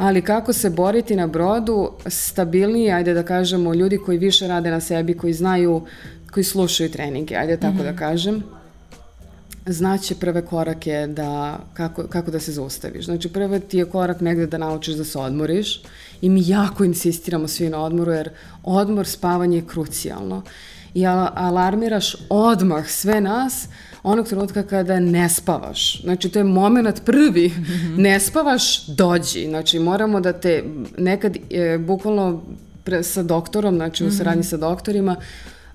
Ali 0.00 0.22
kako 0.22 0.52
se 0.52 0.70
boriti 0.70 1.16
na 1.16 1.26
brodu, 1.26 1.90
stabilniji, 2.06 2.92
ajde 2.92 3.14
da 3.14 3.22
kažemo, 3.22 3.74
ljudi 3.74 3.98
koji 3.98 4.18
više 4.18 4.48
rade 4.48 4.70
na 4.70 4.80
sebi, 4.80 5.16
koji 5.16 5.32
znaju 5.32 5.82
koji 6.30 6.44
slušaju 6.44 6.90
treninge, 6.90 7.36
ajde 7.36 7.56
tako 7.56 7.74
mm 7.74 7.78
-hmm. 7.78 7.82
da 7.82 7.90
mhm. 7.90 7.98
kažem, 7.98 8.42
znaće 9.66 10.14
prve 10.14 10.46
korake 10.46 11.06
da, 11.06 11.58
kako, 11.74 12.02
kako 12.02 12.30
da 12.30 12.40
se 12.40 12.52
zaustaviš. 12.52 13.04
Znači, 13.04 13.28
prvi 13.28 13.60
ti 13.60 13.78
je 13.78 13.84
korak 13.84 14.20
negde 14.20 14.46
da 14.46 14.58
naučiš 14.58 14.94
da 14.94 15.04
se 15.04 15.18
odmoriš 15.18 15.82
i 16.20 16.28
mi 16.28 16.48
jako 16.48 16.84
insistiramo 16.84 17.48
svi 17.48 17.68
na 17.68 17.84
odmoru, 17.84 18.12
jer 18.12 18.30
odmor, 18.62 19.06
spavanje 19.06 19.56
je 19.56 19.66
krucijalno. 19.66 20.42
I 20.94 21.06
alarmiraš 21.34 22.16
odmah 22.28 22.88
sve 22.88 23.20
nas 23.20 23.68
onog 24.02 24.28
trenutka 24.28 24.62
kada 24.62 25.00
ne 25.00 25.28
spavaš. 25.28 26.02
Znači, 26.02 26.28
to 26.28 26.38
je 26.38 26.44
moment 26.44 27.04
prvi. 27.04 27.48
Mm 27.48 27.62
-hmm. 27.62 27.98
Ne 27.98 28.20
spavaš, 28.20 28.86
dođi. 28.86 29.46
Znači, 29.46 29.78
moramo 29.78 30.20
da 30.20 30.32
te 30.32 30.64
nekad, 30.98 31.36
e, 31.50 31.78
bukvalno 31.78 32.42
pre, 32.84 33.02
sa 33.02 33.22
doktorom, 33.22 33.74
znači 33.74 34.04
u 34.04 34.06
mhm. 34.06 34.16
saradnji 34.16 34.44
sa 34.44 34.56
doktorima, 34.56 35.16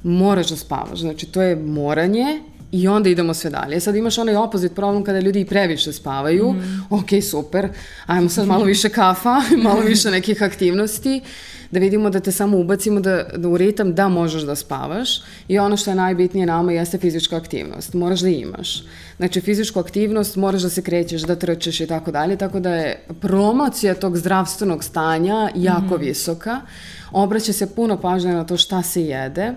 moraš 0.03 0.49
da 0.49 0.55
spavaš. 0.55 0.99
Znači, 0.99 1.25
to 1.25 1.41
je 1.41 1.55
moranje 1.55 2.41
i 2.71 2.87
onda 2.87 3.09
idemo 3.09 3.33
sve 3.33 3.49
dalje. 3.49 3.79
Sad 3.79 3.95
imaš 3.95 4.17
onaj 4.17 4.35
opozit 4.35 4.75
problem 4.75 5.03
kada 5.03 5.19
ljudi 5.19 5.39
i 5.39 5.45
previše 5.45 5.93
spavaju. 5.93 6.51
Mm. 6.53 6.85
Ok, 6.89 7.09
super, 7.31 7.69
ajmo 8.05 8.29
sad 8.29 8.47
malo 8.47 8.63
više 8.63 8.89
kafa, 8.89 9.41
malo 9.63 9.81
više 9.81 10.11
nekih 10.11 10.43
aktivnosti, 10.43 11.21
da 11.71 11.79
vidimo 11.79 12.09
da 12.09 12.19
te 12.19 12.31
samo 12.31 12.57
ubacimo 12.57 12.99
da, 12.99 13.23
da 13.37 13.47
u 13.47 13.57
ritam 13.57 13.93
da 13.95 14.09
možeš 14.09 14.43
da 14.43 14.55
spavaš 14.55 15.21
i 15.47 15.59
ono 15.59 15.77
što 15.77 15.91
je 15.91 15.95
najbitnije 15.95 16.45
nama 16.45 16.71
jeste 16.71 16.97
fizička 16.97 17.37
aktivnost. 17.37 17.93
Moraš 17.93 18.19
da 18.19 18.29
imaš. 18.29 18.83
Znači, 19.17 19.41
fizičku 19.41 19.79
aktivnost 19.79 20.35
moraš 20.35 20.61
da 20.61 20.69
se 20.69 20.81
krećeš, 20.81 21.21
da 21.21 21.35
trčeš 21.35 21.79
i 21.79 21.87
tako 21.87 22.11
dalje, 22.11 22.37
tako 22.37 22.59
da 22.59 22.75
je 22.75 23.05
promocija 23.21 23.93
tog 23.95 24.17
zdravstvenog 24.17 24.83
stanja 24.83 25.49
jako 25.55 25.97
mm. 25.97 26.01
visoka. 26.01 26.61
Obraća 27.11 27.53
se 27.53 27.75
puno 27.75 28.01
pažnje 28.01 28.33
na 28.33 28.45
to 28.45 28.57
šta 28.57 28.81
se 28.83 29.01
jede. 29.01 29.53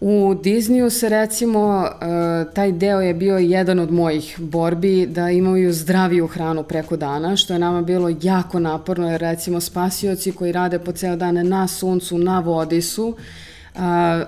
U 0.00 0.34
Disneyu 0.34 0.90
se 0.90 1.08
recimo, 1.08 1.82
uh, 1.82 2.52
taj 2.52 2.72
deo 2.72 3.00
je 3.00 3.14
bio 3.14 3.38
jedan 3.38 3.78
od 3.78 3.92
mojih 3.92 4.36
borbi 4.38 5.06
da 5.06 5.30
imaju 5.30 5.72
zdraviju 5.72 6.26
hranu 6.26 6.62
preko 6.62 6.96
dana, 6.96 7.36
što 7.36 7.52
je 7.52 7.58
nama 7.58 7.82
bilo 7.82 8.10
jako 8.22 8.58
naporno, 8.58 9.10
jer 9.10 9.20
recimo 9.20 9.60
spasioci 9.60 10.32
koji 10.32 10.52
rade 10.52 10.78
po 10.78 10.92
ceo 10.92 11.16
dan 11.16 11.48
na 11.48 11.68
suncu, 11.68 12.18
na 12.18 12.40
vodi 12.40 12.82
su, 12.82 13.06
uh, 13.08 13.80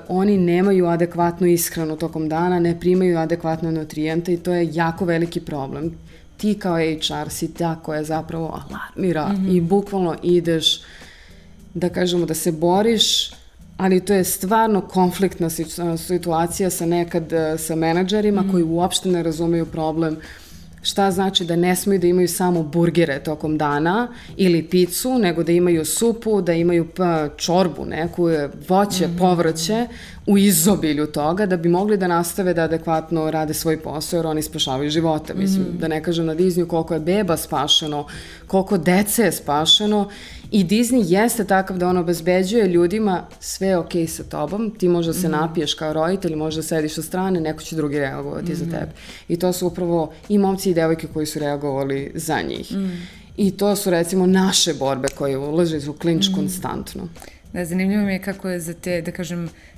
oni 0.08 0.38
nemaju 0.38 0.86
adekvatnu 0.86 1.46
ishranu 1.46 1.96
tokom 1.96 2.28
dana, 2.28 2.58
ne 2.58 2.80
primaju 2.80 3.18
adekvatne 3.18 3.72
nutrijente 3.72 4.32
i 4.32 4.36
to 4.36 4.52
je 4.52 4.68
jako 4.72 5.04
veliki 5.04 5.40
problem. 5.40 5.92
Ti 6.36 6.54
kao 6.54 6.76
HR 6.76 7.30
si 7.30 7.54
ta 7.54 7.76
koja 7.82 8.04
zapravo 8.04 8.46
alarmira 8.46 9.28
mm 9.28 9.36
-hmm. 9.36 9.56
i 9.56 9.60
bukvalno 9.60 10.16
ideš 10.22 10.80
da 11.74 11.88
kažemo 11.88 12.26
da 12.26 12.34
se 12.34 12.52
boriš 12.52 13.30
ali 13.76 14.00
to 14.00 14.14
je 14.14 14.24
stvarno 14.24 14.80
konfliktna 14.80 15.48
situacija 15.96 16.70
sa 16.70 16.86
nekad 16.86 17.32
e, 17.32 17.58
sa 17.58 17.74
menadžerima 17.74 18.42
mm. 18.42 18.50
koji 18.50 18.62
uopšte 18.62 19.08
ne 19.08 19.22
razumeju 19.22 19.66
problem 19.66 20.16
šta 20.82 21.10
znači 21.10 21.44
da 21.44 21.56
ne 21.56 21.76
smiju 21.76 21.98
da 21.98 22.06
imaju 22.06 22.28
samo 22.28 22.62
burgere 22.62 23.18
tokom 23.18 23.58
dana 23.58 24.08
ili 24.36 24.62
picu, 24.62 25.18
nego 25.18 25.42
da 25.42 25.52
imaju 25.52 25.84
supu, 25.84 26.40
da 26.40 26.52
imaju 26.52 26.88
pa, 26.96 27.28
čorbu 27.36 27.84
neku, 27.84 28.30
e, 28.30 28.48
voće, 28.68 29.06
mm 29.06 29.10
-hmm. 29.10 29.18
povrće 29.18 29.86
u 30.26 30.38
izobilju 30.38 31.06
toga 31.06 31.46
da 31.46 31.56
bi 31.56 31.68
mogli 31.68 31.96
da 31.96 32.06
nastave 32.06 32.54
da 32.54 32.62
adekvatno 32.62 33.30
rade 33.30 33.54
svoj 33.54 33.80
posao 33.80 34.18
jer 34.18 34.26
oni 34.26 34.42
spašavaju 34.42 34.90
živote. 34.90 35.34
Mislim, 35.34 35.62
mm 35.62 35.66
-hmm. 35.66 35.78
da 35.78 35.88
ne 35.88 36.02
kažem 36.02 36.26
na 36.26 36.34
Disneyu 36.34 36.66
koliko 36.66 36.94
je 36.94 37.00
beba 37.00 37.36
spašeno, 37.36 38.06
koliko 38.46 38.78
dece 38.78 39.22
je 39.22 39.32
spašeno 39.32 40.08
I 40.52 40.64
Disney 40.64 41.04
jeste 41.06 41.44
takav 41.44 41.78
da 41.78 41.88
on 41.88 41.96
obezbeđuje 41.96 42.66
ljudima 42.66 43.26
sve 43.40 43.68
je 43.68 43.78
okej 43.78 44.02
okay 44.02 44.06
sa 44.06 44.24
tobom, 44.24 44.70
ti 44.78 44.88
možda 44.88 45.12
se 45.12 45.28
mm. 45.28 45.30
napiješ 45.30 45.74
kao 45.74 45.92
roditelj, 45.92 46.34
možda 46.34 46.62
sediš 46.62 46.94
sa 46.94 47.02
strane, 47.02 47.40
neko 47.40 47.62
će 47.62 47.76
drugi 47.76 47.98
reagovati 47.98 48.52
mm. 48.52 48.54
za 48.54 48.64
tebe. 48.64 48.92
I 49.28 49.36
to 49.36 49.52
su 49.52 49.66
upravo 49.66 50.12
i 50.28 50.38
momci 50.38 50.70
i 50.70 50.74
devojke 50.74 51.06
koji 51.14 51.26
su 51.26 51.38
reagovali 51.38 52.12
za 52.14 52.42
njih. 52.42 52.72
Mm. 52.72 53.06
I 53.36 53.50
to 53.50 53.76
su 53.76 53.90
recimo 53.90 54.26
naše 54.26 54.74
borbe 54.74 55.08
koje 55.08 55.38
ulaže 55.38 55.90
u 55.90 55.92
klinč 55.92 56.28
mm. 56.28 56.34
konstantno. 56.34 57.08
Da, 57.52 57.64
zanimljivo 57.64 58.02
mi 58.02 58.12
je 58.12 58.22
kako 58.22 58.48
je 58.48 58.60
za 58.60 58.74
te, 58.74 59.02
da 59.02 59.12
kažem, 59.12 59.48
E, 59.48 59.71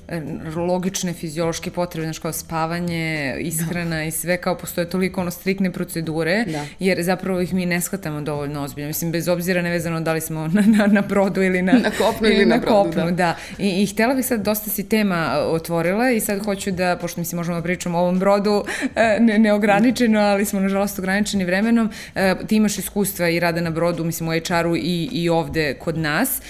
logične 0.56 1.12
fiziološke 1.12 1.70
potrebe, 1.70 2.06
znaš 2.06 2.18
kao 2.18 2.32
spavanje, 2.32 3.36
ishrana 3.40 3.96
da. 3.96 4.02
i 4.02 4.10
sve, 4.10 4.36
kao 4.36 4.58
postoje 4.58 4.90
toliko 4.90 5.20
ono 5.20 5.30
strikne 5.30 5.72
procedure, 5.72 6.44
da. 6.44 6.66
jer 6.78 7.02
zapravo 7.02 7.40
ih 7.40 7.54
mi 7.54 7.66
ne 7.66 7.80
shvatamo 7.80 8.20
dovoljno 8.20 8.62
ozbiljno. 8.62 8.88
Mislim, 8.88 9.12
bez 9.12 9.28
obzira 9.28 9.62
nevezano 9.62 10.00
da 10.00 10.12
li 10.12 10.20
smo 10.20 10.48
na, 10.48 10.62
na, 10.66 10.86
na 10.86 11.00
brodu 11.00 11.42
ili 11.42 11.62
na, 11.62 11.72
na 11.72 11.90
kopnu 11.90 12.28
ili, 12.28 12.46
na, 12.46 12.54
na 12.54 12.60
brodu, 12.60 12.74
kopnu, 12.74 13.04
da. 13.04 13.10
da. 13.10 13.36
I, 13.58 13.82
I 13.82 13.86
htela 13.86 14.14
bih 14.14 14.26
sad, 14.26 14.44
dosta 14.44 14.70
si 14.70 14.88
tema 14.88 15.38
otvorila 15.46 16.10
i 16.10 16.20
sad 16.20 16.44
hoću 16.44 16.70
da, 16.70 16.96
pošto 17.00 17.20
mislim 17.20 17.36
možemo 17.36 17.56
da 17.56 17.62
pričamo 17.62 17.98
o 17.98 18.00
ovom 18.00 18.18
brodu 18.18 18.64
e, 18.96 19.18
ne, 19.20 19.38
neograničeno, 19.38 20.20
ali 20.20 20.44
smo 20.44 20.60
nažalost 20.60 20.98
ograničeni 20.98 21.44
vremenom, 21.44 21.90
e, 22.14 22.34
ti 22.46 22.56
imaš 22.56 22.78
iskustva 22.78 23.28
i 23.28 23.40
rada 23.40 23.60
na 23.60 23.70
brodu, 23.70 24.04
mislim 24.04 24.28
u 24.28 24.32
HR-u 24.32 24.76
i, 24.76 25.08
i 25.12 25.28
ovde 25.28 25.74
kod 25.74 25.98
nas 25.98 26.40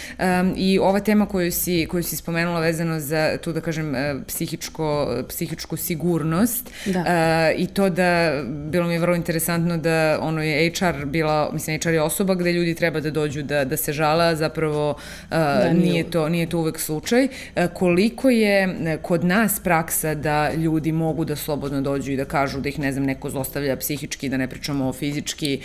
i 0.56 0.78
ova 0.78 1.00
tema 1.00 1.26
koju 1.26 1.52
si, 1.52 1.86
koju 1.90 2.02
si 2.02 2.16
spomenula 2.16 2.60
vezano 2.60 3.00
za 3.00 3.36
tu 3.44 3.52
da 3.52 3.60
kažem 3.60 3.94
e, 3.94 4.14
psihičko, 4.26 5.08
psihičku 5.28 5.76
sigurnost 5.76 6.70
da. 6.86 7.00
Uh, 7.00 7.60
i 7.60 7.66
to 7.66 7.90
da 7.90 8.42
bilo 8.44 8.86
mi 8.86 8.94
je 8.94 8.98
vrlo 8.98 9.16
interesantno 9.16 9.76
da 9.76 10.18
ono 10.20 10.42
je 10.42 10.70
HR 10.70 11.04
bila, 11.04 11.50
mislim 11.52 11.80
HR 11.80 11.88
je 11.88 12.02
osoba 12.02 12.34
gde 12.34 12.52
ljudi 12.52 12.74
treba 12.74 13.00
da 13.00 13.10
dođu 13.10 13.42
da, 13.42 13.64
da 13.64 13.76
se 13.76 13.92
žala, 13.92 14.36
zapravo 14.36 14.90
uh, 14.90 15.28
da, 15.30 15.72
nije, 15.72 16.10
to, 16.10 16.28
nije 16.28 16.48
to 16.48 16.58
uvek 16.58 16.80
slučaj. 16.80 17.28
Koliko 17.74 18.30
je 18.30 18.98
kod 19.02 19.24
nas 19.24 19.60
praksa 19.60 20.14
da 20.14 20.52
ljudi 20.52 20.92
mogu 20.92 21.24
da 21.24 21.36
slobodno 21.36 21.80
dođu 21.80 22.12
i 22.12 22.16
da 22.16 22.24
kažu 22.24 22.60
da 22.60 22.68
ih 22.68 22.78
ne 22.78 22.92
znam 22.92 23.04
neko 23.04 23.30
zlostavlja 23.30 23.76
psihički, 23.76 24.28
da 24.28 24.36
ne 24.36 24.48
pričamo 24.48 24.88
o 24.88 24.92
fizički 24.92 25.60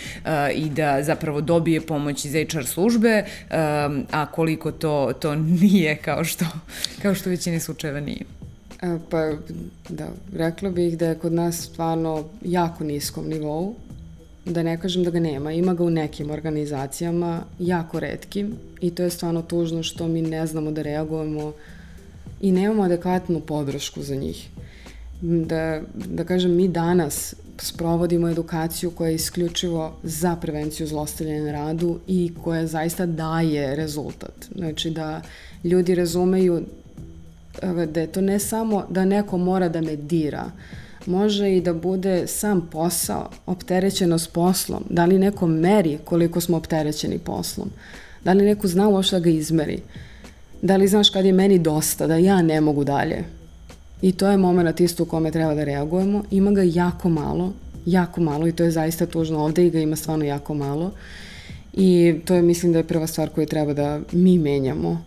i 0.54 0.70
da 0.70 1.02
zapravo 1.02 1.40
dobije 1.40 1.80
pomoć 1.80 2.24
iz 2.24 2.32
HR 2.32 2.64
službe, 2.64 3.24
a 4.10 4.26
koliko 4.32 4.72
to, 4.72 5.12
to 5.20 5.34
nije 5.34 5.96
kao 5.96 6.24
što, 6.24 6.44
kao 7.02 7.14
što 7.14 7.30
većini 7.30 7.60
slučajeva 7.70 8.00
nije? 8.00 8.24
E, 8.82 8.98
pa, 9.10 9.32
da, 9.88 10.08
rekla 10.36 10.70
bih 10.70 10.98
da 10.98 11.08
je 11.08 11.18
kod 11.18 11.32
nas 11.32 11.62
stvarno 11.62 12.24
jako 12.44 12.84
niskom 12.84 13.28
nivou, 13.28 13.74
da 14.44 14.62
ne 14.62 14.78
kažem 14.80 15.04
da 15.04 15.10
ga 15.10 15.20
nema, 15.20 15.52
ima 15.52 15.74
ga 15.74 15.84
u 15.84 15.90
nekim 15.90 16.30
organizacijama, 16.30 17.42
jako 17.58 18.00
redkim 18.00 18.54
i 18.80 18.90
to 18.90 19.02
je 19.02 19.10
stvarno 19.10 19.42
tužno 19.42 19.82
što 19.82 20.08
mi 20.08 20.22
ne 20.22 20.46
znamo 20.46 20.70
da 20.70 20.82
reagujemo 20.82 21.52
i 22.40 22.52
nemamo 22.52 22.82
adekvatnu 22.82 23.40
podršku 23.40 24.02
za 24.02 24.14
njih. 24.14 24.48
Da, 25.20 25.82
da 25.94 26.24
kažem, 26.24 26.56
mi 26.56 26.68
danas 26.68 27.34
sprovodimo 27.58 28.28
edukaciju 28.28 28.90
koja 28.90 29.08
je 29.08 29.14
isključivo 29.14 29.92
za 30.02 30.36
prevenciju 30.36 30.86
zlostavljanja 30.86 31.44
na 31.44 31.52
radu 31.52 31.98
i 32.06 32.32
koja 32.42 32.66
zaista 32.66 33.06
daje 33.06 33.76
rezultat. 33.76 34.48
Znači 34.54 34.90
da 34.90 35.22
ljudi 35.64 35.94
razumeju 35.94 36.62
da 37.92 38.00
je 38.00 38.06
to 38.06 38.20
ne 38.20 38.38
samo 38.38 38.86
da 38.88 39.04
neko 39.04 39.38
mora 39.38 39.68
da 39.68 39.80
me 39.80 39.96
dira, 39.96 40.50
može 41.06 41.56
i 41.56 41.60
da 41.60 41.74
bude 41.74 42.26
sam 42.26 42.68
posao, 42.72 43.30
opterećenost 43.46 44.32
poslom, 44.32 44.84
da 44.90 45.04
li 45.04 45.18
neko 45.18 45.46
meri 45.46 45.98
koliko 46.04 46.40
smo 46.40 46.56
opterećeni 46.56 47.18
poslom, 47.18 47.70
da 48.24 48.32
li 48.32 48.44
neko 48.44 48.68
zna 48.68 48.88
uopšte 48.88 49.16
da 49.16 49.20
ga 49.20 49.30
izmeri, 49.30 49.82
da 50.62 50.76
li 50.76 50.88
znaš 50.88 51.10
kad 51.10 51.24
je 51.24 51.32
meni 51.32 51.58
dosta, 51.58 52.06
da 52.06 52.16
ja 52.16 52.42
ne 52.42 52.60
mogu 52.60 52.84
dalje. 52.84 53.24
I 54.02 54.12
to 54.12 54.30
je 54.30 54.36
moment 54.36 54.80
isto 54.80 55.02
u 55.02 55.06
kome 55.06 55.30
treba 55.30 55.54
da 55.54 55.64
reagujemo. 55.64 56.24
Ima 56.30 56.50
ga 56.50 56.62
jako 56.62 57.08
malo, 57.08 57.52
jako 57.86 58.20
malo 58.20 58.48
i 58.48 58.52
to 58.52 58.64
je 58.64 58.70
zaista 58.70 59.06
tužno 59.06 59.44
ovde 59.44 59.66
i 59.66 59.70
ga 59.70 59.78
ima 59.80 59.96
stvarno 59.96 60.24
jako 60.24 60.54
malo. 60.54 60.92
I 61.72 62.14
to 62.24 62.34
je, 62.34 62.42
mislim 62.42 62.72
da 62.72 62.78
je 62.78 62.86
prva 62.86 63.06
stvar 63.06 63.28
koju 63.28 63.46
treba 63.46 63.74
da 63.74 64.00
mi 64.12 64.38
menjamo 64.38 65.04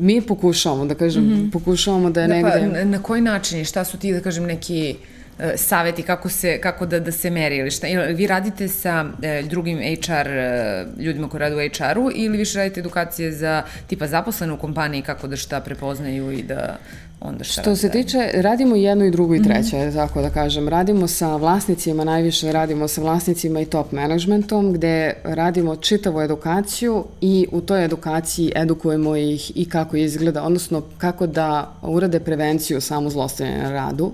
mi 0.00 0.20
pokušavamo, 0.20 0.86
da 0.86 0.94
kažem, 0.94 1.24
mm 1.24 1.28
-hmm. 1.28 1.50
pokušavamo 1.50 2.10
da 2.10 2.22
je 2.22 2.28
da, 2.28 2.34
negde... 2.34 2.70
Pa, 2.72 2.84
na, 2.84 3.02
koji 3.02 3.20
način 3.20 3.60
i 3.60 3.64
šta 3.64 3.84
su 3.84 3.98
ti, 3.98 4.12
da 4.12 4.20
kažem, 4.20 4.44
neki 4.44 4.96
uh, 4.98 5.19
saveti 5.56 6.02
kako, 6.02 6.28
se, 6.28 6.60
kako 6.60 6.86
da, 6.86 7.00
da 7.00 7.12
se 7.12 7.30
meri 7.30 7.56
ili 7.56 7.70
šta? 7.70 7.88
Ili 7.88 8.14
vi 8.14 8.26
radite 8.26 8.68
sa 8.68 9.04
uh, 9.12 9.48
drugim 9.48 9.78
HR 9.78 10.28
uh, 10.28 11.02
ljudima 11.02 11.28
koji 11.28 11.40
rade 11.40 11.56
u 11.56 11.58
HR-u 11.58 12.10
ili 12.14 12.38
više 12.38 12.58
radite 12.58 12.80
edukacije 12.80 13.32
za 13.32 13.62
tipa 13.86 14.06
zaposlene 14.06 14.52
u 14.52 14.58
kompaniji 14.58 15.02
kako 15.02 15.26
da 15.26 15.36
šta 15.36 15.60
prepoznaju 15.60 16.32
i 16.32 16.42
da 16.42 16.76
onda 17.20 17.44
šta 17.44 17.62
Što 17.62 17.76
se 17.76 17.88
tiče, 17.88 18.30
radimo 18.34 18.76
jedno 18.76 19.04
i 19.04 19.10
drugo 19.10 19.34
i 19.34 19.42
treće, 19.42 19.76
mm 19.76 19.80
-hmm. 19.80 19.94
tako 19.94 20.22
da 20.22 20.30
kažem. 20.30 20.68
Radimo 20.68 21.06
sa 21.06 21.36
vlasnicima, 21.36 22.04
najviše 22.04 22.52
radimo 22.52 22.88
sa 22.88 23.00
vlasnicima 23.00 23.60
i 23.60 23.64
top 23.64 23.92
managementom, 23.92 24.72
gde 24.72 25.12
radimo 25.24 25.76
čitavu 25.76 26.20
edukaciju 26.20 27.04
i 27.20 27.46
u 27.52 27.60
toj 27.60 27.84
edukaciji 27.84 28.52
edukujemo 28.54 29.16
ih 29.16 29.56
i 29.56 29.68
kako 29.68 29.96
izgleda, 29.96 30.42
odnosno 30.42 30.82
kako 30.98 31.26
da 31.26 31.72
urade 31.82 32.20
prevenciju 32.20 32.80
samo 32.80 33.10
zlostavljanja 33.10 33.62
na 33.62 33.70
radu. 33.70 34.12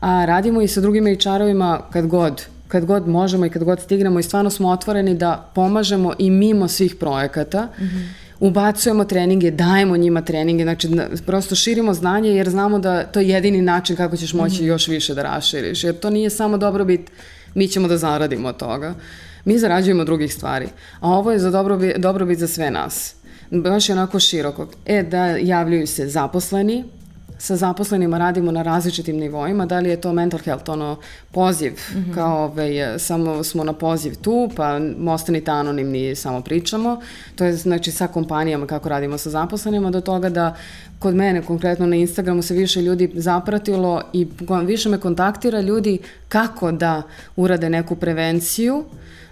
A 0.00 0.24
radimo 0.24 0.62
i 0.62 0.68
sa 0.68 0.80
drugim 0.80 1.04
HR-ovima 1.04 1.80
kad 1.92 2.06
god 2.06 2.46
kad 2.68 2.84
god 2.84 3.08
možemo 3.08 3.46
i 3.46 3.50
kad 3.50 3.64
god 3.64 3.80
stignemo 3.80 4.20
i 4.20 4.22
stvarno 4.22 4.50
smo 4.50 4.68
otvoreni 4.68 5.14
da 5.14 5.50
pomažemo 5.54 6.12
i 6.18 6.30
mimo 6.30 6.68
svih 6.68 6.94
projekata. 6.94 7.68
Mm 7.78 7.84
-hmm 7.84 8.28
ubacujemo 8.40 9.04
treninge, 9.04 9.50
dajemo 9.50 9.96
njima 9.96 10.22
treninge, 10.22 10.62
znači 10.62 10.88
prosto 11.26 11.54
širimo 11.54 11.94
znanje 11.94 12.30
jer 12.30 12.50
znamo 12.50 12.78
da 12.78 13.04
to 13.04 13.20
je 13.20 13.28
jedini 13.28 13.62
način 13.62 13.96
kako 13.96 14.16
ćeš 14.16 14.32
moći 14.32 14.54
mm 14.54 14.64
-hmm. 14.64 14.68
još 14.68 14.88
više 14.88 15.14
da 15.14 15.22
raširiš, 15.22 15.84
jer 15.84 15.98
to 15.98 16.10
nije 16.10 16.30
samo 16.30 16.58
dobrobit, 16.58 17.10
mi 17.54 17.68
ćemo 17.68 17.88
da 17.88 17.96
zaradimo 17.96 18.48
od 18.48 18.56
toga. 18.56 18.94
Mi 19.44 19.58
zarađujemo 19.58 20.04
drugih 20.04 20.34
stvari, 20.34 20.68
a 21.00 21.08
ovo 21.08 21.32
je 21.32 21.38
za 21.38 21.50
dobrobit, 21.50 21.96
dobrobit 21.96 22.38
za 22.38 22.48
sve 22.48 22.70
nas. 22.70 23.14
Baš 23.50 23.88
je 23.88 23.92
onako 23.92 24.20
široko. 24.20 24.68
E, 24.86 25.02
da 25.02 25.26
javljaju 25.26 25.86
se 25.86 26.08
zaposleni, 26.08 26.84
sa 27.38 27.56
zaposlenima 27.56 28.18
radimo 28.18 28.52
na 28.52 28.62
različitim 28.62 29.16
nivoima, 29.16 29.66
da 29.66 29.78
li 29.78 29.90
je 29.90 30.00
to 30.00 30.12
mental 30.12 30.40
health, 30.40 30.68
ono 30.68 30.96
poziv, 31.30 31.72
mm 31.72 31.96
-hmm. 31.96 32.14
kao 32.14 32.44
ovaj, 32.44 32.98
samo 32.98 33.44
smo 33.44 33.64
na 33.64 33.72
poziv 33.72 34.14
tu, 34.22 34.50
pa 34.56 34.80
ostanite 35.08 35.50
anonimni, 35.50 36.14
samo 36.14 36.40
pričamo. 36.40 37.00
To 37.36 37.44
je 37.44 37.56
znači 37.56 37.92
sa 37.92 38.06
kompanijama 38.06 38.66
kako 38.66 38.88
radimo 38.88 39.18
sa 39.18 39.30
zaposlenima, 39.30 39.90
do 39.90 40.00
toga 40.00 40.28
da 40.28 40.56
kod 40.98 41.14
mene 41.14 41.42
konkretno 41.42 41.86
na 41.86 41.96
Instagramu 41.96 42.42
se 42.42 42.54
više 42.54 42.82
ljudi 42.82 43.10
zapratilo 43.14 44.02
i 44.12 44.26
više 44.64 44.88
me 44.88 45.00
kontaktira 45.00 45.60
ljudi 45.60 45.98
kako 46.28 46.72
da 46.72 47.02
urade 47.36 47.70
neku 47.70 47.96
prevenciju, 47.96 48.76
uh, 48.76 48.84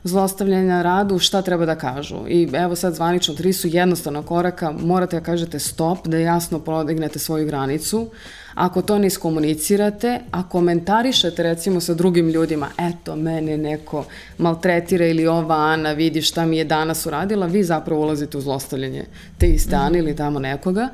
zlostavljanja 0.04 0.74
na 0.74 0.82
radu, 0.82 1.18
šta 1.18 1.42
treba 1.42 1.66
da 1.66 1.74
kažu. 1.74 2.16
I 2.28 2.48
evo 2.52 2.76
sad 2.76 2.94
zvanično, 2.94 3.34
tri 3.34 3.52
su 3.52 3.68
jednostavna 3.68 4.22
koraka, 4.22 4.72
morate 4.72 5.20
da 5.20 5.24
kažete 5.24 5.58
stop, 5.58 6.06
da 6.06 6.18
jasno 6.18 6.58
prodignete 6.58 7.18
svoju 7.18 7.46
granicu. 7.46 8.10
Ako 8.54 8.82
to 8.82 8.98
ne 8.98 9.06
iskomunicirate, 9.06 10.20
a 10.30 10.48
komentarišete 10.48 11.42
recimo 11.42 11.80
sa 11.80 11.94
drugim 11.94 12.28
ljudima, 12.28 12.68
eto, 12.78 13.16
mene 13.16 13.58
neko 13.58 14.04
maltretira 14.38 15.06
ili 15.06 15.26
ova 15.26 15.56
Ana 15.56 15.92
vidi 15.92 16.22
šta 16.22 16.46
mi 16.46 16.58
je 16.58 16.64
danas 16.64 17.06
uradila, 17.06 17.46
vi 17.46 17.64
zapravo 17.64 18.02
ulazite 18.02 18.38
u 18.38 18.40
zlostavljanje 18.40 19.04
te 19.38 19.46
iste 19.46 19.76
Ane 19.76 19.98
ili 19.98 20.16
tamo 20.16 20.38
nekoga. 20.38 20.88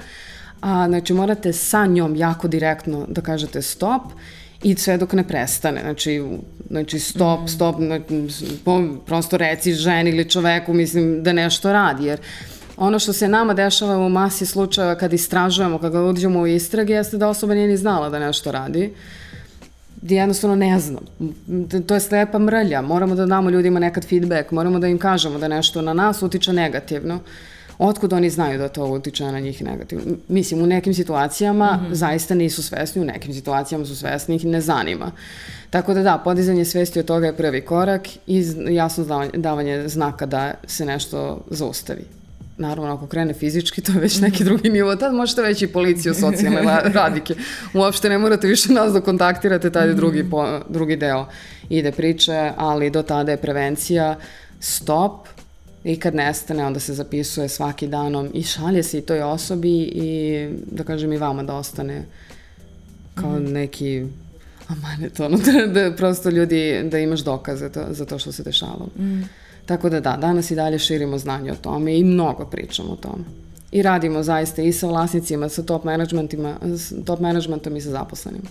A, 0.61 0.89
znači, 0.89 1.15
morate 1.15 1.53
sa 1.53 1.87
njom 1.87 2.17
jako 2.17 2.49
direktno 2.49 3.07
da 3.09 3.21
kažete 3.21 3.63
stop 3.63 4.03
i 4.63 4.77
sve 4.77 4.97
dok 4.97 5.13
ne 5.13 5.29
prestane. 5.29 5.81
Znači, 5.81 6.23
znači 6.71 6.99
stop, 6.99 7.41
mm. 7.41 7.49
stop, 7.49 7.77
prosto 9.07 9.37
reci 9.37 9.73
ženi 9.73 10.11
ili 10.11 10.31
čoveku, 10.31 10.73
mislim, 10.73 11.23
da 11.23 11.33
nešto 11.33 11.73
radi, 11.73 12.05
jer 12.05 12.21
ono 12.77 12.99
što 12.99 13.13
se 13.13 13.29
nama 13.29 13.55
dešava 13.55 13.99
u 13.99 14.09
masi 14.09 14.47
slučajeva 14.47 14.95
kad 14.95 15.13
istražujemo, 15.13 15.79
kad 15.79 15.95
uđemo 15.95 16.41
u 16.41 16.47
istrage, 16.47 16.93
jeste 16.93 17.17
da 17.17 17.29
osoba 17.29 17.55
nije 17.55 17.69
ni 17.69 17.77
znala 17.77 18.11
da 18.11 18.19
nešto 18.19 18.53
radi. 18.53 18.93
Jednostavno 20.03 20.57
ne 20.57 20.81
znam. 20.81 21.05
To 21.87 21.95
je 21.95 22.01
slepa 22.01 22.39
mrlja. 22.39 22.83
Moramo 22.83 23.15
da 23.15 23.27
damo 23.27 23.51
ljudima 23.51 23.81
nekad 23.81 24.05
feedback, 24.05 24.51
moramo 24.51 24.79
da 24.79 24.87
im 24.89 24.99
kažemo 24.99 25.39
da 25.39 25.49
nešto 25.49 25.83
na 25.83 25.93
nas 25.93 26.23
utiče 26.23 26.53
negativno. 26.53 27.15
Uh, 27.15 27.21
otkud 27.89 28.13
oni 28.13 28.31
znaju 28.31 28.59
da 28.59 28.69
to 28.69 28.87
utiče 28.87 29.25
na 29.25 29.41
njih 29.41 29.63
negativno. 29.63 30.05
Mislim, 30.29 30.63
u 30.63 30.67
nekim 30.67 30.95
situacijama 30.95 31.73
mm 31.73 31.87
-hmm. 31.87 31.95
zaista 31.95 32.35
nisu 32.35 32.63
svesni, 32.63 33.03
u 33.03 33.05
nekim 33.05 33.35
situacijama 33.35 33.85
su 33.85 33.97
svesni, 33.97 34.37
ih 34.37 34.45
ne 34.45 34.61
zanima. 34.61 35.13
Tako 35.71 35.95
da 35.95 36.03
da, 36.03 36.19
podizanje 36.25 36.65
svesti 36.65 37.01
od 37.01 37.07
toga 37.07 37.27
je 37.27 37.37
prvi 37.37 37.61
korak 37.61 38.09
i 38.27 38.45
jasno 38.71 39.29
davanje 39.35 39.89
znaka 39.89 40.27
da 40.27 40.55
se 40.67 40.85
nešto 40.85 41.45
zaustavi. 41.51 42.05
Naravno, 42.57 42.95
ako 42.95 43.07
krene 43.07 43.35
fizički, 43.35 43.81
to 43.81 43.93
je 43.93 43.99
već 43.99 44.21
neki 44.21 44.45
drugi 44.45 44.71
nivo. 44.71 44.97
Tad 44.97 45.15
možete 45.15 45.43
već 45.43 45.63
i 45.63 45.67
policiju, 45.67 46.15
socijalne 46.15 46.63
radike. 47.01 47.35
Uopšte 47.75 48.09
ne 48.09 48.19
morate 48.19 48.47
više 48.47 48.73
nas 48.73 48.93
da 48.93 49.01
kontaktirate, 49.01 49.71
tad 49.71 49.89
je 49.89 49.95
drugi, 49.95 50.31
po, 50.31 50.61
drugi 50.69 50.97
deo 50.97 51.27
ide 51.69 51.93
priče, 51.93 52.51
ali 52.57 52.91
do 52.91 53.03
tada 53.03 53.33
je 53.33 53.37
prevencija, 53.37 54.17
stop, 54.61 55.29
I 55.85 55.97
kad 55.97 56.15
nestane, 56.15 56.67
onda 56.67 56.81
se 56.81 56.95
zapisuje 56.95 57.49
svaki 57.49 57.87
danom 57.87 58.31
i 58.35 58.43
šalje 58.43 58.83
se 58.83 58.99
i 58.99 59.01
toj 59.01 59.23
osobi 59.23 59.83
i, 59.83 60.49
da 60.67 60.85
kažem, 60.85 61.13
i 61.13 61.17
vama 61.17 61.43
da 61.43 61.55
ostane 61.55 62.05
kao 63.15 63.39
mm 63.39 63.53
neki 63.53 64.07
amanet, 64.69 65.21
ono, 65.21 65.39
da, 65.47 65.67
da 65.67 65.97
prosto 65.97 66.31
ljudi, 66.31 66.83
da 66.91 66.99
imaš 66.99 67.21
dokaze 67.21 67.69
to, 67.69 67.87
za 67.91 68.05
to 68.05 68.19
što 68.19 68.33
se 68.33 68.43
dešavalo. 68.43 68.89
Mm. 68.99 69.23
Tako 69.67 69.89
da 69.89 70.01
da, 70.01 70.17
danas 70.17 70.51
i 70.51 70.55
dalje 70.55 70.79
širimo 70.79 71.19
znanje 71.19 71.53
o 71.53 71.57
tome 71.57 71.99
i 71.99 72.05
mnogo 72.05 72.47
pričamo 72.47 72.93
o 72.93 72.97
tome. 72.97 73.25
I 73.73 73.83
radimo 73.83 74.23
zaista 74.23 74.63
i 74.63 74.73
sa 74.73 74.87
vlasnicima, 74.87 75.49
sa 75.49 75.63
top 75.63 75.85
managementima, 75.85 76.57
top 77.05 77.21
managementom 77.21 77.77
i 77.77 77.81
sa 77.81 77.91
zaposlenima. 77.91 78.49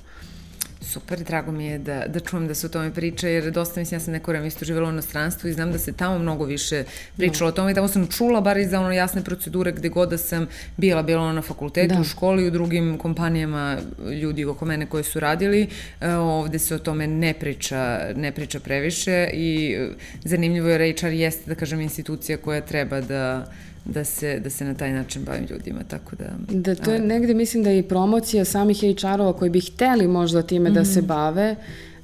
Super, 0.81 1.23
drago 1.23 1.51
mi 1.51 1.65
je 1.65 1.77
da, 1.77 2.03
da 2.07 2.19
čujem 2.19 2.47
da 2.47 2.55
se 2.55 2.67
o 2.67 2.69
tome 2.69 2.93
priča, 2.93 3.27
jer 3.27 3.51
dosta 3.51 3.79
mislim, 3.79 3.95
ja 3.95 3.99
sam 3.99 4.13
neko 4.13 4.31
vreme 4.31 4.47
isto 4.47 4.65
živjela 4.65 4.89
u 4.89 4.91
inostranstvu 4.91 5.49
i 5.49 5.53
znam 5.53 5.71
da 5.71 5.77
se 5.77 5.91
tamo 5.93 6.19
mnogo 6.19 6.45
više 6.45 6.83
pričalo 7.17 7.47
no. 7.47 7.53
o 7.53 7.55
tome 7.55 7.71
i 7.71 7.75
tamo 7.75 7.87
sam 7.87 8.07
čula 8.07 8.41
bar 8.41 8.57
i 8.57 8.65
za 8.65 8.79
ono 8.79 8.91
jasne 8.91 9.23
procedure 9.23 9.71
gde 9.71 9.89
god 9.89 10.09
da 10.09 10.17
sam 10.17 10.47
bila, 10.77 11.03
bila 11.03 11.33
na 11.33 11.41
fakultetu, 11.41 11.93
da. 11.93 12.01
u 12.01 12.03
školi, 12.03 12.47
u 12.47 12.51
drugim 12.51 12.97
kompanijama, 12.97 13.77
ljudi 14.21 14.45
oko 14.45 14.65
mene 14.65 14.85
koji 14.85 15.03
su 15.03 15.19
radili, 15.19 15.67
e, 16.01 16.13
ovde 16.13 16.59
se 16.59 16.75
o 16.75 16.79
tome 16.79 17.07
ne 17.07 17.33
priča, 17.33 17.99
ne 18.15 18.31
priča 18.31 18.59
previše 18.59 19.29
i 19.33 19.75
e, 19.79 19.89
zanimljivo 20.23 20.69
je 20.69 20.93
HR 20.93 21.07
jeste, 21.07 21.43
da 21.45 21.55
kažem, 21.55 21.81
institucija 21.81 22.37
koja 22.37 22.61
treba 22.61 23.01
da 23.01 23.51
da 23.85 24.03
se, 24.03 24.39
da 24.39 24.49
se 24.49 24.65
na 24.65 24.73
taj 24.73 24.93
način 24.93 25.23
bavim 25.23 25.47
ljudima, 25.49 25.79
tako 25.87 26.15
da... 26.15 26.25
Da, 26.49 26.75
to 26.75 26.91
je 26.91 26.97
a... 26.97 27.03
negde, 27.03 27.33
mislim 27.33 27.63
da 27.63 27.69
je 27.69 27.79
i 27.79 27.83
promocija 27.83 28.45
samih 28.45 28.77
HR-ova 28.77 29.33
koji 29.33 29.51
bi 29.51 29.59
hteli 29.59 30.07
možda 30.07 30.41
time 30.41 30.69
mm 30.69 30.73
-hmm. 30.73 30.75
da 30.75 30.85
se 30.85 30.99
mhm. 30.99 31.07
bave, 31.07 31.55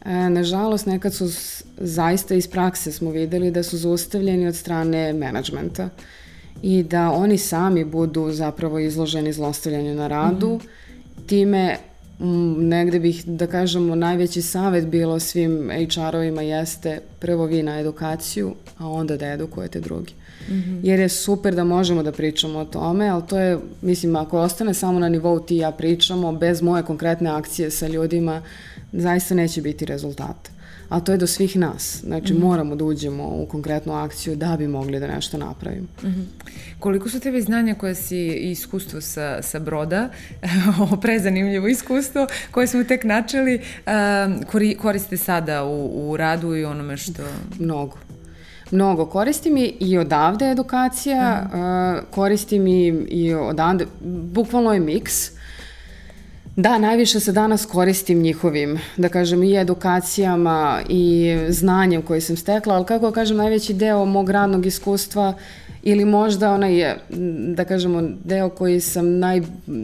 e, 0.06 0.30
nažalost, 0.30 0.86
nekad 0.86 1.13
su 1.13 1.30
zaista 1.78 2.36
iz 2.36 2.48
prakse 2.48 2.92
smo 2.92 3.12
videli 3.12 3.52
da 3.52 3.63
su 3.63 3.78
zaustavljeni 3.78 4.48
od 4.48 4.56
strane 4.56 5.13
menadžmenta 5.13 5.90
i 6.62 6.84
da 6.84 7.12
oni 7.12 7.38
sami 7.38 7.86
budu 7.86 8.32
zapravo 8.32 8.80
izloženi 8.80 9.34
zlostavljanju 9.34 9.96
na 9.96 10.08
radu, 10.08 10.48
mm 10.48 10.60
-hmm. 10.60 11.28
time 11.28 11.78
m, 12.20 12.68
negde 12.68 13.00
bih, 13.00 13.26
da 13.26 13.48
kažemo, 13.48 13.96
najveći 13.96 14.42
savet 14.42 14.88
bilo 14.88 15.20
svim 15.20 15.70
HR-ovima 15.70 16.42
jeste 16.42 17.00
prvo 17.20 17.46
vi 17.46 17.63
na 17.63 17.80
edukaciju, 17.80 18.56
a 18.78 18.90
onda 18.90 19.18
da 19.18 19.28
edukujete 19.28 19.80
drugi. 19.80 20.13
Mm 20.13 20.27
-hmm. 20.50 20.80
jer 20.84 21.00
je 21.00 21.10
super 21.10 21.56
da 21.56 21.64
možemo 21.64 22.04
da 22.04 22.12
pričamo 22.12 22.60
o 22.60 22.66
tome, 22.66 23.10
ali 23.10 23.24
to 23.28 23.40
je, 23.40 23.60
mislim, 23.82 24.16
ako 24.16 24.40
ostane 24.40 24.74
samo 24.74 25.00
na 25.00 25.10
nivou 25.10 25.40
ti 25.40 25.58
ja 25.58 25.72
pričamo, 25.72 26.32
bez 26.32 26.62
moje 26.62 26.84
konkretne 26.84 27.30
akcije 27.30 27.72
sa 27.72 27.88
ljudima, 27.88 28.42
zaista 28.94 29.36
neće 29.36 29.62
biti 29.62 29.86
rezultata. 29.86 30.58
a 30.90 31.00
to 31.00 31.12
je 31.12 31.18
do 31.18 31.28
svih 31.28 31.58
nas. 31.58 32.00
Znači, 32.04 32.34
mm 32.34 32.38
-hmm. 32.38 32.42
moramo 32.42 32.76
da 32.76 32.86
uđemo 32.86 33.24
u 33.24 33.46
konkretnu 33.46 33.94
akciju 33.94 34.36
da 34.36 34.56
bi 34.58 34.68
mogli 34.68 35.00
da 35.00 35.08
nešto 35.08 35.38
napravimo. 35.38 35.88
Mm 36.04 36.08
-hmm. 36.08 36.26
Koliko 36.80 37.10
su 37.10 37.20
tebe 37.20 37.42
znanja 37.42 37.76
koje 37.76 37.96
si 37.96 38.18
i 38.18 38.52
iskustvo 38.52 39.02
sa, 39.02 39.42
sa 39.42 39.60
broda, 39.60 40.10
ovo 40.82 40.98
prezanimljivo 40.98 41.68
iskustvo, 41.68 42.28
koje 42.52 42.68
smo 42.68 42.84
tek 42.84 43.04
načeli, 43.04 43.62
koriste 44.78 45.18
sada 45.18 45.64
u, 45.64 46.10
u 46.12 46.18
radu 46.18 46.56
i 46.56 46.66
onome 46.66 46.98
što... 46.98 47.24
Mnogo 47.60 47.98
mnogo. 48.72 49.06
Koristim 49.06 49.58
i, 49.58 49.74
i 49.80 49.98
odavde 49.98 50.52
edukacija, 50.52 51.42
mm 51.42 51.58
-hmm. 51.58 51.98
uh, 51.98 52.04
koristim 52.12 52.68
i, 52.68 52.88
i 53.10 53.34
odavde, 53.34 53.86
bukvalno 54.34 54.74
je 54.74 54.80
miks. 54.80 55.38
Da, 56.56 56.78
najviše 56.78 57.20
se 57.20 57.32
danas 57.32 57.66
koristim 57.66 58.22
njihovim, 58.22 58.80
da 58.98 59.10
kažem, 59.10 59.44
i 59.44 59.58
edukacijama 59.58 60.80
i 60.90 61.38
znanjem 61.50 62.02
koje 62.02 62.22
sam 62.22 62.38
stekla, 62.38 62.76
ali 62.76 62.86
kako 62.86 63.12
kažem, 63.12 63.38
najveći 63.38 63.74
deo 63.74 64.06
mog 64.06 64.30
radnog 64.30 64.66
iskustva 64.66 65.34
ili 65.89 66.06
možda 66.06 66.52
onaj, 66.52 66.95
da 67.56 67.65
kažemo, 67.65 68.04
deo 68.23 68.50
koji 68.50 68.80
sam 68.80 69.19
naj, 69.19 69.41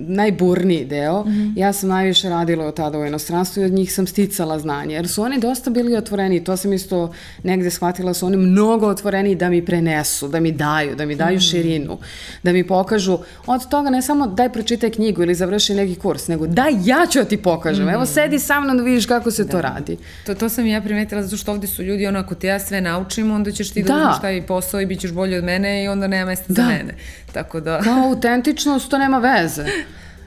najburniji 0.07 0.85
deo. 0.85 1.23
Mm 1.23 1.29
-hmm. 1.29 1.53
Ja 1.55 1.73
sam 1.73 1.89
najviše 1.89 2.29
radila 2.29 2.65
od 2.65 2.75
tada 2.75 2.99
u 2.99 3.05
inostranstvu 3.05 3.61
i 3.61 3.65
od 3.65 3.71
njih 3.71 3.93
sam 3.93 4.07
sticala 4.07 4.59
znanje, 4.59 4.95
jer 4.95 5.07
su 5.07 5.21
oni 5.21 5.39
dosta 5.39 5.69
bili 5.69 5.95
otvoreni. 5.95 6.43
To 6.43 6.57
sam 6.57 6.73
isto 6.73 7.13
negde 7.43 7.71
shvatila, 7.71 8.13
su 8.13 8.25
oni 8.25 8.37
mnogo 8.37 8.87
otvoreni 8.87 9.35
da 9.35 9.49
mi 9.49 9.65
prenesu, 9.65 10.27
da 10.27 10.39
mi 10.39 10.51
daju, 10.51 10.95
da 10.95 11.05
mi 11.05 11.15
daju 11.15 11.35
mm 11.35 11.39
-hmm. 11.39 11.51
širinu, 11.51 11.97
da 12.43 12.51
mi 12.51 12.67
pokažu. 12.67 13.17
Od 13.45 13.69
toga 13.69 13.89
ne 13.89 14.01
samo 14.01 14.27
daj 14.27 14.49
pročitaj 14.49 14.89
knjigu 14.89 15.23
ili 15.23 15.35
završi 15.35 15.73
neki 15.73 15.95
kurs, 15.95 16.27
nego 16.27 16.47
daj 16.47 16.73
ja 16.85 17.05
ću 17.11 17.19
da 17.19 17.25
ti 17.25 17.37
pokažem. 17.37 17.85
Mm 17.85 17.89
-hmm. 17.89 17.93
Evo 17.93 18.05
sedi 18.05 18.39
sa 18.39 18.59
mnom 18.59 18.77
da 18.77 18.83
vidiš 18.83 19.05
kako 19.05 19.31
se 19.31 19.43
da. 19.43 19.51
to 19.51 19.61
radi. 19.61 19.97
To, 20.25 20.35
to 20.35 20.49
sam 20.49 20.67
ja 20.67 20.81
primetila 20.81 21.23
zato 21.23 21.37
što 21.37 21.51
ovde 21.51 21.67
su 21.67 21.83
ljudi 21.83 22.07
ono 22.07 22.19
ako 22.19 22.35
te 22.35 22.47
ja 22.47 22.59
sve 22.59 22.81
naučim, 22.81 23.31
onda 23.31 23.51
ćeš 23.51 23.71
ti 23.71 23.83
da, 23.83 23.87
da 23.87 23.99
uzmeš 23.99 24.21
taj 24.21 24.45
posao 24.45 24.81
i 24.81 24.85
bit 24.85 24.99
ćeš 24.99 25.11
bolji 25.11 25.37
od 25.37 25.43
mene 25.43 25.83
i 25.83 25.92
onda 25.93 26.08
nema 26.08 26.25
mesta 26.25 26.45
da. 26.47 26.62
za 26.62 26.67
mene. 26.67 26.95
Tako 27.34 27.60
da... 27.60 27.82
Kao 27.82 28.10
autentičnost, 28.10 28.89
to 28.89 28.97
nema 28.97 29.19
veze. 29.19 29.65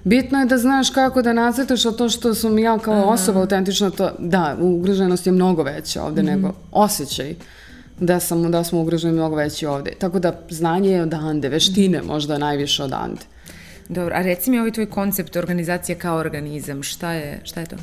Bitno 0.04 0.38
je 0.38 0.46
da 0.46 0.58
znaš 0.58 0.90
kako 0.90 1.22
da 1.22 1.32
nacrtaš, 1.32 1.86
a 1.86 1.92
to 1.92 2.08
što 2.08 2.34
sam 2.34 2.58
ja 2.58 2.78
kao 2.78 2.94
Aha. 2.94 3.04
osoba 3.04 3.40
autentična, 3.40 3.90
to, 3.90 4.10
da, 4.18 4.56
ugroženost 4.60 5.26
je 5.26 5.32
mnogo 5.32 5.62
veća 5.62 6.02
ovde 6.02 6.22
mm 6.22 6.26
-hmm. 6.26 6.30
nego 6.30 6.54
osjećaj 6.72 7.34
da, 8.00 8.20
sam, 8.20 8.50
da 8.50 8.64
smo 8.64 8.80
ugroženi 8.80 9.12
mnogo 9.12 9.36
veći 9.36 9.66
ovde. 9.66 9.90
Tako 9.98 10.18
da 10.18 10.40
znanje 10.50 10.90
je 10.90 11.02
odande, 11.02 11.48
veštine 11.48 11.98
mm 11.98 12.02
-hmm. 12.02 12.06
možda 12.06 12.38
najviše 12.38 12.82
odande. 12.82 13.20
Dobro, 13.88 14.14
a 14.14 14.22
reci 14.22 14.50
mi 14.50 14.58
ovaj 14.58 14.72
tvoj 14.72 14.86
koncept 14.86 15.36
organizacije 15.36 15.96
kao 15.96 16.16
organizam, 16.16 16.82
šta 16.82 17.12
je, 17.12 17.40
šta 17.44 17.60
je 17.60 17.66
to? 17.66 17.76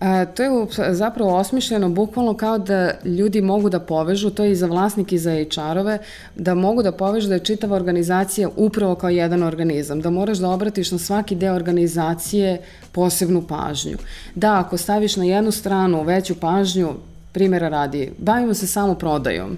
E, 0.00 0.26
to 0.34 0.42
je 0.42 0.50
zapravo 0.94 1.36
osmišljeno 1.36 1.88
bukvalno 1.88 2.34
kao 2.34 2.58
da 2.58 2.90
ljudi 3.04 3.40
mogu 3.40 3.70
da 3.70 3.80
povežu, 3.80 4.30
to 4.30 4.44
je 4.44 4.52
i 4.52 4.56
za 4.56 4.66
vlasnike 4.66 5.14
i 5.14 5.18
za 5.18 5.30
HR-ove, 5.30 5.98
da 6.34 6.54
mogu 6.54 6.82
da 6.82 6.92
povežu 6.92 7.28
da 7.28 7.34
je 7.34 7.44
čitava 7.44 7.76
organizacija 7.76 8.48
upravo 8.56 8.94
kao 8.94 9.10
jedan 9.10 9.42
organizam, 9.42 10.00
da 10.00 10.10
moraš 10.10 10.38
da 10.38 10.50
obratiš 10.50 10.90
na 10.92 10.98
svaki 10.98 11.34
deo 11.34 11.54
organizacije 11.54 12.60
posebnu 12.92 13.42
pažnju. 13.42 13.96
Da, 14.34 14.58
ako 14.58 14.76
staviš 14.76 15.16
na 15.16 15.24
jednu 15.24 15.50
stranu 15.50 16.02
veću 16.02 16.34
pažnju, 16.34 16.88
primjera 17.32 17.68
radi, 17.68 18.12
bavimo 18.18 18.54
se 18.54 18.66
samo 18.66 18.94
prodajom, 18.94 19.56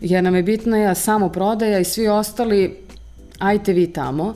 jer 0.00 0.24
nam 0.24 0.36
je 0.36 0.42
bitna 0.42 0.76
ja 0.76 0.94
samo 0.94 1.28
prodaja 1.28 1.78
i 1.78 1.84
svi 1.84 2.08
ostali, 2.08 2.76
ajte 3.38 3.72
vi 3.72 3.92
tamo, 3.92 4.34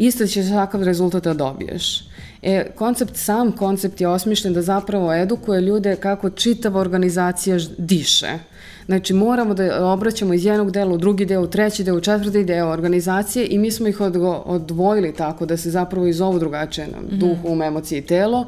isto 0.00 0.26
ćeš 0.26 0.48
takav 0.48 0.82
rezultat 0.82 1.24
da 1.24 1.34
dobiješ. 1.34 2.04
E, 2.42 2.70
koncept, 2.74 3.16
sam 3.16 3.52
koncept 3.52 4.00
je 4.00 4.08
osmišljen 4.08 4.54
da 4.54 4.62
zapravo 4.62 5.14
edukuje 5.14 5.60
ljude 5.60 5.96
kako 5.96 6.30
čitava 6.30 6.80
organizacija 6.80 7.58
diše. 7.78 8.38
Znači, 8.86 9.14
moramo 9.14 9.54
da 9.54 9.86
obraćamo 9.86 10.34
iz 10.34 10.44
jednog 10.44 10.70
dela 10.70 10.92
u 10.92 10.98
drugi 10.98 11.24
deo, 11.26 11.42
u 11.42 11.46
treći 11.46 11.84
deo, 11.84 11.96
u 11.96 12.00
četvrti 12.00 12.44
deo 12.44 12.68
organizacije 12.68 13.46
i 13.50 13.58
mi 13.58 13.70
smo 13.70 13.88
ih 13.88 14.00
odvojili 14.44 15.14
tako 15.14 15.46
da 15.46 15.56
se 15.56 15.70
zapravo 15.70 16.06
iz 16.06 16.20
ovu 16.20 16.38
drugačije 16.38 16.86
mm 16.86 16.90
-hmm. 16.90 17.18
duh, 17.18 17.44
um, 17.44 17.62
emocije 17.62 17.98
i 17.98 18.06
telo 18.06 18.46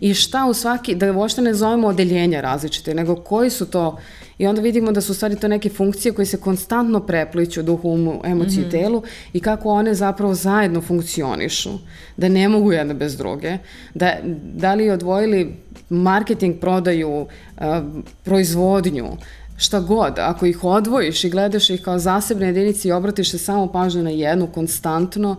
i 0.00 0.14
šta 0.14 0.46
u 0.46 0.54
svaki, 0.54 0.94
da 0.94 1.12
uopšte 1.12 1.42
ne 1.42 1.54
zovemo 1.54 1.88
odeljenja 1.88 2.40
različite, 2.40 2.94
nego 2.94 3.16
koji 3.16 3.50
su 3.50 3.66
to 3.66 3.98
I 4.38 4.46
onda 4.46 4.60
vidimo 4.60 4.92
da 4.92 5.00
su 5.00 5.14
stvari 5.14 5.36
to 5.36 5.48
neke 5.48 5.68
funkcije 5.68 6.12
koje 6.12 6.26
se 6.26 6.36
konstantno 6.40 7.00
prepliću 7.00 7.62
duhu, 7.62 7.88
umu, 7.90 8.20
emociji 8.24 8.60
mm 8.60 8.66
-hmm. 8.66 8.70
telu 8.70 9.02
i 9.32 9.40
kako 9.40 9.68
one 9.68 9.94
zapravo 9.94 10.34
zajedno 10.34 10.80
funkcionišu. 10.80 11.70
Da 12.16 12.28
ne 12.28 12.48
mogu 12.48 12.72
jedna 12.72 12.94
bez 12.94 13.16
druge. 13.16 13.58
Da, 13.94 14.16
da 14.54 14.74
li 14.74 14.90
odvojili 14.90 15.54
marketing, 15.88 16.60
prodaju, 16.60 17.10
uh, 17.20 17.64
proizvodnju, 18.24 19.16
šta 19.56 19.80
god, 19.80 20.18
ako 20.18 20.46
ih 20.46 20.64
odvojiš 20.64 21.24
i 21.24 21.30
gledaš 21.30 21.70
ih 21.70 21.82
kao 21.82 21.98
zasebne 21.98 22.46
jedinice 22.46 22.88
i 22.88 22.92
obratiš 22.92 23.30
se 23.30 23.38
samo 23.38 23.66
pažnju 23.72 24.02
na 24.02 24.10
jednu 24.10 24.46
konstantno, 24.46 25.36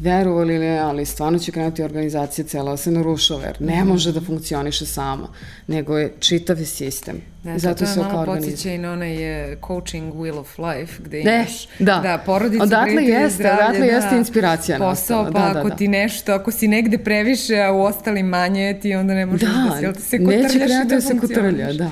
verovali 0.00 0.54
ili 0.54 0.66
ne, 0.66 0.78
ali 0.78 1.04
stvarno 1.04 1.38
će 1.38 1.52
krenuti 1.52 1.82
organizacija 1.82 2.44
cela 2.44 2.70
da 2.70 2.76
se 2.76 2.90
narušava, 2.90 3.44
jer 3.44 3.56
ne 3.60 3.78
mhm. 3.78 3.88
može 3.88 4.12
da 4.12 4.20
funkcioniše 4.20 4.86
sama, 4.86 5.28
nego 5.66 5.98
je 5.98 6.12
čitav 6.18 6.56
sistem. 6.64 7.20
Da, 7.44 7.58
Zato 7.58 7.86
se 7.86 8.00
kao 8.10 8.24
podsjeća 8.24 8.70
i 8.70 8.78
na 8.78 8.92
onaj 8.92 9.16
coaching 9.66 10.14
wheel 10.14 10.38
of 10.38 10.58
life, 10.58 11.02
gde 11.04 11.20
imaš 11.20 11.66
da, 11.78 12.00
da 12.02 12.22
porodice, 12.26 12.62
odatle 12.62 13.02
jeste, 13.02 13.34
zdravlje, 13.34 13.64
odatle 13.64 13.86
da, 13.86 13.92
jeste 13.92 14.16
inspiracija 14.16 14.78
posao, 14.78 15.22
nastala. 15.22 15.32
pa 15.32 15.48
da, 15.48 15.54
da, 15.54 15.60
ako 15.60 15.68
da. 15.68 15.76
ti 15.76 15.88
nešto, 15.88 16.32
ako 16.32 16.50
si 16.50 16.68
negde 16.68 16.98
previše, 16.98 17.60
a 17.60 17.72
u 17.72 17.82
ostalim 17.82 18.26
manje, 18.26 18.78
ti 18.82 18.94
onda 18.94 19.14
ne 19.14 19.26
možeš 19.26 19.48
da, 19.48 19.80
da, 19.80 19.92
da 19.92 20.00
se 20.00 20.18
kotrljaš 20.18 20.52
neće 20.52 20.66
krenuti 20.66 20.94
da, 20.94 21.00
se 21.00 21.18
kotrlja, 21.18 21.72
da. 21.72 21.90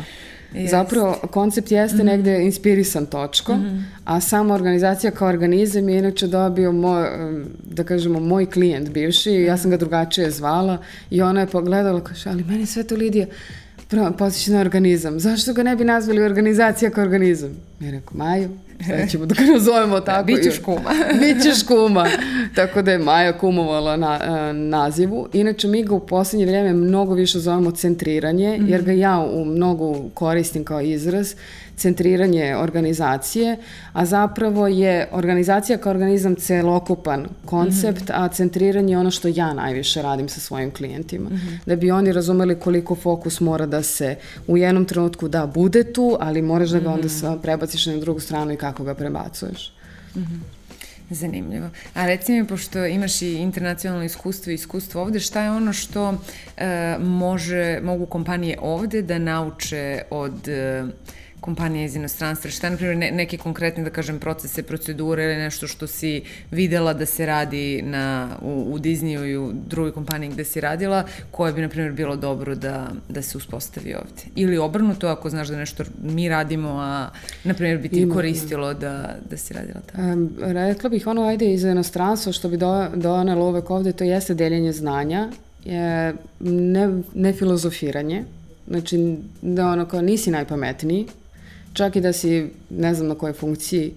Zapravo, 0.71 1.15
koncept 1.31 1.71
jeste 1.71 1.97
mm 1.97 2.01
-hmm. 2.01 2.05
negde 2.05 2.43
inspirisan 2.45 3.07
točkom, 3.07 3.61
mm 3.61 3.65
-hmm. 3.65 3.83
a 4.05 4.21
sama 4.21 4.55
organizacija 4.55 5.11
kao 5.11 5.29
organizam 5.29 5.89
je 5.89 5.99
inače 5.99 6.27
dobio 6.27 6.73
moj, 6.73 7.09
da 7.65 7.85
kažemo, 7.85 8.21
moj 8.21 8.51
klijent 8.51 8.91
bivši, 8.91 9.31
ja 9.31 9.57
sam 9.57 9.71
ga 9.71 9.77
drugačije 9.77 10.31
zvala 10.31 10.79
i 11.11 11.23
ona 11.23 11.41
je 11.41 11.47
pogledala, 11.47 12.01
kaže, 12.01 12.31
ali 12.31 12.45
meni 12.45 12.67
sve 12.67 12.85
to 12.85 12.95
Lidija, 12.95 13.27
posjeća 14.19 14.53
na 14.53 14.61
organizam. 14.61 15.21
Zašto 15.21 15.53
ga 15.53 15.63
ne 15.63 15.77
bi 15.77 15.85
nazvali 15.85 16.23
organizacija 16.23 16.91
kao 16.91 17.05
organizam? 17.05 17.51
Ja 17.81 17.91
rekao, 17.91 18.17
Maju, 18.17 18.49
Sada 18.87 19.07
ćemo 19.07 19.27
da 19.27 19.35
ga 19.35 19.53
nazovemo 19.53 20.01
tako. 20.01 20.31
Da, 20.31 20.37
bićeš 20.37 20.59
kuma. 20.59 20.91
bićeš 21.21 21.63
kuma. 21.67 22.07
Tako 22.55 22.83
da 22.83 22.93
je 22.93 22.99
Maja 22.99 23.39
kumovala 23.39 23.97
na, 23.97 24.21
e, 24.25 24.53
nazivu. 24.53 25.29
Inače, 25.33 25.69
mi 25.69 25.83
ga 25.83 25.95
u 25.95 26.07
poslednje 26.07 26.47
vreme 26.47 26.73
mnogo 26.73 27.15
više 27.15 27.39
zovemo 27.39 27.71
centriranje, 27.71 28.59
-hmm. 28.59 28.71
jer 28.71 28.83
ga 28.83 28.93
ja 28.93 29.19
u 29.19 29.45
mnogo 29.45 29.95
koristim 30.15 30.65
kao 30.65 30.81
izraz 30.81 31.35
centriranje 31.77 32.57
organizacije, 32.57 33.57
a 33.93 34.07
zapravo 34.07 34.69
je 34.69 35.09
organizacija 35.13 35.79
kao 35.79 35.91
organizam 35.91 36.37
celokupan 36.37 37.27
koncept, 37.45 38.01
mm 38.01 38.13
-hmm. 38.13 38.25
a 38.25 38.29
centriranje 38.29 38.93
je 38.93 38.99
ono 38.99 39.11
što 39.11 39.29
ja 39.29 39.55
najviše 39.55 40.03
radim 40.03 40.29
sa 40.29 40.41
svojim 40.41 40.71
klijentima. 40.71 41.31
Mm 41.31 41.35
-hmm. 41.35 41.59
Da 41.67 41.77
bi 41.77 41.91
oni 41.91 42.13
razumeli 42.13 42.61
koliko 42.61 42.95
fokus 42.95 43.41
mora 43.41 43.67
da 43.67 43.83
se 43.83 44.17
u 44.47 44.57
jednom 44.57 44.85
trenutku 44.85 45.29
da 45.29 45.47
bude 45.47 45.93
tu, 45.93 46.17
ali 46.21 46.43
moraš 46.43 46.71
da 46.71 46.81
ga 46.81 46.91
onda 46.91 47.07
mm 47.07 47.11
-hmm. 47.11 47.41
prebaciš 47.43 47.87
na 47.87 47.97
drugu 47.97 48.21
stranu 48.21 48.53
i 48.53 48.57
kako 48.71 48.85
ga 48.85 48.95
prebacuješ. 48.95 49.73
Mm 50.17 50.21
-hmm. 50.21 50.57
Zanimljivo. 51.11 51.71
A 51.95 52.07
reci 52.07 52.33
mi, 52.33 52.47
pošto 52.47 52.87
imaš 52.87 53.23
i 53.23 53.35
internacionalno 53.35 54.05
iskustvo 54.05 54.51
i 54.51 54.55
iskustvo 54.55 55.03
ovde, 55.03 55.21
šta 55.21 55.43
je 55.43 55.51
ono 55.51 55.73
što 55.73 56.15
e, 56.57 56.97
može, 56.99 57.81
mogu 57.83 58.07
kompanije 58.07 58.59
ovde 58.63 59.03
da 59.03 59.19
nauče 59.19 60.03
od 60.11 60.49
e, 60.49 60.85
kompanije 61.41 61.85
iz 61.85 61.97
inostranstva? 61.97 62.51
Šta 62.51 62.67
je, 62.67 62.71
na 62.71 62.77
primjer, 62.77 62.97
ne, 62.97 63.11
neke 63.11 63.39
konkretne, 63.39 63.85
da 63.85 63.91
kažem, 63.91 64.19
procese, 64.19 64.63
procedure 64.63 65.25
ili 65.25 65.37
nešto 65.37 65.67
što 65.67 65.87
si 65.87 66.23
videla 66.51 66.95
da 66.95 67.07
se 67.07 67.27
radi 67.27 67.83
na, 67.83 68.37
u, 68.43 68.67
u 68.73 68.79
Disneyu 68.79 69.25
i 69.25 69.37
u 69.37 69.53
drugoj 69.53 69.93
kompaniji 69.93 70.31
gde 70.31 70.45
si 70.45 70.61
radila, 70.61 71.05
koje 71.31 71.53
bi, 71.53 71.61
na 71.61 71.69
primjer, 71.69 71.93
bilo 71.93 72.17
dobro 72.17 72.55
da, 72.55 72.89
da 73.09 73.23
se 73.23 73.39
uspostavi 73.39 73.95
ovde? 73.95 74.23
Ili 74.35 74.59
obrnuto, 74.59 75.09
ako 75.09 75.31
znaš 75.31 75.49
da 75.49 75.57
nešto 75.57 75.85
mi 76.03 76.29
radimo, 76.29 76.69
a, 76.69 77.09
na 77.45 77.55
primjer, 77.55 77.79
bi 77.79 77.89
ti 77.89 78.01
Ima, 78.01 78.15
koristilo 78.15 78.75
da, 78.75 79.17
da 79.31 79.37
si 79.37 79.55
radila 79.55 79.81
tako? 79.87 80.03
Um, 80.03 80.31
rekla 80.41 80.91
bih 80.91 81.07
ono, 81.07 81.23
ajde, 81.23 81.53
iz 81.53 81.65
inostranstva, 81.65 82.33
što 82.33 82.49
bi 82.49 82.57
do, 82.57 82.89
donelo 82.95 83.49
uvek 83.49 83.71
ovde, 83.71 83.93
to 83.93 84.05
jeste 84.05 84.35
deljenje 84.35 84.73
znanja, 84.73 85.29
je 85.65 86.15
ne, 86.41 87.03
ne 87.15 87.33
filozofiranje, 87.33 88.25
znači 88.69 89.17
da 89.43 89.67
ono 89.67 89.87
kao 89.87 90.03
nisi 90.03 90.31
najpametniji, 90.31 91.07
čak 91.77 91.97
i 91.97 92.01
da 92.01 92.13
si, 92.13 92.51
ne 92.71 92.95
znam 92.95 93.09
na 93.09 93.15
kojoj 93.15 93.33
funkciji, 93.33 93.93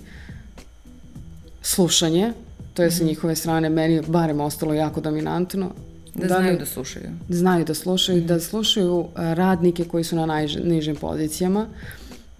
slušanje, 1.61 2.33
to 2.73 2.83
je 2.83 2.91
sa 2.91 3.03
mhm. 3.03 3.07
njihove 3.07 3.35
strane 3.35 3.69
meni 3.69 4.01
barem 4.07 4.39
ostalo 4.39 4.73
jako 4.73 5.01
dominantno. 5.01 5.71
Da, 6.15 6.27
da 6.27 6.39
znaju 6.39 6.57
da 6.59 6.65
slušaju. 6.65 7.09
Znaju 7.29 7.65
da 7.65 7.73
slušaju, 7.73 8.21
mm 8.21 8.27
da 8.27 8.39
slušaju 8.39 9.07
radnike 9.15 9.83
koji 9.83 10.03
su 10.03 10.15
na 10.15 10.25
najnižim 10.25 10.95
pozicijama. 10.95 11.67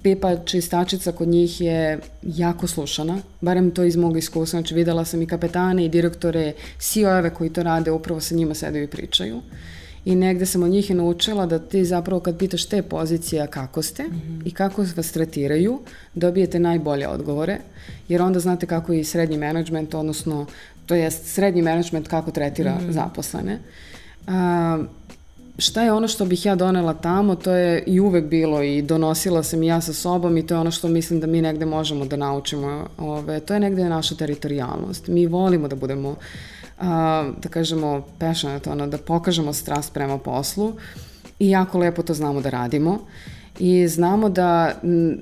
Pipa 0.01 0.35
čistačica 0.45 1.11
kod 1.11 1.27
njih 1.27 1.61
je 1.61 1.99
jako 2.23 2.67
slušana, 2.67 3.19
barem 3.41 3.71
to 3.71 3.83
iz 3.83 3.95
mog 3.95 4.17
iskustva. 4.17 4.59
Znači 4.59 4.75
videla 4.75 5.05
sam 5.05 5.21
i 5.21 5.27
kapetane 5.27 5.85
i 5.85 5.89
direktore, 5.89 6.53
CEO-eve 6.79 7.29
koji 7.29 7.53
to 7.53 7.63
rade, 7.63 7.91
upravo 7.91 8.19
sa 8.19 8.35
njima 8.35 8.53
sedaju 8.53 8.83
i 8.83 8.87
pričaju. 8.87 9.41
I 10.05 10.15
negde 10.15 10.45
sam 10.45 10.63
od 10.63 10.69
njih 10.69 10.91
i 10.91 10.93
naučila 10.93 11.45
da 11.45 11.59
ti 11.59 11.85
zapravo 11.85 12.19
kad 12.19 12.37
pitaš 12.37 12.65
te 12.65 12.81
pozicije 12.81 13.47
kako 13.47 13.81
ste 13.81 14.03
mm 14.03 14.07
-hmm. 14.07 14.41
i 14.45 14.51
kako 14.51 14.85
vas 14.95 15.11
tretiraju, 15.11 15.79
dobijete 16.13 16.59
najbolje 16.59 17.07
odgovore, 17.07 17.57
jer 18.07 18.21
onda 18.21 18.39
znate 18.39 18.65
kako 18.65 18.93
i 18.93 19.03
srednji 19.03 19.37
menadžment, 19.37 19.93
odnosno 19.93 20.45
to 20.85 20.95
jest 20.95 21.25
srednji 21.25 21.61
menadžment 21.61 22.07
kako 22.07 22.31
tretira 22.31 22.75
mm 22.75 22.87
-hmm. 22.87 22.91
zaposlene. 22.91 23.59
A, 24.27 24.77
šta 25.57 25.83
je 25.83 25.91
ono 25.91 26.07
što 26.07 26.25
bih 26.25 26.45
ja 26.45 26.55
donela 26.55 26.93
tamo, 26.93 27.35
to 27.35 27.51
je 27.51 27.83
i 27.87 27.99
uvek 27.99 28.25
bilo 28.25 28.63
i 28.63 28.81
donosila 28.81 29.43
sam 29.43 29.63
i 29.63 29.67
ja 29.67 29.81
sa 29.81 29.93
sobom 29.93 30.37
i 30.37 30.47
to 30.47 30.53
je 30.53 30.59
ono 30.59 30.71
što 30.71 30.87
mislim 30.87 31.19
da 31.19 31.27
mi 31.27 31.41
negde 31.41 31.65
možemo 31.65 32.05
da 32.05 32.15
naučimo. 32.15 32.87
Ove, 32.97 33.39
to 33.39 33.53
je 33.53 33.59
negde 33.59 33.89
naša 33.89 34.15
teritorijalnost. 34.15 35.07
Mi 35.07 35.25
volimo 35.25 35.67
da 35.67 35.75
budemo, 35.75 36.09
a, 36.09 36.58
da 37.37 37.49
kažemo, 37.49 38.05
passionate, 38.19 38.69
ono, 38.69 38.87
da 38.87 38.97
pokažemo 38.97 39.53
strast 39.53 39.93
prema 39.93 40.17
poslu 40.17 40.73
i 41.39 41.49
jako 41.49 41.77
lepo 41.77 42.03
to 42.03 42.13
znamo 42.13 42.41
da 42.41 42.49
radimo 42.49 42.99
i 43.59 43.87
znamo 43.87 44.29
da 44.29 44.73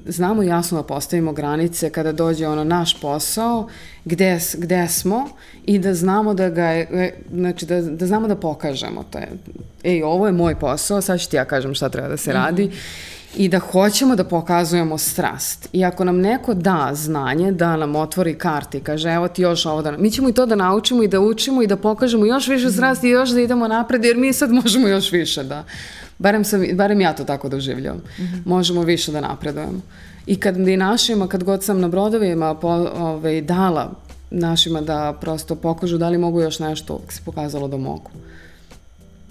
znamo 0.06 0.43
jasno 0.43 0.78
da 0.78 0.88
postavimo 0.88 1.34
granice 1.34 1.89
kada 1.89 2.12
dođe 2.12 2.48
ono 2.48 2.63
naš 2.63 3.02
posao 3.02 3.67
gde, 4.06 4.39
gde 4.58 4.88
smo 4.88 5.30
i 5.65 5.80
da 5.80 5.93
znamo 5.93 6.34
da 6.34 6.50
ga 6.50 6.65
je, 6.65 6.88
e, 6.91 7.13
znači 7.34 7.65
da, 7.65 7.82
da 7.82 8.08
znamo 8.08 8.28
da 8.28 8.36
pokažemo 8.36 9.04
to 9.12 9.17
je, 9.17 9.30
ej 9.84 10.04
ovo 10.04 10.26
je 10.26 10.32
moj 10.32 10.60
posao 10.60 11.02
sad 11.02 11.20
ću 11.20 11.30
ti 11.30 11.36
ja 11.36 11.46
kažem 11.46 11.74
šta 11.74 11.89
treba 11.89 12.08
da 12.08 12.17
se 12.17 12.34
radi. 12.34 12.65
mm 12.65 12.70
-hmm 12.70 13.17
i 13.38 13.50
da 13.50 13.60
hoćemo 13.60 14.15
da 14.15 14.23
pokazujemo 14.23 14.97
strast. 14.97 15.69
I 15.73 15.86
ako 15.86 16.04
nam 16.04 16.17
neko 16.17 16.54
da 16.54 16.89
znanje, 16.93 17.52
da 17.52 17.78
nam 17.78 17.95
otvori 17.95 18.38
karti, 18.38 18.80
kaže 18.80 19.10
evo 19.10 19.28
ti 19.28 19.41
još 19.41 19.65
ovo 19.65 19.82
da... 19.82 19.91
Mi 19.91 20.12
ćemo 20.12 20.30
i 20.30 20.34
to 20.34 20.45
da 20.45 20.56
naučimo 20.56 21.04
i 21.04 21.08
da 21.08 21.19
učimo 21.19 21.62
i 21.62 21.67
da 21.67 21.78
pokažemo 21.78 22.26
još 22.26 22.47
više 22.47 22.71
strasti 22.71 23.08
i 23.08 23.12
još 23.12 23.30
da 23.30 23.41
idemo 23.41 23.67
napred, 23.67 24.06
jer 24.06 24.17
mi 24.17 24.34
sad 24.34 24.52
možemo 24.52 24.88
još 24.88 25.12
više 25.12 25.43
da 25.43 25.63
Barem, 26.19 26.43
sam, 26.43 26.63
barem 26.73 27.02
ja 27.02 27.13
to 27.13 27.23
tako 27.23 27.50
doživljam. 27.50 27.95
Mm 27.95 28.23
-hmm. 28.23 28.41
Možemo 28.45 28.82
više 28.82 29.12
da 29.12 29.21
napredujemo. 29.21 29.82
I 30.26 30.36
kad 30.36 30.58
i 30.58 30.78
našima, 30.78 31.28
kad 31.28 31.43
god 31.43 31.63
sam 31.63 31.80
na 31.80 31.88
brodovima 31.88 32.56
po, 32.56 32.67
ovaj, 32.97 33.41
dala 33.41 33.91
našima 34.32 34.82
da 34.82 35.17
prosto 35.21 35.56
pokažu 35.56 35.97
da 35.97 36.10
li 36.10 36.17
mogu 36.17 36.41
još 36.41 36.60
nešto, 36.60 37.02
se 37.10 37.21
pokazalo 37.26 37.67
da 37.67 37.78
mogu. 37.78 38.12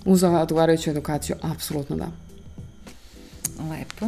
Uz 0.04 0.22
odgovarajuću 0.22 0.90
edukaciju, 0.90 1.36
apsolutno 1.42 1.96
da. 1.96 2.25
Lepo. 3.58 4.06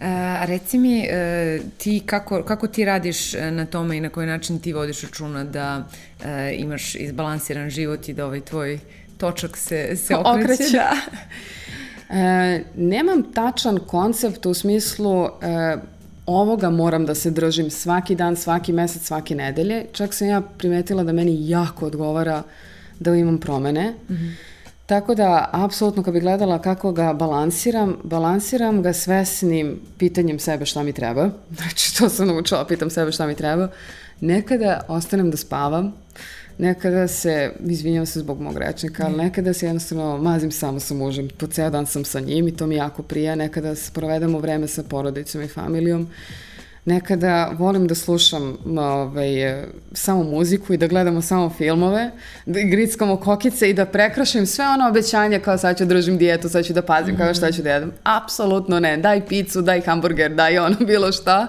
E, 0.00 0.06
a 0.08 0.44
reci 0.44 0.78
mi, 0.78 1.06
e, 1.10 1.60
ti 1.78 2.02
kako, 2.06 2.42
kako 2.42 2.66
ti 2.66 2.84
radiš 2.84 3.34
e, 3.34 3.50
na 3.50 3.66
tome 3.66 3.96
i 3.96 4.00
na 4.00 4.08
koji 4.08 4.26
način 4.26 4.58
ti 4.58 4.72
vodiš 4.72 5.00
računa 5.00 5.44
da 5.44 5.86
imaš 6.56 6.94
izbalansiran 6.94 7.70
život 7.70 8.08
i 8.08 8.14
da 8.14 8.26
ovaj 8.26 8.40
tvoj 8.40 8.78
točak 9.18 9.56
se, 9.56 9.96
se 9.96 10.14
okreće? 10.24 10.52
okreće. 10.52 10.76
Da. 10.76 10.96
E, 12.12 12.64
nemam 12.76 13.32
tačan 13.32 13.78
koncept 13.86 14.46
u 14.46 14.54
smislu 14.54 15.24
e, 15.24 15.28
ovoga 16.26 16.70
moram 16.70 17.06
da 17.06 17.14
se 17.14 17.30
držim 17.30 17.70
svaki 17.70 18.14
dan, 18.14 18.36
svaki 18.36 18.72
mesec, 18.72 19.02
svake 19.02 19.34
nedelje. 19.34 19.84
Čak 19.92 20.14
sam 20.14 20.28
ja 20.28 20.40
primetila 20.40 21.04
da 21.04 21.12
meni 21.12 21.48
jako 21.48 21.86
odgovara 21.86 22.42
da 23.00 23.14
imam 23.14 23.38
promene. 23.38 23.94
Mm 24.08 24.14
-hmm. 24.14 24.32
Tako 24.86 25.14
da, 25.14 25.48
apsolutno, 25.52 26.02
kad 26.02 26.12
bih 26.14 26.22
gledala 26.22 26.58
kako 26.58 26.92
ga 26.92 27.12
balansiram, 27.12 27.96
balansiram 28.04 28.82
ga 28.82 28.92
svesnim 28.92 29.80
pitanjem 29.98 30.38
sebe 30.38 30.66
šta 30.66 30.82
mi 30.82 30.92
treba. 30.92 31.30
Znači, 31.56 31.96
to 31.98 32.08
sam 32.08 32.26
naučila, 32.26 32.66
pitam 32.66 32.90
sebe 32.90 33.12
šta 33.12 33.26
mi 33.26 33.34
treba. 33.34 33.68
Nekada 34.20 34.80
ostanem 34.88 35.30
da 35.30 35.36
spavam, 35.36 35.92
nekada 36.58 37.08
se, 37.08 37.52
izvinjam 37.64 38.06
se 38.06 38.20
zbog 38.20 38.40
mog 38.40 38.58
rečnika, 38.58 39.04
ali 39.06 39.16
nekada 39.16 39.52
se 39.52 39.66
jednostavno 39.66 40.18
mazim 40.18 40.52
samo 40.52 40.80
sa 40.80 40.94
mužem, 40.94 41.28
po 41.38 41.46
ceo 41.46 41.70
dan 41.70 41.86
sam 41.86 42.04
sa 42.04 42.20
njim 42.20 42.48
i 42.48 42.56
to 42.56 42.66
mi 42.66 42.74
jako 42.74 43.02
prija, 43.02 43.34
nekada 43.34 43.74
provedemo 43.94 44.38
vreme 44.38 44.68
sa 44.68 44.82
porodicom 44.82 45.42
i 45.42 45.48
familijom, 45.48 46.08
nekada 46.84 47.52
volim 47.58 47.86
da 47.86 47.94
slušam 47.94 48.56
ovaj, 48.78 49.64
samo 49.92 50.22
muziku 50.22 50.72
i 50.72 50.76
da 50.76 50.86
gledamo 50.86 51.22
samo 51.22 51.50
filmove, 51.50 52.10
da 52.46 52.60
grickamo 52.60 53.16
kokice 53.16 53.70
i 53.70 53.74
da 53.74 53.86
prekrašim 53.86 54.46
sve 54.46 54.68
ono 54.68 54.88
obećanje 54.88 55.38
kao 55.38 55.58
sad 55.58 55.78
ću 55.78 55.84
držim 55.84 56.18
dijetu, 56.18 56.48
sad 56.48 56.64
ću 56.64 56.72
da 56.72 56.82
pazim 56.82 57.16
kao 57.16 57.34
šta 57.34 57.52
ću 57.52 57.62
da 57.62 57.70
jedem. 57.70 57.92
Apsolutno 58.02 58.80
ne. 58.80 58.96
Daj 58.96 59.26
picu, 59.26 59.62
daj 59.62 59.80
hamburger, 59.80 60.34
daj 60.34 60.58
ono 60.58 60.76
bilo 60.86 61.12
šta. 61.12 61.46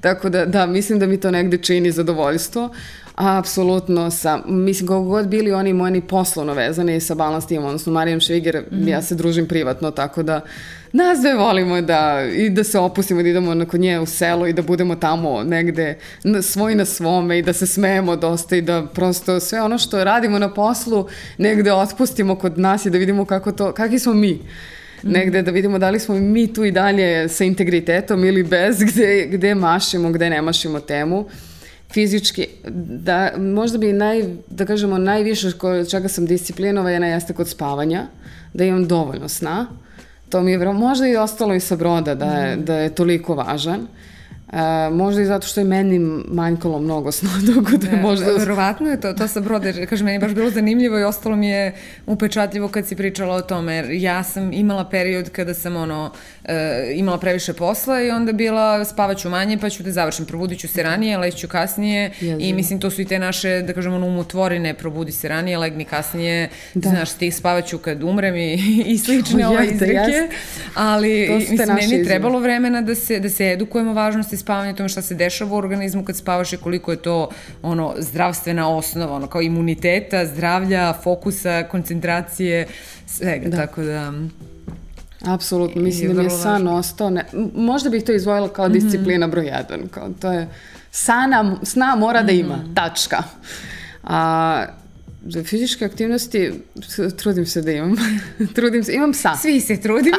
Tako 0.00 0.28
da, 0.28 0.46
da, 0.46 0.66
mislim 0.66 0.98
da 0.98 1.06
mi 1.06 1.20
to 1.20 1.30
negde 1.30 1.58
čini 1.58 1.90
zadovoljstvo. 1.90 2.70
Apsolutno 3.14 4.10
sa, 4.10 4.40
mislim, 4.46 4.88
kako 4.88 5.02
god 5.02 5.28
bili 5.28 5.52
oni 5.52 5.72
moji 5.72 6.00
poslovno 6.00 6.54
vezani 6.54 7.00
sa 7.00 7.14
balans 7.14 7.46
timom, 7.46 7.66
odnosno 7.66 7.92
Marijom 7.92 8.20
Šviger, 8.20 8.56
mm 8.56 8.76
-hmm. 8.76 8.88
ja 8.88 9.02
se 9.02 9.14
družim 9.14 9.48
privatno, 9.48 9.90
tako 9.90 10.22
da 10.22 10.40
nas 10.92 11.18
dve 11.20 11.34
volimo 11.34 11.80
da, 11.80 12.22
i 12.36 12.50
da 12.50 12.64
se 12.64 12.78
opustimo, 12.78 13.22
da 13.22 13.28
idemo 13.28 13.54
nakon 13.54 13.80
nje 13.80 14.00
u 14.00 14.06
selo 14.06 14.46
i 14.46 14.52
da 14.52 14.62
budemo 14.62 14.96
tamo 14.96 15.42
negde 15.44 15.98
na, 16.24 16.42
svoj 16.42 16.74
na 16.74 16.84
svome 16.84 17.38
i 17.38 17.42
da 17.42 17.52
se 17.52 17.66
smejemo 17.66 18.16
dosta 18.16 18.56
i 18.56 18.62
da 18.62 18.86
prosto 18.94 19.40
sve 19.40 19.62
ono 19.62 19.78
što 19.78 20.04
radimo 20.04 20.38
na 20.38 20.54
poslu 20.54 21.06
negde 21.38 21.72
otpustimo 21.72 22.36
kod 22.36 22.58
nas 22.58 22.86
i 22.86 22.90
da 22.90 22.98
vidimo 22.98 23.24
kako 23.24 23.52
to, 23.52 23.72
kakvi 23.72 23.98
smo 23.98 24.14
mi 24.14 24.32
mhm. 25.04 25.12
negde 25.12 25.42
da 25.42 25.50
vidimo 25.50 25.78
da 25.78 25.90
li 25.90 26.00
smo 26.00 26.14
mi 26.14 26.52
tu 26.52 26.64
i 26.64 26.70
dalje 26.70 27.28
sa 27.28 27.44
integritetom 27.44 28.24
ili 28.24 28.42
bez, 28.42 28.82
gde, 28.82 29.26
gde 29.30 29.54
mašimo, 29.54 30.10
gde 30.10 30.30
ne 30.30 30.42
mašimo 30.42 30.80
temu 30.80 31.26
fizički, 31.94 32.46
da 33.04 33.30
možda 33.38 33.78
bi 33.78 33.92
naj, 33.92 34.24
da 34.50 34.66
kažemo 34.66 34.98
najviše 34.98 35.52
kod 35.52 35.90
čega 35.90 36.08
sam 36.08 36.26
disciplinovana 36.26 37.06
jeste 37.06 37.32
kod 37.32 37.48
spavanja, 37.48 38.06
da 38.52 38.64
imam 38.64 38.88
dovoljno 38.88 39.28
sna. 39.28 39.66
To 40.28 40.42
mi 40.42 40.50
je 40.50 40.72
možda 40.72 41.06
i 41.06 41.16
ostalo 41.16 41.54
i 41.54 41.60
sa 41.60 41.76
broda 41.76 42.14
da 42.14 42.26
je, 42.26 42.56
mm. 42.56 42.64
da 42.64 42.78
je 42.78 42.94
toliko 42.94 43.34
važan. 43.34 43.86
Uh, 44.48 44.60
možda 44.92 45.22
i 45.22 45.24
zato 45.24 45.46
što 45.46 45.60
je 45.60 45.64
meni 45.64 45.98
manjkalo 46.28 46.78
mnogo 46.78 47.12
sna, 47.12 47.30
dok 47.54 47.70
da 47.70 47.90
je 47.90 48.02
možda... 48.02 48.26
Verovatno 48.26 48.90
je 48.90 49.00
to, 49.00 49.12
to 49.12 49.28
sa 49.28 49.40
brode, 49.40 49.86
kaže, 49.86 50.04
meni 50.04 50.14
je 50.14 50.18
baš 50.18 50.34
bilo 50.34 50.50
zanimljivo 50.50 50.98
i 50.98 51.02
ostalo 51.02 51.36
mi 51.36 51.48
je 51.48 51.74
upečatljivo 52.06 52.68
kad 52.68 52.86
si 52.86 52.96
pričala 52.96 53.34
o 53.34 53.42
tome, 53.42 53.74
jer 53.74 53.86
ja 53.90 54.22
sam 54.22 54.52
imala 54.52 54.88
period 54.88 55.30
kada 55.30 55.54
sam 55.54 55.76
ono, 55.76 56.12
uh, 56.42 56.50
imala 56.94 57.18
previše 57.18 57.52
posla 57.52 58.02
i 58.02 58.10
onda 58.10 58.32
bila 58.32 58.84
spavaću 58.84 59.30
manje 59.30 59.58
pa 59.58 59.70
ću 59.70 59.82
da 59.82 59.92
završim, 59.92 60.26
probudit 60.26 60.60
ću 60.60 60.68
se 60.68 60.82
ranije, 60.82 61.18
leću 61.18 61.48
kasnije 61.48 62.12
Jezim. 62.20 62.40
i 62.40 62.52
mislim 62.52 62.80
to 62.80 62.90
su 62.90 63.00
i 63.00 63.04
te 63.04 63.18
naše, 63.18 63.62
da 63.62 63.72
kažemo, 63.72 63.96
ono, 63.96 64.06
umotvorine, 64.06 64.74
probudi 64.74 65.12
se 65.12 65.28
ranije, 65.28 65.58
legni 65.58 65.84
kasnije, 65.84 66.48
da. 66.74 66.88
znaš, 66.88 67.12
ti 67.12 67.30
spavaću 67.30 67.78
kad 67.78 68.02
umrem 68.02 68.36
i, 68.36 68.54
i 68.92 68.98
slične 68.98 69.46
ove 69.48 69.66
izreke, 69.66 70.28
ali 70.74 71.30
mislim, 71.50 71.68
meni 71.74 71.94
je 71.94 72.04
trebalo 72.04 72.38
vremena 72.38 72.82
da 72.82 72.94
se, 72.94 73.20
da 73.20 73.28
se 73.28 73.52
edukujemo 73.52 73.92
važnosti 73.92 74.33
spavanja, 74.36 74.74
tome 74.74 74.88
šta 74.88 75.02
se 75.02 75.14
dešava 75.14 75.54
u 75.54 75.58
organizmu 75.58 76.04
kad 76.04 76.16
spavaš 76.16 76.52
i 76.52 76.56
koliko 76.56 76.90
je 76.90 77.02
to 77.02 77.28
ono 77.62 77.94
zdravstvena 77.98 78.68
osnova, 78.68 79.16
ono 79.16 79.26
kao 79.26 79.42
imuniteta, 79.42 80.26
zdravlja, 80.26 80.92
fokusa, 81.02 81.62
koncentracije, 81.70 82.66
svega, 83.06 83.48
da. 83.48 83.56
tako 83.56 83.82
da... 83.82 84.12
Apsolutno, 85.26 85.82
mislim 85.82 86.14
da 86.14 86.22
mi 86.22 86.24
je 86.24 86.30
san 86.30 86.68
ostao, 86.68 87.10
ne, 87.10 87.24
možda 87.54 87.90
bih 87.90 88.04
to 88.04 88.12
izvojila 88.12 88.48
kao 88.48 88.68
mhm. 88.68 88.74
disciplina 88.74 89.26
broj 89.26 89.46
jedan, 89.46 89.88
kao 89.90 90.08
to 90.20 90.32
je, 90.32 90.48
sana, 90.90 91.56
sna 91.62 91.96
mora 91.96 92.22
da 92.22 92.32
ima, 92.32 92.56
mm 92.56 92.60
-hmm. 92.60 92.74
tačka. 92.74 93.22
A, 94.02 94.64
za 95.26 95.44
fizičke 95.44 95.84
aktivnosti 95.84 96.52
trudim 97.16 97.46
se 97.46 97.62
da 97.62 97.72
imam. 97.72 97.96
trudim 98.54 98.84
se, 98.84 98.94
imam 98.94 99.12
psa. 99.12 99.36
Svi 99.42 99.60
se 99.60 99.80
trudimo. 99.80 100.16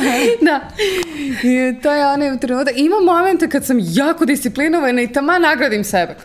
da. 0.46 0.68
I 1.42 1.82
to 1.82 1.92
je 1.92 2.06
onaj 2.06 2.38
trenutak. 2.40 2.74
Imam 2.76 3.04
momente 3.04 3.48
kad 3.48 3.66
sam 3.66 3.78
jako 3.80 4.24
disciplinovana 4.24 5.02
i 5.02 5.12
tamo 5.12 5.38
nagradim 5.38 5.84
sebe. 5.84 6.16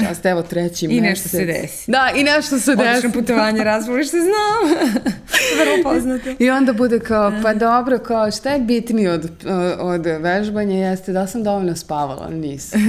Čast, 0.00 0.26
evo 0.26 0.42
treći 0.42 0.84
I 0.84 0.88
mesec. 0.88 0.98
I 0.98 1.00
nešto 1.00 1.28
se 1.28 1.44
desi. 1.44 1.90
Da, 1.90 2.10
i 2.16 2.24
nešto 2.24 2.58
se 2.58 2.76
desi. 2.76 2.88
Odlično 2.88 3.20
putovanje, 3.20 3.64
razvoliš 3.64 4.10
se, 4.10 4.16
znam. 4.16 4.90
Vrlo 5.60 5.92
poznato. 5.92 6.30
I 6.38 6.50
onda 6.50 6.72
bude 6.72 7.00
kao, 7.00 7.32
pa 7.42 7.54
dobro, 7.54 7.98
kao, 7.98 8.30
šta 8.30 8.50
je 8.50 8.60
bitnije 8.60 9.10
od, 9.10 9.30
od 9.78 10.06
vežbanja 10.06 10.76
jeste 10.76 11.12
da 11.12 11.26
sam 11.26 11.42
dovoljno 11.42 11.76
spavala, 11.76 12.30
nisam. 12.30 12.80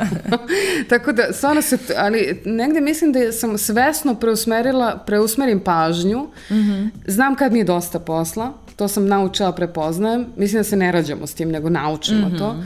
Tako 0.90 1.12
da, 1.12 1.32
stvarno 1.32 1.62
se, 1.62 1.78
ali 1.96 2.42
negde 2.44 2.80
mislim 2.80 3.12
da 3.12 3.32
sam 3.32 3.58
svesno 3.58 4.14
preusmerila, 4.14 5.02
preusmerim 5.06 5.60
pažnju. 5.60 6.18
Mm 6.50 6.54
-hmm. 6.54 6.90
Znam 7.06 7.34
kad 7.34 7.52
mi 7.52 7.58
je 7.58 7.64
dosta 7.64 7.98
posla, 7.98 8.52
to 8.76 8.88
sam 8.88 9.06
naučila, 9.06 9.52
prepoznajem. 9.52 10.26
Mislim 10.36 10.60
da 10.60 10.64
se 10.64 10.76
ne 10.76 10.92
rađamo 10.92 11.26
s 11.26 11.34
tim, 11.34 11.50
nego 11.50 11.70
naučimo 11.70 12.28
mm 12.28 12.32
-hmm. 12.32 12.38
to 12.38 12.56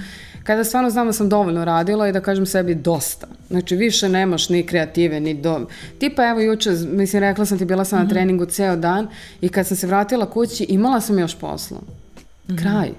kada 0.48 0.64
stvarno 0.64 0.90
znam 0.90 1.06
da 1.06 1.12
sam 1.12 1.28
dovoljno 1.28 1.64
radila 1.64 2.08
i 2.08 2.12
da 2.12 2.20
kažem 2.20 2.46
sebi 2.46 2.74
dosta. 2.74 3.26
Znači, 3.48 3.76
više 3.76 4.08
nemaš 4.08 4.48
ni 4.48 4.66
kreative, 4.66 5.20
ni 5.20 5.34
do... 5.34 5.66
Tipa, 5.98 6.28
evo, 6.28 6.40
juče, 6.40 6.70
mislim, 6.70 7.20
rekla 7.20 7.44
sam 7.46 7.58
ti, 7.58 7.64
bila 7.64 7.84
sam 7.84 7.98
mm 7.98 8.00
-hmm. 8.00 8.02
na 8.02 8.06
mhm. 8.06 8.14
treningu 8.14 8.46
ceo 8.46 8.76
dan 8.76 9.08
i 9.40 9.48
kad 9.48 9.66
sam 9.66 9.76
se 9.76 9.86
vratila 9.86 10.30
kući, 10.30 10.66
imala 10.68 11.00
sam 11.00 11.18
još 11.18 11.34
posla. 11.34 11.78
Mm 11.78 12.52
-hmm. 12.52 12.58
Kraj. 12.58 12.90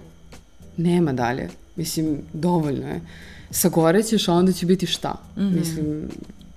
Nema 0.78 1.14
dalje. 1.14 1.50
Mislim, 1.76 2.18
dovoljno 2.34 2.88
je. 2.88 3.02
Sagorećeš, 3.52 4.28
a 4.28 4.34
onda 4.34 4.52
će 4.52 4.66
biti 4.66 4.86
šta? 4.86 5.16
Mm 5.38 5.42
-hmm. 5.42 5.60
Mislim, 5.60 6.10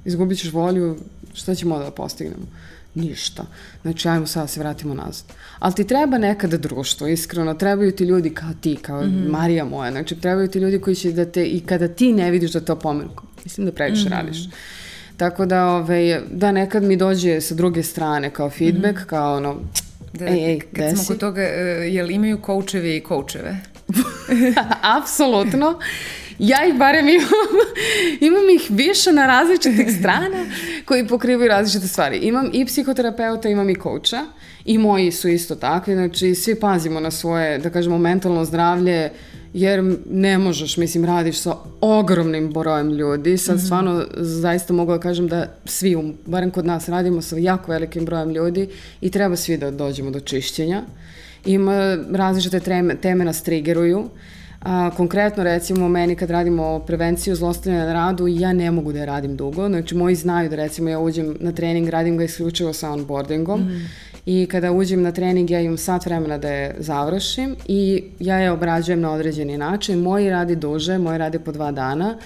izgubit 0.05 0.38
ćeš 0.38 0.53
volju, 0.53 0.97
Šta 1.34 1.55
ćemo 1.55 1.78
da 1.78 1.90
postignemo? 1.90 2.47
Ništa. 2.95 3.47
Znači, 3.82 4.09
ajmo 4.09 4.26
sad 4.26 4.43
da 4.43 4.47
se 4.47 4.61
vratimo 4.61 4.95
nazad. 4.95 5.24
Ali 5.59 5.74
ti 5.74 5.86
treba 5.86 6.18
nekada 6.18 6.57
društvo, 6.57 7.07
iskreno. 7.07 7.55
Trebaju 7.55 7.93
ti 7.93 8.05
ljudi 8.05 8.30
kao 8.30 8.51
ti, 8.61 8.76
kao 8.82 9.03
mm 9.03 9.05
-hmm. 9.05 9.30
Marija 9.30 9.64
moja. 9.64 9.90
Znači, 9.90 10.16
trebaju 10.20 10.49
ti 10.49 10.59
ljudi 10.59 10.80
koji 10.80 10.97
će 10.97 11.12
da 11.12 11.24
te, 11.24 11.45
i 11.45 11.61
kada 11.61 11.88
ti 11.88 12.12
ne 12.12 12.30
vidiš 12.30 12.53
da 12.53 12.61
to 12.61 12.76
pomenu, 12.76 13.11
mislim 13.45 13.66
da 13.66 13.72
previše 13.72 14.03
mm 14.03 14.12
-hmm. 14.12 14.16
radiš. 14.16 14.38
Tako 15.16 15.47
da, 15.47 15.66
ove, 15.66 16.22
da 16.30 16.53
nekad 16.53 16.82
mi 16.82 16.97
dođe 16.97 17.40
sa 17.40 17.55
druge 17.55 17.82
strane 17.82 18.30
kao 18.30 18.51
feedback, 18.51 18.99
mm 18.99 19.03
-hmm. 19.03 19.07
kao 19.07 19.36
ono, 19.36 19.57
Da, 20.12 20.26
ej, 20.26 20.51
ej, 20.51 20.61
kad 20.61 20.84
desi? 20.84 20.97
smo 20.97 21.07
kod 21.07 21.20
toga, 21.20 21.40
uh, 21.40 21.95
jel 21.95 22.11
imaju 22.11 22.40
koučevi 22.40 22.97
i 22.97 23.01
koučeve? 23.01 23.57
Apsolutno. 24.99 25.78
Ja 26.39 26.66
ih 26.68 26.74
barem 26.74 27.09
imam, 27.09 27.28
imam 28.28 28.51
ih 28.51 28.62
više 28.68 29.12
na 29.12 29.26
različitih 29.26 29.87
strana 29.99 30.45
koji 30.85 31.09
pokrivaju 31.09 31.49
različite 31.49 31.89
stvari. 31.89 32.16
Imam 32.16 32.51
i 32.53 32.64
psihoterapeuta, 32.64 33.49
imam 33.49 33.70
i 33.70 33.74
kouča 33.74 34.24
i 34.64 34.78
moji 34.78 35.12
su 35.12 35.28
isto 35.28 35.55
takvi, 35.55 35.95
znači 35.95 36.35
svi 36.35 36.61
pazimo 36.61 37.01
na 37.01 37.11
svoje, 37.11 37.59
da 37.59 37.70
kažemo, 37.70 37.99
mentalno 37.99 38.45
zdravlje, 38.45 39.11
jer 39.55 39.97
ne 40.11 40.39
možeš, 40.39 40.76
mislim, 40.76 41.05
radiš 41.05 41.39
sa 41.39 41.57
ogromnim 41.80 42.53
brojem 42.53 42.91
ljudi. 42.91 43.39
Sad 43.39 43.57
mm 43.57 43.59
-hmm. 43.59 43.64
stvarno 43.64 44.05
zaista 44.16 44.72
mogu 44.72 44.93
da 44.93 45.01
kažem 45.01 45.28
da 45.28 45.47
svi, 45.64 46.14
barem 46.26 46.51
kod 46.51 46.66
nas, 46.66 46.89
radimo 46.89 47.22
sa 47.22 47.37
jako 47.37 47.72
velikim 47.72 48.05
brojem 48.05 48.30
ljudi 48.30 48.68
i 49.01 49.11
treba 49.11 49.37
svi 49.37 49.57
da 49.57 49.70
dođemo 49.70 50.11
do 50.11 50.20
čišćenja. 50.20 50.83
Ima 51.45 51.99
različite 52.12 52.61
teme, 52.61 52.97
teme 52.97 53.24
nas 53.24 53.43
triggeruju. 53.43 54.09
A, 54.63 54.91
konkretno, 54.97 55.45
recimo, 55.45 55.89
meni 55.89 56.17
kad 56.17 56.31
radimo 56.31 56.79
prevenciju 56.79 57.37
zlostavljanja 57.37 57.87
na 57.87 57.93
radu, 57.93 58.27
ja 58.27 58.53
ne 58.53 58.71
mogu 58.71 58.93
da 58.93 58.99
je 58.99 59.07
radim 59.07 59.37
dugo. 59.37 59.69
Znači, 59.69 59.95
moji 59.95 60.15
znaju 60.15 60.51
da, 60.51 60.57
recimo, 60.57 60.89
ja 60.89 60.99
uđem 60.99 61.37
na 61.41 61.53
trening, 61.53 61.89
radim 61.89 62.17
ga 62.17 62.25
isključivo 62.25 62.73
sa 62.73 62.91
onboardingom. 62.91 63.61
Mm 63.61 63.89
i 64.27 64.47
kada 64.51 64.73
uđem 64.73 65.03
na 65.03 65.13
trening 65.13 65.51
ja 65.51 65.61
imam 65.61 65.79
sat 65.79 66.07
vremena 66.07 66.39
da 66.39 66.49
je 66.49 66.75
završim 66.79 67.57
i 67.67 68.05
ja 68.19 68.37
je 68.37 68.51
obrađujem 68.51 69.01
na 69.01 69.13
određeni 69.13 69.59
način. 69.59 69.99
Moji 69.99 70.31
radi 70.31 70.57
duže, 70.57 70.99
moji 70.99 71.19
radi 71.19 71.39
po 71.39 71.53
dva 71.53 71.73
dana, 71.73 72.17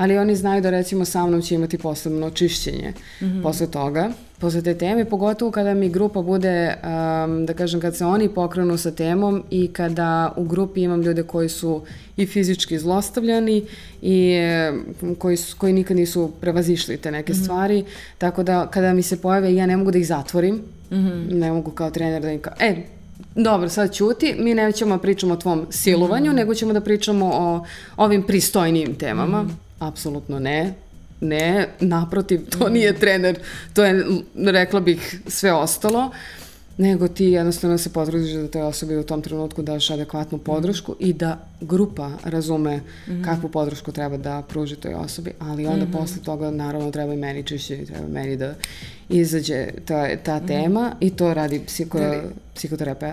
ali 0.00 0.18
oni 0.18 0.36
znaju 0.36 0.62
da 0.62 0.70
recimo 0.70 1.04
sa 1.04 1.26
mnom 1.26 1.42
će 1.42 1.54
imati 1.54 1.78
posebno 1.78 2.30
čišćenje 2.30 2.92
mm 3.20 3.24
-hmm. 3.24 3.42
posle 3.42 3.66
toga, 3.66 4.10
posle 4.38 4.62
te 4.62 4.74
teme, 4.74 5.04
pogotovo 5.04 5.50
kada 5.50 5.74
mi 5.74 5.88
grupa 5.88 6.22
bude, 6.22 6.74
um, 6.74 7.46
da 7.46 7.54
kažem, 7.54 7.80
kad 7.80 7.96
se 7.96 8.04
oni 8.04 8.28
pokrenu 8.28 8.78
sa 8.78 8.90
temom 8.90 9.42
i 9.50 9.68
kada 9.72 10.32
u 10.36 10.44
grupi 10.44 10.82
imam 10.82 11.02
ljude 11.02 11.22
koji 11.22 11.48
su 11.48 11.82
i 12.16 12.26
fizički 12.26 12.78
zlostavljani 12.78 13.64
i 14.02 14.36
koji, 15.18 15.36
su, 15.36 15.56
koji 15.58 15.72
nikad 15.72 15.96
nisu 15.96 16.30
prevazišli 16.40 16.96
te 16.96 17.10
neke 17.10 17.32
mm 17.32 17.36
-hmm. 17.36 17.44
stvari, 17.44 17.84
tako 18.18 18.42
da 18.42 18.66
kada 18.66 18.92
mi 18.92 19.02
se 19.02 19.20
pojave 19.20 19.54
ja 19.54 19.66
ne 19.66 19.76
mogu 19.76 19.90
da 19.90 19.98
ih 19.98 20.06
zatvorim, 20.06 20.54
mm 20.90 20.96
-hmm. 20.96 21.32
ne 21.32 21.52
mogu 21.52 21.70
kao 21.70 21.90
trener 21.90 22.22
da 22.22 22.32
im 22.32 22.40
kao, 22.40 22.54
e, 22.60 22.76
dobro, 23.34 23.68
sad 23.68 23.92
ćuti, 23.92 24.34
mi 24.38 24.54
nećemo 24.54 24.96
da 24.96 25.02
pričamo 25.02 25.34
o 25.34 25.36
tvom 25.36 25.66
silovanju, 25.70 26.30
mm 26.30 26.34
-hmm. 26.34 26.36
nego 26.36 26.54
ćemo 26.54 26.72
da 26.72 26.80
pričamo 26.80 27.30
o 27.34 27.64
ovim 27.96 28.22
pristojnijim 28.22 28.94
temama. 28.94 29.42
Mm 29.42 29.48
-hmm. 29.48 29.69
Apsolutno 29.80 30.38
ne. 30.38 30.74
Ne, 31.20 31.68
naprotiv, 31.80 32.40
to 32.50 32.68
mm. 32.68 32.72
nije 32.72 32.98
trener, 32.98 33.38
to 33.74 33.84
je, 33.84 34.04
rekla 34.34 34.80
bih, 34.80 35.20
sve 35.26 35.52
ostalo. 35.52 36.10
Nego 36.78 37.08
ti 37.08 37.24
jednostavno 37.24 37.78
se 37.78 37.92
potrudiš 37.92 38.32
da 38.32 38.48
toj 38.48 38.62
osobi 38.62 38.96
u 38.96 39.02
tom 39.02 39.22
trenutku 39.22 39.62
daš 39.62 39.90
adekvatnu 39.90 40.38
podršku 40.38 40.92
mm. 40.92 40.96
i 40.98 41.12
da 41.12 41.48
grupa 41.60 42.10
razume 42.24 42.76
mm. 42.76 43.22
kakvu 43.22 43.48
podršku 43.48 43.92
treba 43.92 44.16
da 44.16 44.42
pruži 44.48 44.76
toj 44.76 44.94
osobi, 44.94 45.32
ali 45.38 45.66
onda 45.66 45.84
mm 45.84 45.88
-hmm. 45.88 45.98
posle 45.98 46.22
toga 46.22 46.50
naravno 46.50 46.90
treba 46.90 47.14
i 47.14 47.16
meni 47.16 47.44
čišće, 47.44 47.84
treba 47.86 48.08
meni 48.08 48.36
da 48.36 48.54
izađe 49.10 49.66
ta, 49.84 50.16
ta 50.16 50.36
mhm. 50.36 50.46
tema 50.46 50.88
mm. 50.88 50.96
i 51.00 51.10
to 51.10 51.34
radi 51.34 51.60
psiho, 51.66 51.98
da 51.98 52.22
psihoterape. 52.54 53.12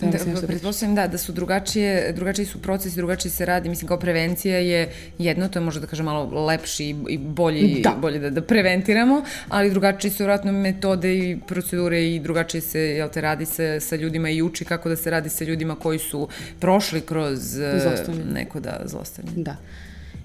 Da, 0.00 0.06
da, 0.06 0.46
pretpostavljam 0.46 0.94
da, 0.94 1.06
da 1.06 1.18
su 1.18 1.32
drugačije, 1.32 2.12
drugačiji 2.12 2.46
su 2.46 2.62
procesi, 2.62 2.96
drugačije 2.96 3.30
se 3.32 3.46
radi, 3.46 3.68
mislim 3.68 3.88
kao 3.88 3.98
prevencija 3.98 4.58
je 4.58 4.92
jedno, 5.18 5.48
to 5.48 5.58
je 5.58 5.64
možda 5.64 5.80
da 5.80 5.86
kažem 5.86 6.04
malo 6.04 6.44
lepši 6.44 6.96
i 7.08 7.18
bolji, 7.18 7.80
da. 7.82 7.96
bolje 8.00 8.18
da, 8.18 8.30
da 8.30 8.42
preventiramo, 8.42 9.22
ali 9.48 9.70
drugačije 9.70 10.10
su 10.10 10.24
vratno 10.24 10.52
metode 10.52 11.18
i 11.18 11.38
procedure 11.46 12.14
i 12.14 12.20
drugačije 12.20 12.60
se, 12.60 12.80
jel 12.80 13.08
te, 13.08 13.20
radi 13.20 13.46
se 13.46 13.80
sa 13.80 13.96
ljudima 13.96 14.30
i 14.30 14.42
uči 14.42 14.64
kako 14.64 14.88
da 14.88 14.96
se 14.96 15.10
radi 15.10 15.28
sa 15.28 15.44
ljudima 15.44 15.74
koji 15.74 15.98
su 15.98 16.28
prošli 16.60 17.00
kroz 17.00 17.38
zlostavljanje. 17.82 18.32
neko 18.32 18.60
da 18.60 18.80
zlostavljanje. 18.84 19.42
Da. 19.42 19.56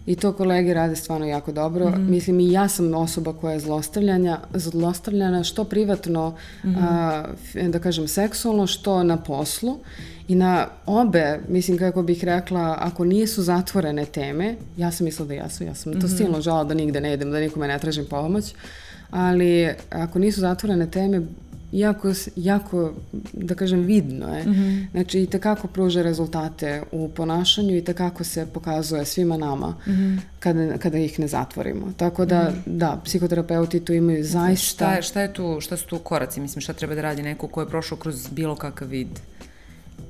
I 0.09 0.15
to 0.15 0.33
kolege 0.33 0.73
rade 0.73 0.95
stvarno 0.95 1.25
jako 1.25 1.51
dobro. 1.51 1.89
Mm 1.89 1.93
-hmm. 1.93 2.09
Mislim 2.09 2.39
i 2.39 2.51
ja 2.51 2.67
sam 2.67 2.93
osoba 2.93 3.33
koja 3.33 3.53
je 3.53 3.59
zlostavljanja, 3.59 4.39
zlostavljana 4.53 5.43
što 5.43 5.63
privatno, 5.63 6.35
mm 6.63 6.67
-hmm. 6.67 7.63
a, 7.63 7.69
da 7.69 7.79
kažem 7.79 8.07
seksualno, 8.07 8.67
što 8.67 9.03
na 9.03 9.17
poslu. 9.17 9.79
I 10.27 10.35
na 10.35 10.67
obe, 10.85 11.39
mislim 11.47 11.77
kako 11.77 12.01
bih 12.01 12.23
rekla, 12.23 12.77
ako 12.79 13.05
nisu 13.05 13.43
zatvorene 13.43 14.05
teme, 14.05 14.55
ja 14.77 14.91
sam 14.91 15.05
mislila 15.05 15.27
da 15.27 15.33
jesu, 15.33 15.63
ja 15.63 15.75
sam 15.75 15.91
mm 15.91 15.95
-hmm. 15.95 16.01
to 16.01 16.07
mhm. 16.07 16.15
stilno 16.15 16.41
žala 16.41 16.63
da 16.63 16.73
nigde 16.73 17.01
ne 17.01 17.13
idem, 17.13 17.31
da 17.31 17.39
nikome 17.39 17.67
ne 17.67 17.79
tražim 17.79 18.05
pomoć, 18.09 18.53
ali 19.11 19.69
ako 19.89 20.19
nisu 20.19 20.39
zatvorene 20.39 20.91
teme, 20.91 21.21
jako, 21.71 22.13
jako, 22.35 22.93
da 23.33 23.55
kažem, 23.55 23.79
vidno 23.79 24.35
je. 24.35 24.43
Mm 24.43 24.53
-hmm. 24.53 24.91
Znači, 24.91 25.21
i 25.21 25.25
tekako 25.25 25.67
pruža 25.67 26.01
rezultate 26.01 26.83
u 26.91 27.09
ponašanju 27.09 27.77
i 27.77 27.83
tekako 27.83 28.23
se 28.23 28.47
pokazuje 28.53 29.05
svima 29.05 29.37
nama 29.37 29.67
mm 29.67 29.91
-hmm. 29.91 30.19
kada, 30.39 30.77
kada 30.77 30.97
ih 30.97 31.19
ne 31.19 31.27
zatvorimo. 31.27 31.93
Tako 31.97 32.25
da, 32.25 32.41
mm 32.43 32.53
-hmm. 32.53 32.77
da, 32.77 33.01
psihoterapeuti 33.05 33.79
tu 33.79 33.93
imaju 33.93 34.23
zaista... 34.23 34.85
Šta 34.85 34.95
je, 34.95 35.01
šta 35.01 35.21
je 35.21 35.33
tu, 35.33 35.57
šta 35.61 35.77
su 35.77 35.87
tu 35.87 35.99
koraci? 35.99 36.41
Mislim, 36.41 36.61
šta 36.61 36.73
treba 36.73 36.95
da 36.95 37.01
radi 37.01 37.23
neko 37.23 37.47
ko 37.47 37.61
je 37.61 37.67
prošao 37.67 37.97
kroz 37.97 38.27
bilo 38.31 38.55
kakav 38.55 38.87
vid? 38.87 39.19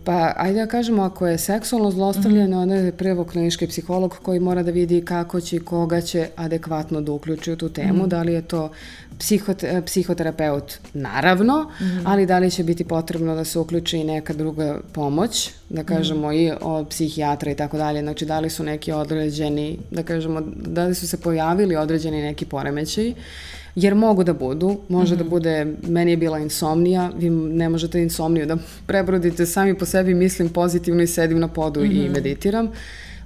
Pa, 0.10 0.34
ajde 0.38 0.60
da 0.60 0.66
kažemo, 0.66 1.04
ako 1.04 1.28
je 1.28 1.38
seksualno 1.38 1.92
zlostavljeno, 1.92 2.58
mm 2.58 2.60
-hmm. 2.60 2.62
onda 2.62 2.76
je 2.76 2.92
prvo 2.92 3.24
klinički 3.24 3.68
psiholog 3.68 4.18
koji 4.22 4.40
mora 4.40 4.64
da 4.64 4.72
vidi 4.72 5.06
kako 5.06 5.42
će 5.42 5.56
i 5.56 5.60
koga 5.60 6.02
će 6.02 6.28
adekvatno 6.36 7.02
da 7.02 7.12
uključi 7.12 7.52
u 7.52 7.56
tu 7.56 7.70
temu, 7.70 7.94
mm 7.94 8.02
-hmm. 8.02 8.08
da 8.08 8.22
li 8.22 8.34
je 8.34 8.42
to 8.42 8.72
psihot, 9.20 9.64
psihoterapeut, 9.86 10.74
naravno, 10.94 11.64
mm 11.64 11.84
-hmm. 11.84 12.02
ali 12.06 12.26
da 12.26 12.40
li 12.40 12.52
će 12.52 12.64
biti 12.64 12.84
potrebno 12.84 13.36
da 13.36 13.46
se 13.46 13.60
uključi 13.60 13.98
i 13.98 14.04
neka 14.04 14.34
druga 14.34 14.80
pomoć, 14.94 15.52
da 15.70 15.84
kažemo 15.84 16.28
mm 16.28 16.32
-hmm. 16.32 16.54
i 16.54 16.58
od 16.62 16.88
psihijatra 16.88 17.52
i 17.52 17.56
tako 17.56 17.78
dalje, 17.78 18.02
znači 18.02 18.26
da 18.26 18.40
li 18.40 18.50
su 18.50 18.64
neki 18.64 18.92
određeni, 18.92 19.78
da 19.92 20.04
kažemo, 20.04 20.42
da 20.56 20.86
li 20.86 20.96
su 20.96 21.08
se 21.08 21.18
pojavili 21.18 21.76
određeni 21.76 22.22
neki 22.22 22.46
poremećaji, 22.46 23.16
jer 23.76 23.96
mogu 23.96 24.24
da 24.24 24.34
budu, 24.34 24.78
može 24.90 25.14
mm 25.14 25.16
-hmm. 25.16 25.20
da 25.20 25.24
mhm. 25.24 25.30
bude, 25.30 25.74
meni 25.88 26.12
je 26.12 26.18
bila 26.18 26.40
insomnija, 26.40 27.12
vi 27.18 27.30
ne 27.30 27.70
možete 27.70 28.02
insomniju 28.02 28.46
da 28.46 28.58
prebrodite 28.88 29.46
sami 29.46 29.78
po 29.78 29.86
sebi, 29.86 30.14
mislim 30.14 30.50
pozitivno 30.50 31.04
i 31.04 31.08
sedim 31.08 31.40
na 31.40 31.48
podu 31.48 31.80
mm 31.80 31.84
-hmm. 31.84 32.02
i 32.02 32.04
mhm. 32.04 32.14
meditiram. 32.14 32.70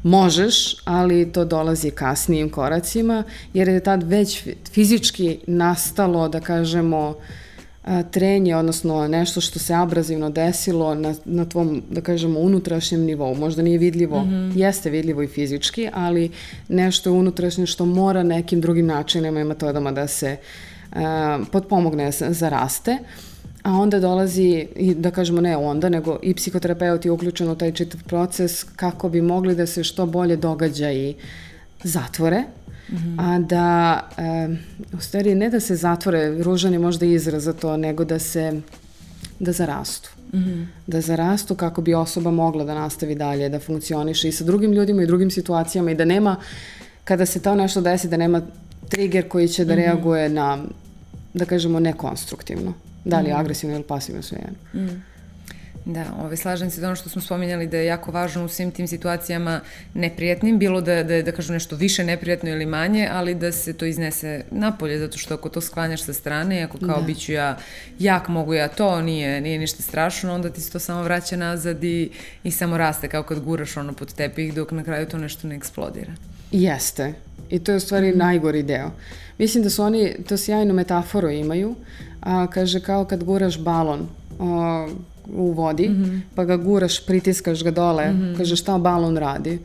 Možeš, 0.03 0.75
ali 0.85 1.31
to 1.31 1.45
dolazi 1.45 1.91
kasnijim 1.91 2.49
koracima, 2.49 3.23
jer 3.53 3.67
je 3.67 3.79
tad 3.79 4.03
već 4.03 4.47
fizički 4.71 5.39
nastalo, 5.47 6.29
da 6.29 6.39
kažemo, 6.39 7.15
trenje, 8.11 8.55
odnosno 8.55 9.07
nešto 9.07 9.41
što 9.41 9.59
se 9.59 9.73
abrazivno 9.73 10.29
desilo 10.29 10.95
na, 10.95 11.15
na 11.25 11.45
tvom, 11.45 11.84
da 11.91 12.01
kažemo, 12.01 12.39
unutrašnjem 12.39 13.01
nivou. 13.01 13.36
Možda 13.36 13.61
nije 13.61 13.77
vidljivo, 13.77 14.23
mm 14.23 14.29
-hmm. 14.29 14.57
jeste 14.57 14.89
vidljivo 14.89 15.23
i 15.23 15.27
fizički, 15.27 15.89
ali 15.93 16.31
nešto 16.67 17.13
unutrašnje 17.13 17.65
što 17.65 17.86
mora 17.86 18.23
nekim 18.23 18.61
drugim 18.61 18.86
načinima 18.86 19.41
i 19.41 19.43
metodama 19.43 19.91
da 19.91 20.07
se 20.07 20.38
uh, 20.91 20.97
potpomogne 21.51 22.11
za 22.11 22.49
raste. 22.49 22.97
A 23.63 23.71
onda 23.71 23.99
dolazi, 23.99 24.67
i 24.75 24.95
da 24.95 25.11
kažemo 25.11 25.41
ne 25.41 25.57
onda, 25.57 25.89
nego 25.89 26.19
i 26.21 26.34
psihoterapeut 26.34 27.05
je 27.05 27.11
uključen 27.11 27.49
u 27.49 27.55
taj 27.55 27.71
čitav 27.71 28.03
proces 28.03 28.63
kako 28.63 29.09
bi 29.09 29.21
mogli 29.21 29.55
da 29.55 29.65
se 29.65 29.84
što 29.84 30.05
bolje 30.05 30.36
događaji 30.36 31.15
zatvore, 31.84 32.43
-hmm. 32.89 33.19
a 33.19 33.39
da, 33.39 34.01
e, 34.17 34.47
u 34.97 35.01
stvari, 35.01 35.36
ne 35.36 35.49
da 35.49 35.59
se 35.59 35.75
zatvore, 35.75 36.43
ružan 36.43 36.73
je 36.73 36.79
možda 36.79 37.05
izraz 37.05 37.43
za 37.43 37.53
to, 37.53 37.77
nego 37.77 38.05
da 38.05 38.19
se, 38.19 38.61
da 39.39 39.51
zarastu. 39.51 40.09
Mm 40.34 40.38
-hmm. 40.39 40.65
Da 40.88 41.01
zarastu 41.01 41.55
kako 41.55 41.81
bi 41.81 41.93
osoba 41.93 42.31
mogla 42.31 42.63
da 42.63 42.73
nastavi 42.73 43.15
dalje, 43.15 43.49
da 43.49 43.59
funkcioniše 43.59 44.27
i 44.27 44.31
sa 44.31 44.43
drugim 44.43 44.71
ljudima 44.73 45.03
i 45.03 45.07
drugim 45.07 45.31
situacijama 45.31 45.91
i 45.91 45.95
da 45.95 46.05
nema, 46.05 46.36
kada 47.03 47.25
se 47.25 47.41
to 47.41 47.55
nešto 47.55 47.81
desi, 47.81 48.07
da 48.07 48.17
nema 48.17 48.41
trigger 48.89 49.27
koji 49.27 49.47
će 49.47 49.65
da 49.65 49.73
mm 49.73 49.77
-hmm. 49.77 49.81
reaguje 49.81 50.29
na, 50.29 50.63
da 51.34 51.45
kažemo, 51.45 51.79
nekonstruktivno. 51.79 52.73
Da 53.05 53.19
li 53.19 53.23
mm 53.23 53.31
-hmm. 53.31 53.39
agresivno 53.39 53.75
ili 53.75 53.84
pasivno 53.84 54.21
sve 54.21 54.38
jedno. 54.38 54.57
Mm 54.73 54.89
-hmm. 54.89 55.12
Da, 55.86 56.05
ovaj, 56.19 56.38
slažem 56.38 56.69
se 56.71 56.81
da 56.81 56.88
ono 56.88 56.95
što 56.95 57.09
smo 57.09 57.21
spominjali 57.21 57.67
da 57.67 57.77
je 57.77 57.86
jako 57.86 58.11
važno 58.11 58.45
u 58.45 58.47
svim 58.47 58.71
tim 58.71 58.88
situacijama 58.88 59.59
neprijatnim, 59.93 60.59
bilo 60.59 60.81
da, 60.81 61.03
da, 61.03 61.21
da 61.21 61.31
kažu 61.31 61.53
nešto 61.53 61.75
više 61.75 62.03
neprijatno 62.03 62.49
ili 62.49 62.65
manje, 62.65 63.09
ali 63.11 63.36
da 63.36 63.51
se 63.51 63.73
to 63.73 63.86
iznese 63.86 64.43
napolje, 64.51 64.99
zato 64.99 65.17
što 65.17 65.34
ako 65.34 65.49
to 65.49 65.61
sklanjaš 65.61 66.03
sa 66.03 66.13
strane, 66.13 66.63
ako 66.63 66.77
kao 66.77 66.99
da. 66.99 67.05
bit 67.05 67.19
ću 67.19 67.31
ja 67.31 67.57
jak, 67.99 68.27
mogu 68.27 68.53
ja 68.53 68.67
to, 68.67 69.01
nije, 69.01 69.41
nije 69.41 69.59
ništa 69.59 69.84
strašno, 69.84 70.34
onda 70.34 70.49
ti 70.49 70.61
se 70.61 70.71
to 70.71 70.79
samo 70.79 71.03
vraća 71.03 71.38
nazad 71.38 71.84
i, 71.84 72.09
i 72.43 72.51
samo 72.51 72.77
raste 72.77 73.07
kao 73.07 73.23
kad 73.23 73.39
guraš 73.39 73.77
ono 73.77 73.93
pod 73.93 74.13
tepih 74.13 74.53
dok 74.53 74.71
na 74.71 74.84
kraju 74.84 75.05
to 75.07 75.17
nešto 75.17 75.47
ne 75.47 75.55
eksplodira. 75.55 76.11
Jeste. 76.51 77.13
I 77.49 77.59
to 77.59 77.71
je 77.71 77.77
u 77.77 77.79
stvari 77.79 78.11
mm. 78.11 78.17
najgori 78.17 78.63
deo. 78.63 78.91
Mislim 79.38 79.63
da 79.63 79.69
su 79.69 79.84
oni, 79.84 80.15
to 80.29 80.38
sjajnu 80.38 80.73
metaforu 80.73 81.29
imaju, 81.29 81.75
a 82.21 82.47
kaže 82.47 82.79
kao 82.79 83.05
kad 83.05 83.23
guraš 83.23 83.59
balon 83.59 84.09
o, 84.39 84.88
v 85.28 85.53
vodi, 85.53 85.88
uh 85.88 85.95
-huh. 85.95 86.21
pa 86.36 86.45
ga 86.45 86.57
guraš, 86.57 87.05
pritiskaš 87.05 87.63
ga 87.63 87.71
dole, 87.71 88.09
uh 88.09 88.15
-huh. 88.15 88.38
ker 88.38 88.45
že 88.45 88.63
ta 88.63 88.78
balon 88.78 89.17
radi. 89.17 89.59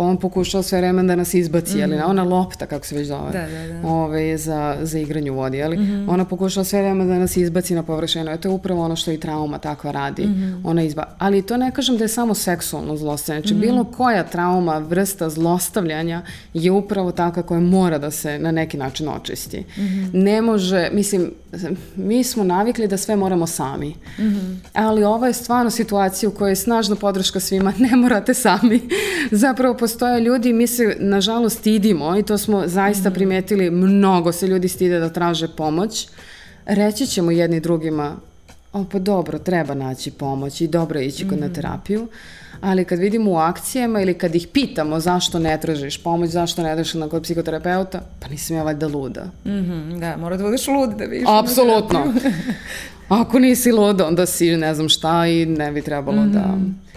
Pa 0.00 0.04
on 0.04 0.16
pokušao 0.16 0.62
sve 0.62 0.78
vreme 0.78 1.02
da 1.02 1.16
nas 1.16 1.34
izbaci, 1.34 1.76
mm 1.78 1.82
ali 1.82 1.94
ona 1.96 2.22
lopta, 2.24 2.66
kako 2.66 2.86
se 2.86 2.96
već 2.96 3.06
zove, 3.06 3.32
da, 3.32 3.46
da, 3.46 3.80
da. 3.82 3.88
Ove, 3.88 4.38
za, 4.38 4.76
za 4.82 4.98
igranje 4.98 5.30
u 5.30 5.34
vodi, 5.34 5.62
ali 5.62 5.76
mm 5.76 5.80
-hmm. 5.80 6.10
ona 6.10 6.24
pokušao 6.24 6.64
sve 6.64 6.80
vreme 6.82 7.04
da 7.04 7.18
nas 7.18 7.36
izbaci 7.36 7.74
na 7.74 7.82
površinu. 7.82 8.38
To 8.38 8.48
je 8.48 8.52
upravo 8.52 8.84
ono 8.84 8.96
što 8.96 9.12
i 9.12 9.20
trauma 9.20 9.58
takva 9.58 9.90
radi. 9.90 10.26
Mm 10.26 10.34
-hmm. 10.34 10.60
Ona 10.64 10.82
izba... 10.82 11.04
Ali 11.18 11.42
to 11.42 11.56
ne 11.56 11.70
kažem 11.70 11.96
da 11.96 12.04
je 12.04 12.08
samo 12.08 12.34
seksualno 12.34 12.96
zlostavljanje. 12.96 13.42
Znači, 13.42 13.54
mm 13.54 13.58
-hmm. 13.58 13.60
bilo 13.60 13.84
koja 13.84 14.24
trauma, 14.24 14.78
vrsta 14.78 15.30
zlostavljanja 15.30 16.22
je 16.54 16.70
upravo 16.70 17.12
taka 17.12 17.42
koja 17.42 17.60
mora 17.60 17.98
da 17.98 18.10
se 18.10 18.38
na 18.38 18.50
neki 18.50 18.76
način 18.76 19.08
očisti. 19.08 19.60
Mm 19.60 19.80
-hmm. 19.80 20.10
Ne 20.12 20.42
može, 20.42 20.90
mislim, 20.92 21.30
mi 21.96 22.24
smo 22.24 22.44
navikli 22.44 22.88
da 22.88 22.96
sve 22.96 23.16
moramo 23.16 23.46
sami. 23.46 23.88
Mm 23.88 24.22
-hmm. 24.22 24.56
Ali 24.72 25.04
ova 25.04 25.26
je 25.26 25.32
stvarno 25.32 25.70
situacija 25.70 26.28
u 26.28 26.32
kojoj 26.32 26.50
je 26.50 26.56
snažna 26.56 26.96
podrška 26.96 27.40
svima, 27.40 27.72
ne 27.90 27.96
morate 27.96 28.34
sami. 28.34 28.80
Zapravo 29.30 29.74
postoje 29.90 30.20
ljudi, 30.20 30.52
mi 30.52 30.66
se 30.66 30.96
nažalost 31.00 31.58
stidimo 31.58 32.16
i 32.18 32.22
to 32.22 32.38
smo 32.38 32.62
zaista 32.66 33.08
mhm. 33.08 33.14
primetili, 33.14 33.70
mnogo 33.70 34.32
se 34.32 34.46
ljudi 34.46 34.68
stide 34.68 34.98
da 34.98 35.08
traže 35.08 35.48
pomoć. 35.48 36.08
Reći 36.66 37.06
ćemo 37.06 37.30
jedni 37.30 37.60
drugima, 37.60 38.16
o 38.72 38.84
pa 38.92 38.98
dobro, 38.98 39.38
treba 39.38 39.74
naći 39.74 40.10
pomoć 40.10 40.60
i 40.60 40.68
dobro 40.68 41.00
je 41.00 41.06
ići 41.06 41.28
kod 41.28 41.38
mm. 41.38 41.40
na 41.40 41.46
mhm. 41.46 41.54
terapiju, 41.54 42.08
ali 42.60 42.84
kad 42.84 42.98
vidimo 42.98 43.30
u 43.30 43.36
akcijama 43.36 44.00
ili 44.00 44.14
kad 44.14 44.34
ih 44.34 44.46
pitamo 44.52 45.00
zašto 45.00 45.38
ne 45.38 45.60
tražiš 45.60 46.02
pomoć, 46.02 46.30
zašto 46.30 46.62
ne 46.62 46.72
ideš 46.72 46.94
na 46.94 47.08
kod 47.08 47.22
psihoterapeuta, 47.22 48.00
pa 48.20 48.28
nisam 48.28 48.56
ja 48.56 48.62
valjda 48.62 48.88
luda. 48.88 49.24
Mm 49.44 49.50
-hmm, 49.50 50.00
da, 50.00 50.16
mora 50.16 50.36
da 50.36 50.44
budeš 50.44 50.68
lud 50.68 50.90
da 50.98 51.04
vidiš. 51.04 51.28
Apsolutno. 51.28 52.14
Ako 53.08 53.38
nisi 53.38 53.72
luda, 53.72 54.06
onda 54.06 54.26
si 54.26 54.56
ne 54.56 54.74
znam 54.74 54.88
šta 54.88 55.26
i 55.26 55.46
ne 55.46 55.72
bi 55.72 55.82
trebalo 55.82 56.22
mm 56.22 56.28
-hmm. 56.28 56.32
da 56.32 56.46
mhm. 56.46 56.89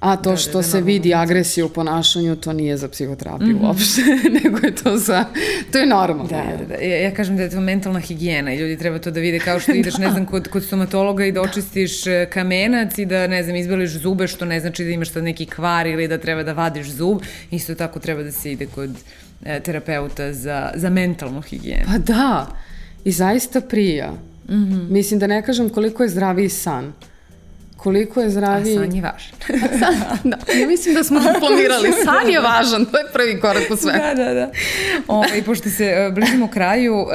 A 0.00 0.16
to 0.16 0.22
da, 0.22 0.30
da 0.30 0.36
što 0.36 0.52
da, 0.52 0.58
da, 0.58 0.62
se 0.62 0.80
vidi 0.80 1.14
agresiju 1.14 1.66
u 1.66 1.68
ponašanju, 1.68 2.36
to 2.36 2.52
nije 2.52 2.76
za 2.76 2.88
psihoterapiju 2.88 3.48
mm 3.48 3.58
-hmm. 3.58 3.66
uopšte, 3.66 4.02
nego 4.44 4.66
je 4.66 4.74
to 4.74 4.96
za, 4.96 5.24
to 5.72 5.78
je 5.78 5.86
normalno. 5.86 6.28
Da, 6.28 6.56
da, 6.58 6.64
da. 6.64 6.74
Ja, 6.74 7.02
ja 7.02 7.14
kažem 7.14 7.36
da 7.36 7.42
je 7.42 7.50
to 7.50 7.60
mentalna 7.60 8.00
higijena 8.00 8.54
i 8.54 8.58
ljudi 8.58 8.78
treba 8.78 8.98
to 8.98 9.10
da 9.10 9.20
vide 9.20 9.38
kao 9.38 9.60
što 9.60 9.72
ideš, 9.72 9.94
da. 9.98 10.04
ne 10.04 10.10
znam, 10.10 10.26
kod, 10.26 10.48
kod 10.48 10.64
stomatologa 10.64 11.24
i 11.24 11.32
da 11.32 11.40
očistiš 11.40 12.06
e, 12.06 12.26
kamenac 12.32 12.98
i 12.98 13.06
da, 13.06 13.26
ne 13.26 13.42
znam, 13.42 13.56
izbeliš 13.56 13.90
zube, 13.90 14.26
što 14.26 14.44
ne 14.44 14.60
znači 14.60 14.84
da 14.84 14.90
imaš 14.90 15.12
sad 15.12 15.24
neki 15.24 15.46
kvar 15.46 15.86
ili 15.86 16.08
da 16.08 16.18
treba 16.18 16.42
da 16.42 16.52
vadiš 16.52 16.86
zub. 16.90 17.18
Isto 17.50 17.74
tako 17.74 17.98
treba 17.98 18.22
da 18.22 18.32
se 18.32 18.52
ide 18.52 18.66
kod 18.66 18.90
e, 19.44 19.60
terapeuta 19.60 20.32
za, 20.32 20.70
za 20.74 20.90
mentalnu 20.90 21.40
higijenu. 21.40 21.84
Pa 21.86 21.98
da, 21.98 22.46
i 23.04 23.12
zaista 23.12 23.60
prija. 23.60 24.12
Mm 24.48 24.54
-hmm. 24.54 24.90
Mislim 24.90 25.20
da 25.20 25.26
ne 25.26 25.42
kažem 25.42 25.68
koliko 25.68 26.02
je 26.02 26.08
zdraviji 26.08 26.48
san 26.48 26.92
koliko 27.78 28.20
je 28.20 28.30
zdravi... 28.30 28.72
A 28.72 28.80
san 28.80 28.94
je 28.94 29.02
važan. 29.02 29.32
san, 29.80 29.94
da, 30.30 30.52
ja 30.60 30.66
mislim 30.66 30.94
da 30.94 31.04
smo 31.04 31.20
planirali. 31.40 31.92
San 32.04 32.30
je 32.30 32.40
važan, 32.40 32.84
to 32.84 32.98
je 32.98 33.04
prvi 33.12 33.40
korak 33.40 33.70
u 33.70 33.76
sve. 33.76 33.92
Da, 33.92 34.24
da, 34.24 34.34
da. 34.34 34.50
O, 35.08 35.24
I 35.38 35.42
pošto 35.42 35.70
se 35.70 36.06
uh, 36.08 36.14
bližimo 36.14 36.48
kraju, 36.48 36.94
uh, 36.96 37.08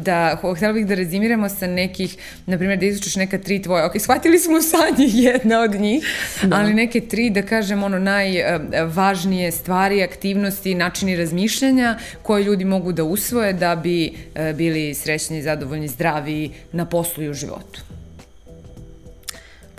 da, 0.00 0.40
htjela 0.56 0.72
bih 0.72 0.86
da 0.86 0.94
rezimiramo 0.94 1.48
sa 1.48 1.66
nekih, 1.66 2.16
na 2.46 2.58
primjer, 2.58 2.78
da 2.78 2.86
izučiš 2.86 3.16
neka 3.16 3.38
tri 3.38 3.62
tvoje. 3.62 3.84
Ok, 3.84 3.92
shvatili 3.98 4.38
smo 4.38 4.62
san 4.62 4.94
je 4.98 5.08
jedna 5.08 5.60
od 5.60 5.74
njih, 5.74 6.04
da. 6.42 6.56
ali 6.56 6.74
neke 6.74 7.00
tri, 7.00 7.30
da 7.30 7.42
kažem, 7.42 7.82
ono, 7.82 7.98
najvažnije 7.98 9.52
stvari, 9.52 10.02
aktivnosti, 10.02 10.74
načini 10.74 11.16
razmišljanja 11.16 11.98
koje 12.22 12.44
ljudi 12.44 12.64
mogu 12.64 12.92
da 12.92 13.04
usvoje 13.04 13.52
da 13.52 13.76
bi 13.76 14.10
uh, 14.10 14.56
bili 14.56 14.94
srećni, 14.94 15.42
zadovoljni, 15.42 15.88
zdravi 15.88 16.50
na 16.72 16.84
poslu 16.84 17.24
i 17.24 17.28
u 17.28 17.34
životu. 17.34 17.89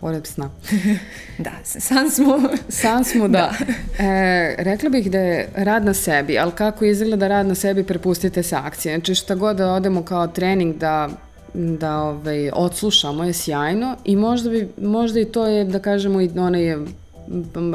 Pored 0.02 0.28
sna. 0.28 0.49
da, 1.38 1.52
san 1.64 2.12
smo. 2.12 2.39
san 2.70 3.04
smo, 3.04 3.28
da. 3.28 3.38
da. 3.97 4.04
E, 4.04 4.56
rekla 4.58 4.89
bih 4.89 5.12
da 5.12 5.20
je 5.20 5.49
rad 5.56 5.86
na 5.86 5.93
sebi, 5.93 6.39
ali 6.39 6.52
kako 6.52 6.86
izgleda 6.86 7.28
rad 7.28 7.47
na 7.47 7.56
sebi, 7.56 7.84
prepustite 7.84 8.43
se 8.43 8.56
akcije. 8.56 8.95
Znači 8.95 9.16
šta 9.16 9.36
god 9.36 9.58
da 9.58 9.74
odemo 9.74 10.04
kao 10.04 10.28
trening 10.28 10.76
da 10.76 11.10
da 11.54 11.97
ovaj, 11.97 12.49
odslušamo 12.54 13.24
je 13.24 13.34
sjajno 13.34 13.95
i 14.06 14.16
možda, 14.16 14.49
bi, 14.49 14.70
možda 14.82 15.20
i 15.20 15.26
to 15.26 15.47
je, 15.47 15.66
da 15.66 15.80
kažemo, 15.80 16.22
i 16.22 16.30
onaj, 16.38 16.76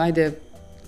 ajde, 0.00 0.32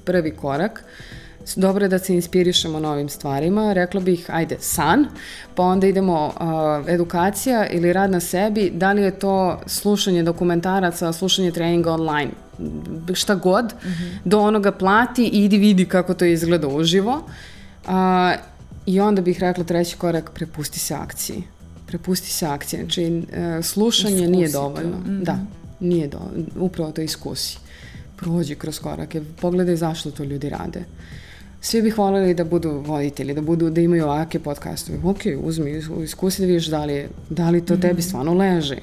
prvi 0.04 0.30
korak. 0.30 0.84
Uh, 0.84 1.17
dobro 1.56 1.84
je 1.84 1.88
da 1.88 1.98
se 1.98 2.14
inspirišemo 2.14 2.80
novim 2.80 3.08
stvarima. 3.08 3.72
Rekla 3.72 4.00
bih, 4.00 4.26
ajde, 4.28 4.56
san, 4.60 5.06
pa 5.54 5.62
onda 5.62 5.86
idemo 5.86 6.26
uh, 6.26 6.88
edukacija 6.88 7.66
ili 7.66 7.92
rad 7.92 8.10
na 8.10 8.20
sebi, 8.20 8.70
da 8.74 8.92
li 8.92 9.02
je 9.02 9.18
to 9.18 9.60
slušanje 9.66 10.22
dokumentaraca, 10.22 11.12
slušanje 11.12 11.50
treninga 11.50 11.92
online, 11.92 12.30
šta 13.14 13.34
god, 13.34 13.64
mm 13.64 13.88
-hmm. 13.88 14.18
do 14.24 14.40
onoga 14.40 14.72
plati 14.72 15.24
i 15.24 15.44
idi 15.44 15.58
vidi 15.58 15.84
kako 15.84 16.14
to 16.14 16.24
izgleda 16.24 16.68
uživo. 16.68 17.22
Uh, 17.84 17.92
I 18.86 19.00
onda 19.00 19.22
bih 19.22 19.40
rekla 19.40 19.64
treći 19.64 19.96
korak, 19.96 20.30
prepusti 20.34 20.78
se 20.78 20.94
akciji. 20.94 21.42
Prepusti 21.86 22.30
se 22.30 22.46
akciji. 22.46 22.80
Znači, 22.80 23.06
uh, 23.06 23.64
slušanje 23.64 24.14
iskusi 24.14 24.30
nije 24.30 24.48
dovoljno. 24.48 24.96
Mm 24.98 25.04
-hmm. 25.08 25.24
Da, 25.24 25.38
nije 25.80 26.08
dovoljno. 26.08 26.44
Upravo 26.56 26.92
to 26.92 27.00
iskusi. 27.00 27.58
Prođi 28.16 28.54
kroz 28.54 28.78
korake, 28.78 29.22
pogledaj 29.40 29.76
zašto 29.76 30.10
to 30.10 30.24
ljudi 30.24 30.48
rade. 30.48 30.78
Uh, 30.78 31.17
svi 31.60 31.82
bih 31.82 31.98
voljeli 31.98 32.34
da 32.34 32.44
budu 32.44 32.70
voditelji, 32.70 33.34
da 33.34 33.40
budu, 33.40 33.70
da 33.70 33.80
imaju 33.80 34.04
ovake 34.04 34.38
podcastove. 34.38 34.98
Ok, 35.04 35.20
uzmi, 35.42 35.82
iskusi 36.02 36.42
da 36.42 36.46
vidiš 36.46 36.66
da 36.66 36.84
li, 36.84 36.92
je, 36.92 37.08
da 37.30 37.50
li 37.50 37.64
to 37.64 37.74
mm 37.74 37.76
-hmm. 37.76 37.82
tebi 37.82 38.02
stvarno 38.02 38.34
leži. 38.34 38.76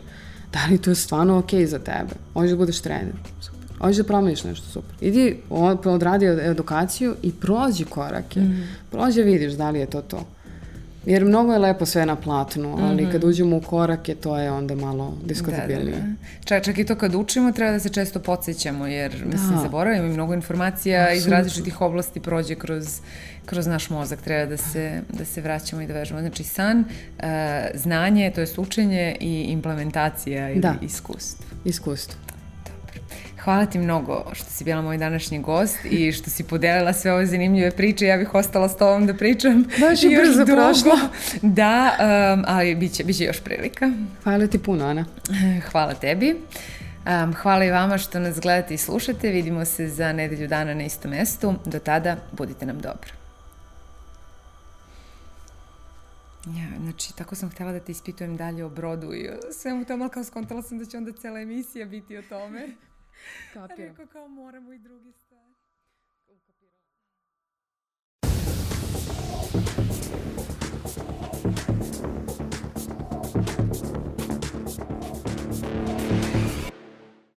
Da 0.53 0.59
li 0.71 0.78
to 0.78 0.91
je 0.91 0.95
stvarno 0.95 1.38
ok 1.38 1.53
za 1.65 1.80
tebe. 1.80 2.13
Hoćeš 2.34 2.51
da 2.51 2.57
budeš 2.57 2.80
trener. 2.82 3.13
Super. 3.41 3.59
Hoćeš 3.78 3.97
da 3.97 4.03
promeniš 4.03 4.43
nešto 4.43 4.67
super. 4.69 4.95
Idi, 5.01 5.38
odradi 5.86 6.26
edukaciju 6.26 7.15
i 7.23 7.32
prođi 7.32 7.86
korake. 7.86 8.39
Mm 8.39 8.43
-hmm. 8.43 8.65
Prođi 8.91 9.23
vidiš 9.23 9.53
da 9.53 9.69
li 9.69 9.80
je 9.80 9.86
to 9.86 10.01
to. 10.01 10.26
Jer 11.06 11.26
mnogo 11.26 11.53
je 11.53 11.60
lepo 11.60 11.86
sve 11.86 12.06
na 12.06 12.16
platnu, 12.16 12.78
ali 12.80 13.03
mm 13.03 13.08
-hmm. 13.08 13.12
kad 13.12 13.24
uđemo 13.24 13.58
u 13.58 13.62
korake, 13.62 14.16
to 14.16 14.38
je 14.38 14.51
onda 14.51 14.76
malo 14.76 15.18
diskutabilnije. 15.26 15.95
Da, 15.95 16.01
da, 16.01 16.08
da. 16.08 16.45
Čak, 16.45 16.64
čak 16.64 16.78
i 16.78 16.86
to 16.86 16.95
kad 16.95 17.16
učimo, 17.16 17.51
treba 17.51 17.72
da 17.72 17.80
se 17.80 17.89
često 17.89 18.20
podsjećamo, 18.20 18.88
jer 18.88 19.12
da. 19.12 19.26
mislim, 19.26 19.60
zaboravimo 19.62 20.06
i 20.06 20.10
mnogo 20.10 20.34
informacija 20.34 21.01
Absolutno. 21.01 21.18
iz 21.18 21.28
različitih 21.28 21.82
oblasti 21.82 22.20
prođe 22.20 22.56
kroz, 22.56 22.99
kroz 23.45 23.68
naš 23.68 23.89
mozak. 23.89 24.22
Treba 24.22 24.45
da 24.45 24.58
se, 24.58 25.01
da 25.10 25.26
se 25.26 25.41
vraćamo 25.41 25.82
i 25.82 25.88
da 25.88 25.93
vežemo. 25.93 26.20
Znači, 26.20 26.43
san, 26.43 26.80
uh, 26.80 27.26
znanje, 27.74 28.32
to 28.36 28.41
je 28.41 28.47
učenje 28.58 29.16
i 29.20 29.41
implementacija 29.43 30.49
ili 30.49 30.60
da. 30.60 30.76
iskustvo. 30.82 31.45
Iskustvo. 31.66 32.20
Hvala 33.46 33.66
ti 33.66 33.80
mnogo 33.80 34.26
što 34.34 34.50
si 34.50 34.64
bila 34.64 34.82
moj 34.82 34.98
današnji 34.98 35.41
gost 35.41 35.78
i 35.86 36.12
što 36.12 36.30
si 36.30 36.43
podelila 36.43 36.93
sve 36.93 37.14
ove 37.14 37.26
zanimljive 37.26 37.72
priče. 37.72 38.06
Ja 38.06 38.18
bih 38.18 38.36
ostala 38.36 38.70
s 38.70 38.78
tobom 38.78 39.08
da 39.08 39.14
pričam 39.14 39.66
Baš 39.80 40.04
je 40.04 40.18
brzo 40.18 40.46
prošlo. 40.46 41.00
Da, 41.41 41.98
um, 42.00 42.43
ali 42.48 42.76
bit 42.76 42.93
će, 42.93 43.04
bit 43.04 43.18
će 43.18 43.24
još 43.24 43.39
prilika. 43.39 43.91
Hvala 44.24 44.48
ti 44.48 44.60
puno, 44.60 44.86
Ana. 44.86 45.06
Hvala 45.72 45.93
tebi. 45.93 46.36
Um, 47.06 47.34
hvala 47.34 47.66
i 47.66 47.72
vama 47.72 47.98
što 47.98 48.20
nas 48.20 48.39
gledate 48.39 48.74
i 48.74 48.78
slušate. 48.78 49.30
Vidimo 49.30 49.66
se 49.66 49.88
za 49.88 50.14
nedelju 50.14 50.48
dana 50.48 50.74
na 50.74 50.84
istom 50.84 51.12
mestu. 51.12 51.54
Do 51.66 51.80
tada, 51.80 52.18
budite 52.32 52.66
nam 52.66 52.80
dobro. 52.80 53.12
Ja, 56.46 56.80
znači, 56.84 57.16
tako 57.16 57.36
sam 57.36 57.50
htela 57.50 57.72
da 57.72 57.80
te 57.80 57.91
ispitujem 57.91 58.38
dalje 58.38 58.64
o 58.66 58.70
brodu 58.70 59.14
i 59.14 59.30
svemu 59.52 59.86
tamo, 59.86 60.04
ali 60.04 60.12
kao 60.12 60.24
skontala 60.24 60.62
sam 60.62 60.78
da 60.78 60.86
će 60.86 60.98
onda 60.98 61.12
cela 61.12 61.39
emisija 61.39 61.86
biti 61.86 62.18
o 62.18 62.22
tome. 62.22 62.68
Kapiram. 63.53 63.89
Rekao 63.89 64.07
kao 64.07 64.28
moramo 64.28 64.73
i 64.73 64.78
drugi 64.78 65.13